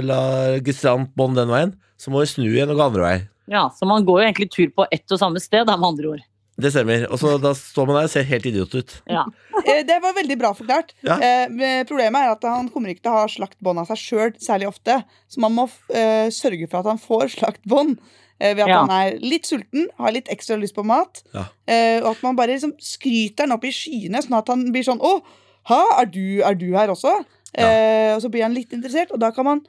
gestrant 0.63 0.77
stramt 0.79 1.15
bånd 1.19 1.35
den 1.35 1.51
veien, 1.51 1.73
så 1.99 2.07
må 2.13 2.21
vi 2.23 2.29
snu 2.31 2.45
igjen 2.47 2.71
og 2.71 2.79
gå 2.79 2.85
andre 2.85 3.03
vei. 3.03 3.17
Ja, 3.51 3.65
Så 3.75 3.85
man 3.89 4.05
går 4.07 4.21
jo 4.21 4.27
egentlig 4.29 4.47
tur 4.53 4.69
på 4.71 4.85
ett 4.87 5.11
og 5.11 5.19
samme 5.19 5.41
sted, 5.43 5.65
da, 5.67 5.75
med 5.75 5.89
andre 5.89 6.13
ord. 6.13 6.23
Det 6.59 6.71
stemmer. 6.73 7.05
Og 7.09 7.19
så 7.21 7.33
da 7.41 7.53
står 7.55 7.87
man 7.87 7.97
der 7.99 8.07
og 8.09 8.13
ser 8.13 8.27
helt 8.27 8.47
idiot 8.49 8.75
ut. 8.79 8.97
Ja. 9.09 9.25
Eh, 9.59 9.81
Det 9.83 9.97
var 9.99 10.13
veldig 10.15 10.37
bra 10.39 10.53
forklart. 10.55 10.93
Ja. 11.03 11.17
Eh, 11.19 11.81
Problemet 11.83 12.23
er 12.23 12.29
at 12.31 12.45
han 12.47 12.69
kommer 12.71 12.93
ikke 12.93 13.03
til 13.03 13.11
å 13.11 13.17
ha 13.17 13.25
slakt 13.27 13.57
bånd 13.59 13.81
av 13.81 13.89
seg 13.89 13.99
sjøl 13.99 14.29
særlig 14.39 14.69
ofte. 14.69 15.01
Så 15.27 15.41
man 15.43 15.51
må 15.51 15.65
eh, 15.91 16.31
sørge 16.31 16.69
for 16.71 16.79
at 16.79 16.87
han 16.87 17.01
får 17.01 17.33
slakt 17.33 17.65
bånd 17.67 17.97
ved 18.39 18.63
at 18.63 18.69
Ja. 18.71 18.79
han 18.85 18.91
er 18.95 19.17
litt 19.19 19.45
sulten, 19.49 19.87
har 19.97 20.11
litt 20.15 20.29
ekstra 20.31 20.55
lyst 20.59 20.75
på 20.75 20.85
mat. 20.87 21.21
Ja. 21.35 21.45
Eh, 21.67 21.99
og 22.01 22.11
at 22.15 22.23
man 22.23 22.35
bare 22.39 22.53
liksom 22.55 22.73
skryter 22.79 23.45
han 23.45 23.51
opp 23.57 23.65
i 23.67 23.71
skyene, 23.75 24.21
sånn 24.23 24.37
at 24.39 24.47
han 24.47 24.71
blir 24.71 24.83
sånn 24.87 25.01
Å, 25.03 25.19
ha, 25.69 25.81
er 26.01 26.05
du, 26.09 26.41
er 26.41 26.55
du 26.55 26.69
her 26.73 26.87
også? 26.93 27.17
Eh, 27.53 28.13
og 28.15 28.21
så 28.23 28.29
blir 28.31 28.43
han 28.45 28.53
litt 28.55 28.71
interessert, 28.73 29.11
og 29.11 29.19
da 29.19 29.31
kan 29.35 29.43
man 29.45 29.61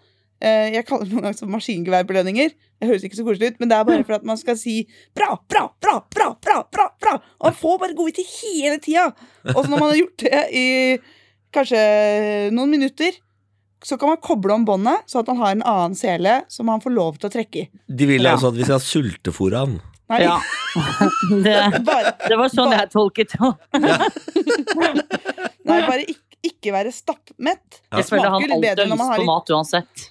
eh, 0.42 0.70
Jeg 0.74 0.86
kaller 0.86 1.04
det 1.08 1.12
noen 1.16 1.26
ganger 1.26 1.50
maskingeværbelønninger. 1.56 2.50
Det 2.80 2.88
høres 2.88 3.02
ikke 3.04 3.16
så 3.18 3.24
koselig 3.26 3.52
ut, 3.54 3.58
men 3.60 3.68
det 3.68 3.76
er 3.76 3.84
bare 3.88 4.04
for 4.08 4.14
at 4.16 4.24
man 4.24 4.38
skal 4.40 4.56
si 4.56 4.86
bra, 5.16 5.34
bra, 5.48 5.66
bra, 5.80 5.96
bra, 6.14 6.28
bra, 6.40 6.60
bra, 6.72 6.86
bra. 7.00 7.14
Og 7.40 7.50
man 7.50 7.56
får 7.58 7.78
bare 7.82 7.96
godbiter 7.98 8.24
hele 8.38 8.78
tida. 8.78 9.10
Og 9.54 9.64
så 9.64 9.68
når 9.70 9.78
man 9.82 9.90
har 9.90 9.98
gjort 10.00 10.24
det 10.24 10.44
i 10.54 10.66
kanskje 11.52 11.80
noen 12.54 12.70
minutter, 12.70 13.16
så 13.84 13.96
kan 14.00 14.10
man 14.12 14.20
koble 14.20 14.52
om 14.54 14.64
båndet, 14.68 15.06
så 15.08 15.22
at 15.22 15.28
han 15.32 15.38
har 15.40 15.54
en 15.54 15.62
annen 15.66 15.94
sele 15.98 16.40
som 16.52 16.68
han 16.68 16.82
får 16.84 16.92
lov 16.94 17.20
til 17.20 17.30
å 17.30 17.32
trekke 17.32 17.62
i. 17.62 17.68
De 17.88 18.08
vil 18.10 18.22
Ja. 18.26 18.34
altså 18.34 18.50
at 18.52 18.58
vi 18.58 18.66
skal 18.68 18.82
sultefòre 18.84 19.62
han. 19.64 19.78
Nei, 20.10 20.22
ja. 20.24 20.38
Det, 21.46 21.54
det 22.28 22.36
var 22.38 22.50
sånn 22.50 22.72
jeg 22.74 22.90
tolket 22.92 23.32
det. 23.36 23.50
nei, 25.68 25.78
bare 25.86 26.02
ikke, 26.04 26.38
ikke 26.50 26.74
være 26.74 26.92
stappmett. 26.94 27.80
Ja. 27.90 28.00
Det 28.00 28.06
smaker 28.08 28.32
han 28.34 28.42
litt 28.42 28.54
alltid 28.56 28.68
bedre 28.68 28.86
når 28.90 29.00
man 29.00 29.10
har 29.12 29.18
har 29.18 29.22
på 29.24 29.28
mat 29.30 29.52
uansett. 29.54 30.06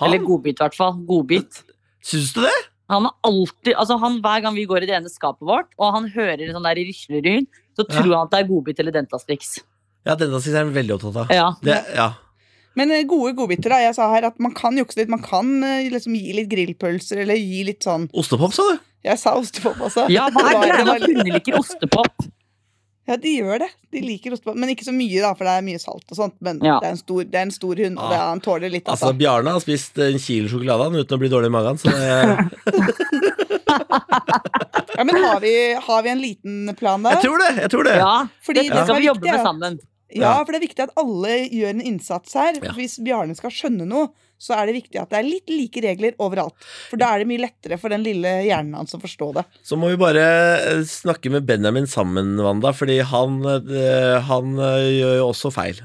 Han? 0.00 0.08
Eller 0.08 0.24
godbit, 0.24 0.58
i 0.58 0.64
hvert 0.64 0.78
fall. 0.78 0.94
Godbit. 1.08 1.62
Syns 2.06 2.32
du 2.36 2.40
det? 2.44 2.54
Han 2.92 3.06
har 3.08 3.14
alltid, 3.28 3.74
altså 3.78 3.96
han, 4.02 4.18
Hver 4.24 4.42
gang 4.44 4.56
vi 4.56 4.64
går 4.68 4.84
i 4.84 4.88
det 4.90 4.96
ene 4.98 5.12
skapet 5.12 5.46
vårt, 5.48 5.70
og 5.78 5.94
han 5.94 6.08
hører 6.12 6.50
sånn 6.52 6.66
der 6.66 6.80
risleryd, 6.80 7.46
så 7.78 7.86
tror 7.88 8.10
han 8.10 8.26
at 8.26 8.32
det 8.34 8.40
er 8.42 8.48
godbit 8.50 8.82
eller 8.82 8.94
Dentastrix. 8.96 9.54
Ja, 10.04 10.16
Dentastrix 10.18 10.52
er 10.56 10.64
han 10.64 10.72
er 10.72 10.76
veldig 10.80 10.96
opptatt 10.98 11.20
av. 11.22 11.32
Ja. 11.32 11.46
Det, 11.64 11.78
ja. 11.96 12.08
Men 12.78 12.90
eh, 12.94 13.02
gode 13.08 13.34
godbiter, 13.36 13.70
da. 13.74 13.78
Jeg 13.84 13.94
sa 13.98 14.06
her 14.14 14.24
at 14.30 14.38
man 14.42 14.54
kan 14.56 14.76
jukse 14.80 14.96
litt. 15.00 15.10
Man 15.12 15.22
kan 15.24 15.50
eh, 15.66 15.88
liksom 15.92 16.14
gi 16.16 16.32
litt 16.38 16.48
grillpølser, 16.52 17.20
eller 17.26 17.36
gi 17.40 17.64
litt 17.68 17.82
sånn 17.84 18.08
Ostepop, 18.16 18.54
sa 18.56 18.62
du? 18.72 18.78
Jeg 19.02 19.18
sa 19.18 19.32
ostepop 19.34 19.80
også. 19.88 20.04
ja, 20.14 20.28
hva 20.30 20.44
er 20.46 20.60
greia 20.62 20.76
det 20.78 20.84
med 20.86 20.94
at 20.94 21.02
hunder 21.08 21.32
liker 21.34 21.56
ostepop? 21.58 22.28
Ja, 23.10 23.16
de 23.18 23.32
gjør 23.34 23.58
det. 23.64 23.66
De 23.90 23.98
liker 23.98 24.30
ostepop. 24.36 24.54
Men 24.62 24.70
ikke 24.70 24.84
så 24.86 24.92
mye, 24.94 25.18
da, 25.24 25.32
for 25.34 25.42
det 25.48 25.56
er 25.58 25.64
mye 25.66 25.80
salt 25.82 26.06
og 26.14 26.16
sånt. 26.20 26.36
Men 26.38 26.60
Ja. 26.62 26.76
det, 26.78 26.86
er 26.86 26.94
en 26.94 27.00
stor, 27.00 27.24
det 27.26 27.34
er 27.40 27.42
en 27.48 27.50
stor 27.50 27.74
hund, 27.82 27.98
og 27.98 28.12
det, 28.14 28.18
han 28.22 28.40
tåler 28.44 28.70
litt. 28.70 28.86
Altså, 28.86 29.08
Altså. 29.10 29.18
Bjarne 29.18 29.56
har 29.56 29.64
spist 29.64 29.98
en 29.98 30.20
kilo 30.22 30.46
sjokolade 30.52 30.86
uten 31.02 31.16
å 31.18 31.20
bli 31.24 31.32
dårlig 31.34 31.50
i 31.50 31.56
magen. 31.56 31.82
Så 31.82 31.90
det, 31.90 32.12
Ja, 34.96 35.04
men 35.04 35.16
har 35.24 35.40
vi, 35.40 35.74
har 35.82 36.02
vi 36.02 36.08
en 36.10 36.20
liten 36.20 36.74
plan 36.78 37.02
der? 37.02 37.16
jeg 37.16 37.22
tror 37.24 37.38
det! 37.42 37.50
jeg 37.62 37.70
tror 37.72 37.84
det 37.88 37.94
Ja, 37.98 38.14
Fordi 38.44 38.60
Dette 38.68 38.76
det 38.76 38.82
skal 38.86 38.96
er 38.96 39.00
vi 39.00 39.06
jobbe 39.08 39.26
med 39.32 39.42
sammen. 39.46 39.78
Ja, 40.18 40.34
for 40.42 40.52
det 40.52 40.60
er 40.60 40.66
viktig 40.66 40.84
at 40.84 40.92
alle 41.00 41.38
gjør 41.46 41.72
en 41.72 41.86
innsats 41.92 42.36
her. 42.38 42.58
Ja. 42.62 42.74
Hvis 42.76 42.98
Bjarne 43.02 43.36
skal 43.38 43.54
skjønne 43.54 43.86
noe, 43.88 44.10
så 44.42 44.56
er 44.58 44.66
det 44.68 44.74
viktig 44.80 44.98
at 44.98 45.12
det 45.12 45.20
er 45.20 45.26
litt 45.28 45.50
like 45.52 45.82
regler 45.84 46.16
overalt. 46.22 46.56
For 46.90 46.98
da 47.00 47.12
er 47.14 47.22
det 47.22 47.28
mye 47.30 47.44
lettere 47.44 47.78
for 47.78 47.94
den 47.94 48.02
lille 48.02 48.32
hjernen 48.42 48.74
hans 48.80 48.96
å 48.96 49.00
forstå 49.02 49.28
det. 49.38 49.44
Så 49.62 49.78
må 49.78 49.92
vi 49.92 50.00
bare 50.00 50.24
eh, 50.58 50.82
snakke 50.88 51.30
med 51.30 51.46
Benjamin 51.46 51.86
sammen, 51.90 52.34
Wanda, 52.42 52.74
fordi 52.74 52.98
han, 53.06 53.38
eh, 53.46 54.16
han 54.28 54.56
eh, 54.58 54.88
gjør 54.98 55.18
jo 55.20 55.28
også 55.30 55.52
feil. 55.54 55.78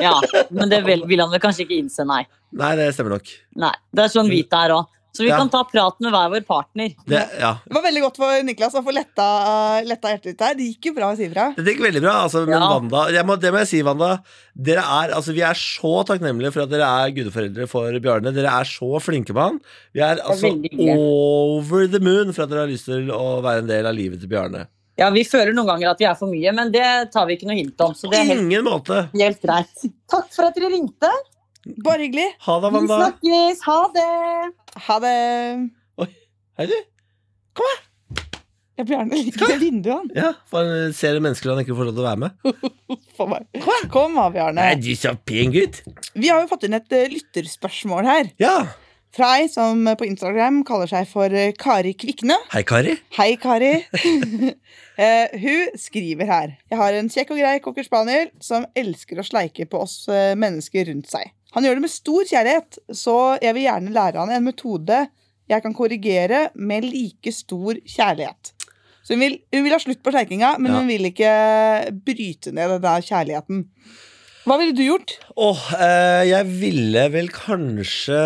Ja, 0.00 0.16
Men 0.50 0.70
det 0.72 0.82
vil, 0.86 1.04
vil 1.06 1.20
han 1.22 1.30
vel 1.30 1.42
kanskje 1.42 1.66
ikke 1.66 1.76
innse, 1.76 2.06
nei. 2.08 2.24
Nei, 2.56 2.72
det 2.78 2.90
stemmer 2.96 3.18
nok. 3.18 3.30
nei. 3.62 3.74
Det 3.94 4.06
er 4.06 4.12
sånn 4.12 4.30
Vita 4.32 4.64
er 4.66 4.74
òg. 4.80 4.88
Så 5.12 5.24
vi 5.24 5.28
Ja. 5.30 5.36
kan 5.38 5.48
ta 5.50 5.64
praten 5.64 6.06
med 6.06 6.12
hver 6.14 6.30
vår 6.30 6.44
partner. 6.46 6.94
Det, 7.06 7.22
ja. 7.40 7.56
Det 7.66 7.74
var 7.74 7.82
veldig 7.82 8.02
godt 8.04 8.16
for 8.16 8.42
Niklas 8.46 8.74
å 8.78 8.82
få 8.86 8.92
letta, 8.94 9.26
letta 9.84 10.08
hjertet 10.12 10.30
ditt 10.32 10.40
her. 10.40 10.54
Det 10.54 10.68
gikk 10.68 10.86
jo 10.90 10.94
bra 10.94 11.12
å 11.12 11.16
si 11.18 11.28
fra 11.32 11.48
Det 11.56 11.64
gikk 11.66 11.82
veldig 11.82 12.02
bra. 12.04 12.14
Altså, 12.24 12.44
men 12.46 12.54
Ja. 12.60 12.68
Vanda, 12.78 13.02
jeg 13.10 13.26
må, 13.26 13.36
det 13.40 13.52
må 13.52 13.58
jeg 13.64 13.68
si, 13.72 13.82
Wanda. 13.82 14.10
Er, 14.60 15.10
altså, 15.16 15.34
vi 15.34 15.42
er 15.42 15.54
så 15.58 16.04
takknemlige 16.06 16.52
for 16.52 16.62
at 16.62 16.70
dere 16.70 16.86
er 16.86 17.10
gudeforeldre 17.16 17.68
for 17.68 17.90
Bjarne. 17.98 18.32
Dere 18.34 18.52
er 18.60 18.64
så 18.64 19.00
flinke 19.02 19.34
med 19.34 19.42
han. 19.42 19.60
Vi 19.94 20.00
er 20.00 20.16
altså 20.22 20.52
over 20.96 21.86
the 21.88 22.00
moon 22.00 22.32
for 22.32 22.44
at 22.44 22.50
dere 22.52 22.66
har 22.66 22.70
lyst 22.70 22.86
til 22.90 23.10
å 23.10 23.40
være 23.42 23.64
en 23.64 23.70
del 23.70 23.86
av 23.90 23.94
livet 23.96 24.20
til 24.22 24.30
Bjarne. 24.30 24.66
Ja, 25.00 25.08
Vi 25.10 25.22
føler 25.24 25.54
noen 25.56 25.66
ganger 25.70 25.90
at 25.94 25.98
vi 26.02 26.04
er 26.04 26.14
for 26.18 26.28
mye, 26.28 26.52
men 26.52 26.70
det 26.74 27.10
tar 27.14 27.26
vi 27.26 27.36
ikke 27.38 27.48
noe 27.48 27.56
hint 27.56 27.80
om. 27.80 27.94
Så 27.96 28.10
det 28.10 28.18
er 28.20 28.26
helt, 28.34 28.42
ingen 28.44 28.66
måte. 28.66 29.08
helt 29.14 29.40
greit. 29.40 29.86
Takk 30.10 30.28
for 30.34 30.44
at 30.50 30.54
dere 30.58 30.68
ringte. 30.74 31.08
Bare 31.84 32.04
hyggelig. 32.04 32.26
Ha 32.46 32.54
det, 32.60 32.70
Vi 32.72 32.86
snakkes. 32.88 33.62
Ha 33.68 33.78
det. 33.96 34.52
Ha 34.76 34.98
det. 35.02 35.14
Oi. 36.00 36.10
Hei, 36.58 36.66
du. 36.70 36.76
Ja, 38.80 38.84
Bjarne 38.88 39.18
liker 39.18 39.50
det 39.50 39.56
vinduet, 39.60 39.92
han. 39.92 40.10
Ja, 40.16 40.28
for 40.48 40.64
han 40.64 40.94
ser 40.96 41.18
mennesker 41.20 41.50
han 41.52 41.60
ikke 41.60 41.74
får 41.76 41.90
lov 41.90 41.96
til 41.98 42.04
å 42.04 42.06
være 42.06 42.20
med. 42.22 42.30
for 43.18 43.28
meg. 43.32 43.48
Kom 43.92 44.16
her 44.16 44.30
Bjarne. 44.32 44.68
Er 44.72 44.78
du 44.80 44.92
så 44.96 45.12
pen, 45.28 45.52
gutt? 45.52 45.82
Vi 46.14 46.30
har 46.30 46.40
jo 46.40 46.48
fått 46.48 46.64
inn 46.68 46.78
et 46.78 46.94
uh, 46.96 47.02
lytterspørsmål 47.12 48.08
her. 48.08 48.30
Ja. 48.40 48.54
Fra 49.12 49.32
ei 49.40 49.48
som 49.50 49.82
på 49.98 50.06
Instagram 50.06 50.62
kaller 50.64 50.88
seg 50.88 51.08
for 51.10 51.34
eh, 51.34 51.50
Kari 51.58 51.96
Kvikne. 51.98 52.36
Hei, 52.54 52.62
Kari. 52.64 52.94
Hei, 53.18 53.32
Kari. 53.42 53.72
uh, 53.90 55.34
hun 55.44 55.76
skriver 55.82 56.30
her. 56.30 56.54
Jeg 56.70 56.78
har 56.80 56.96
en 56.96 57.10
kjekk 57.10 57.34
og 57.34 57.42
grei 57.42 57.56
cocker 57.64 57.84
spaniel 57.84 58.30
som 58.40 58.64
elsker 58.78 59.18
å 59.20 59.26
sleike 59.26 59.66
på 59.68 59.82
oss 59.82 60.04
eh, 60.08 60.32
mennesker 60.38 60.88
rundt 60.92 61.10
seg. 61.10 61.34
Han 61.56 61.64
gjør 61.66 61.78
det 61.80 61.82
med 61.86 61.90
stor 61.92 62.26
kjærlighet, 62.30 62.78
så 62.94 63.16
jeg 63.42 63.54
vil 63.56 63.64
gjerne 63.66 63.94
lære 63.94 64.20
han 64.22 64.30
en 64.36 64.44
metode 64.46 65.00
jeg 65.50 65.62
kan 65.64 65.74
korrigere 65.74 66.44
med 66.54 66.84
like 66.86 67.32
stor 67.34 67.74
kjærlighet. 67.82 68.52
Så 69.02 69.16
hun 69.16 69.24
vil, 69.24 69.38
hun 69.50 69.64
vil 69.66 69.74
ha 69.74 69.80
slutt 69.82 70.02
på 70.04 70.12
sleikinga, 70.14 70.52
men 70.62 70.70
Ja. 70.70 70.78
hun 70.78 70.86
vil 70.92 71.08
ikke 71.08 71.32
bryte 72.06 72.52
ned 72.54 72.76
den 72.76 72.84
der 72.84 73.02
kjærligheten. 73.02 73.64
Hva 74.46 74.56
ville 74.60 74.76
du 74.76 74.84
gjort? 74.84 75.16
Åh, 75.36 75.64
eh, 75.74 76.28
jeg 76.30 76.46
ville 76.60 77.08
vel 77.12 77.28
kanskje 77.34 78.20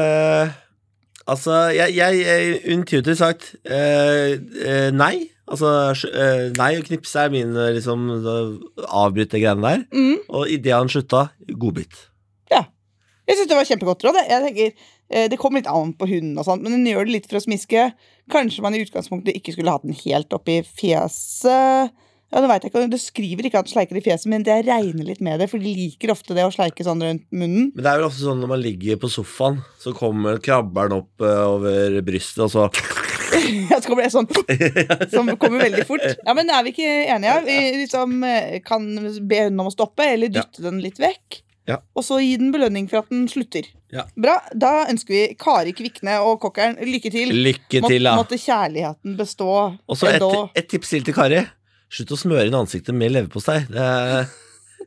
Altså, 1.27 1.71
jeg, 1.73 1.95
jeg, 1.97 2.59
intuitivt 2.69 3.17
sagt 3.17 3.55
eh, 3.65 4.35
eh, 4.61 4.91
nei. 4.93 5.31
Altså, 5.49 5.71
eh, 6.13 6.51
nei 6.53 6.75
å 6.77 6.83
knipse 6.85 7.17
er 7.17 7.31
min 7.33 7.57
eh, 7.57 7.71
liksom 7.79 8.03
avbryte 8.85 9.41
greiene 9.41 9.65
der. 9.65 9.87
Mm. 9.97 10.19
Og 10.29 10.51
idet 10.53 10.75
han 10.77 10.93
slutta, 10.93 11.31
godbit. 11.49 12.11
Jeg 13.25 13.39
synes 13.39 13.49
det 13.51 13.57
var 13.57 13.69
kjempegodt 13.69 14.05
råd. 14.05 14.19
jeg. 14.21 14.31
Jeg 14.31 14.43
tenker, 14.45 14.89
eh, 15.11 15.29
Det 15.29 15.39
kommer 15.41 15.63
litt 15.63 15.71
an 15.71 15.93
på 15.97 16.09
hunden, 16.09 16.39
og 16.39 16.45
sånt, 16.45 16.63
men 16.63 16.73
hun 16.73 16.87
gjør 16.87 17.07
det 17.07 17.15
litt 17.17 17.29
for 17.31 17.41
å 17.41 17.45
smiske. 17.45 17.93
Kanskje 18.31 18.63
man 18.63 18.75
i 18.75 18.85
utgangspunktet 18.85 19.37
ikke 19.37 19.55
skulle 19.57 19.73
hatt 19.73 19.83
den 19.87 19.97
helt 19.97 20.29
oppi 20.37 20.61
fjeset. 20.63 21.93
Ja, 22.35 22.41
nå 22.43 22.49
vet 22.51 22.65
jeg 22.65 22.73
ikke, 22.73 22.91
Du 22.91 22.99
skriver 22.99 23.47
ikke 23.47 23.61
at 23.61 23.69
den 23.69 23.73
sleiker 23.73 23.97
i 23.97 24.03
fjeset, 24.03 24.27
men 24.27 24.43
det 24.43 24.67
regner 24.67 25.07
litt 25.07 25.21
med 25.23 25.39
det. 25.39 25.49
For 25.53 25.63
de 25.63 25.71
liker 25.71 26.11
ofte 26.11 26.35
det 26.35 26.43
å 26.43 26.51
sleike 26.51 26.83
sånn 26.83 27.01
rundt 27.01 27.25
munnen. 27.31 27.71
Men 27.77 27.85
det 27.85 27.87
er 27.93 28.01
vel 28.01 28.09
ofte 28.09 28.25
sånn 28.25 28.43
når 28.43 28.51
man 28.51 28.65
ligger 28.65 28.99
på 28.99 29.11
sofaen, 29.13 29.61
så 29.79 29.95
kommer 29.95 30.41
krabberen 30.43 30.97
opp 30.99 31.23
eh, 31.23 31.45
over 31.47 32.01
brystet, 32.03 32.43
og 32.49 32.51
så 32.51 32.69
Ja, 33.71 33.81
så 33.81 33.89
kommer 33.91 34.05
det 34.05 34.13
sånn 34.15 34.29
Som 35.11 35.31
kommer 35.39 35.63
veldig 35.65 35.87
fort. 35.87 36.05
Ja, 36.25 36.35
Men 36.35 36.51
er 36.51 36.63
vi 36.67 36.75
ikke 36.75 36.91
enige? 37.15 37.41
Vi 37.47 37.57
liksom 37.85 38.23
eh, 38.27 38.61
kan 38.67 38.87
be 38.99 39.41
hunden 39.47 39.63
om 39.65 39.71
å 39.71 39.75
stoppe, 39.75 40.07
eller 40.17 40.33
dytte 40.33 40.65
den 40.65 40.83
litt 40.83 40.99
vekk. 41.03 41.43
Ja. 41.69 41.79
Og 41.97 42.05
så 42.05 42.19
gi 42.21 42.35
den 42.37 42.51
belønning 42.53 42.87
for 42.91 43.01
at 43.01 43.09
den 43.13 43.25
slutter. 43.31 43.65
Ja. 43.95 44.05
Bra. 44.21 44.35
Da 44.53 44.73
ønsker 44.91 45.15
vi 45.15 45.23
Kari 45.41 45.73
Kvikne 45.77 46.19
og 46.21 46.41
kokkeren 46.43 46.77
lykke 46.85 47.13
til. 47.15 47.33
Lykke 47.33 47.81
til, 47.87 48.05
da. 48.05 48.17
Måtte 48.19 48.37
kjærligheten 48.41 49.15
bestå. 49.17 49.49
Og 49.89 49.97
så 49.97 50.11
et, 50.13 50.25
et 50.61 50.69
tips 50.69 50.93
til 50.93 51.05
til 51.07 51.17
Kari. 51.17 51.41
Slutt 51.95 52.13
å 52.13 52.19
smøre 52.19 52.49
inn 52.51 52.57
ansiktet 52.59 52.97
med 52.97 53.13
leverpostei. 53.15 53.63
Er- 53.73 54.27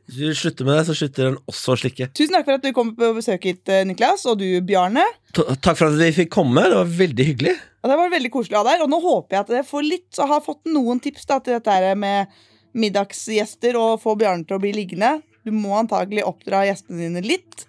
Hvis 0.08 0.16
du 0.32 0.34
slutter 0.40 0.64
med 0.64 0.78
det, 0.78 0.84
så 0.88 0.94
slutter 0.96 1.26
den 1.26 1.34
også 1.50 1.74
å 1.74 1.76
slikke. 1.76 2.06
Tusen 2.16 2.32
takk 2.32 2.46
for 2.46 2.56
at 2.56 2.62
du 2.64 2.70
kom 2.72 2.94
på 2.96 3.10
besøk 3.12 3.42
hit, 3.44 3.68
eh, 3.68 3.82
Niklas, 3.84 4.22
og 4.30 4.38
du, 4.40 4.46
Bjarne. 4.64 5.02
T 5.36 5.42
Takk 5.60 5.76
for 5.76 5.90
at 5.90 5.98
vi 6.00 6.08
fikk 6.22 6.30
komme. 6.32 6.62
Det 6.64 6.78
var 6.78 6.88
veldig 7.02 7.26
hyggelig. 7.28 7.52
Ja, 7.82 7.90
det 7.90 7.98
var 8.00 8.08
veldig 8.14 8.30
koselig 8.32 8.56
å 8.56 8.62
ha 8.62 8.70
deg. 8.70 8.84
Og 8.86 8.88
nå 8.88 9.02
håper 9.04 9.36
jeg 9.36 9.44
at 9.44 9.52
jeg 9.58 9.66
får 9.68 9.84
litt, 9.84 10.06
så 10.16 10.24
har 10.30 10.40
fått 10.46 10.62
noen 10.72 11.02
tips 11.04 11.26
da, 11.28 11.36
til 11.44 11.58
dette 11.58 11.94
med 12.00 12.32
middagsgjester 12.78 13.76
og 13.80 13.98
få 14.02 14.14
Bjarne 14.20 14.46
til 14.48 14.56
å 14.56 14.62
bli 14.62 14.72
liggende. 14.76 15.18
Du 15.48 15.54
må 15.56 15.72
antagelig 15.78 16.26
oppdra 16.28 16.66
gjestene 16.68 17.06
dine 17.06 17.24
litt. 17.24 17.64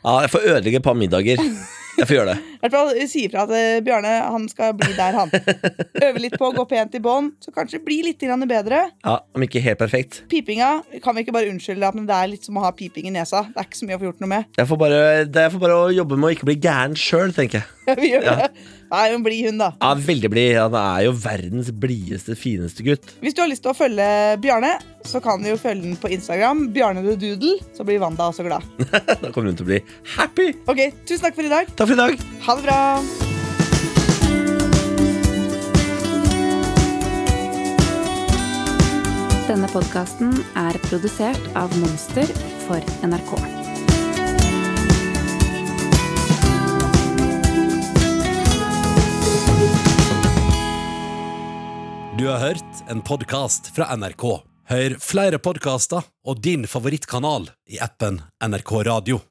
Ja, 0.00 0.22
jeg 0.24 0.32
får 0.32 0.46
ødelegge 0.54 0.80
et 0.80 0.86
par 0.86 0.96
middager. 0.96 1.42
Jeg 1.98 2.06
får 2.06 2.14
gjøre 2.14 2.32
det. 2.32 2.57
I 2.58 2.66
hvert 2.66 2.74
fall 2.74 2.90
si 3.10 3.24
ifra 3.28 3.44
eh, 3.54 3.78
Bjarne 3.86 4.14
han 4.34 4.48
skal 4.50 4.74
bli 4.78 4.90
der, 4.96 5.14
han. 5.14 5.30
Øve 6.08 6.22
litt 6.22 6.34
på 6.38 6.48
å 6.48 6.54
gå 6.56 6.64
pent 6.70 6.96
i 6.98 7.02
bånd, 7.02 7.36
så 7.44 7.54
kanskje 7.54 7.80
bli 7.84 8.00
litt 8.08 8.24
bedre. 8.48 8.80
Ja, 9.04 9.18
Om 9.34 9.44
ikke 9.46 9.62
helt 9.62 9.78
perfekt. 9.78 10.22
Pipinga 10.28 10.82
kan 11.04 11.14
vi 11.14 11.22
ikke 11.24 11.34
bare 11.36 11.50
unnskylde 11.52 11.86
at 11.88 11.94
det 12.08 12.16
er 12.18 12.32
litt 12.32 12.44
som 12.44 12.58
å 12.58 12.64
ha 12.66 12.72
piping 12.74 13.06
i 13.06 13.14
nesa. 13.14 13.44
Det 13.52 13.62
er 13.62 13.68
ikke 13.70 13.78
så 13.82 13.88
mye 13.88 13.98
å 13.98 14.02
få 14.02 14.10
gjort 14.10 14.24
noe 14.24 14.32
med. 14.34 14.50
Jeg 14.58 14.70
får 14.70 14.80
bare, 14.82 15.00
det 15.28 15.44
er 15.44 15.54
for 15.54 15.62
bare 15.62 15.78
jobbe 15.94 16.18
med 16.18 16.30
å 16.30 16.34
ikke 16.36 16.50
bli 16.50 16.58
gæren 16.58 16.98
sjøl, 16.98 17.32
tenker 17.36 17.62
jeg. 17.62 17.96
vi 18.02 18.12
gjør 18.12 18.26
Ja. 18.28 18.36
det. 18.42 18.50
Nei, 18.88 19.10
hun 19.12 19.22
blid 19.24 19.44
hun, 19.44 19.58
da. 19.60 19.72
Ja, 19.82 19.90
Veldig 20.00 20.30
blid. 20.32 20.54
Han 20.56 20.74
er 20.80 21.02
jo 21.04 21.12
verdens 21.20 21.68
blideste, 21.76 22.36
fineste 22.40 22.84
gutt. 22.86 23.10
Hvis 23.20 23.36
du 23.36 23.42
har 23.42 23.50
lyst 23.50 23.60
til 23.66 23.72
å 23.74 23.76
følge 23.76 24.06
Bjarne, 24.40 24.78
så 25.04 25.20
kan 25.24 25.42
du 25.44 25.50
jo 25.50 25.58
følge 25.60 25.84
den 25.84 25.98
på 26.00 26.08
Instagram. 26.16 26.66
Bjarne 26.72 27.04
the 27.04 27.16
Doodle. 27.20 27.58
Så 27.76 27.84
blir 27.84 28.00
Wanda 28.00 28.30
også 28.32 28.46
glad. 28.48 28.64
Da 29.22 29.28
kommer 29.34 29.50
hun 29.52 29.58
til 29.60 29.66
å 29.66 29.70
bli 29.74 29.80
happy. 30.16 30.48
Ok, 30.70 30.80
Tusen 31.04 31.26
takk 31.26 31.36
for 31.36 31.44
i 31.48 31.52
dag. 31.52 31.68
Takk 31.76 31.90
for 31.90 31.96
i 31.98 32.00
dag. 32.00 32.24
Ha 32.48 32.54
det 32.56 32.62
bra. 32.62 33.02
Denne 39.50 39.68
podkasten 39.68 40.32
er 40.56 40.80
produsert 40.86 41.50
av 41.60 41.76
Monster 41.82 42.32
for 42.64 42.80
NRK. 43.04 43.36
Du 52.16 52.24
har 52.32 52.40
hørt 52.46 52.84
en 52.88 53.04
podkast 53.04 53.74
fra 53.76 53.92
NRK. 53.92 54.30
Hør 54.72 55.00
flere 55.04 55.36
podkaster 55.36 56.00
og 56.24 56.40
din 56.40 56.64
favorittkanal 56.64 57.52
i 57.68 57.76
appen 57.84 58.22
NRK 58.40 58.78
Radio. 58.88 59.27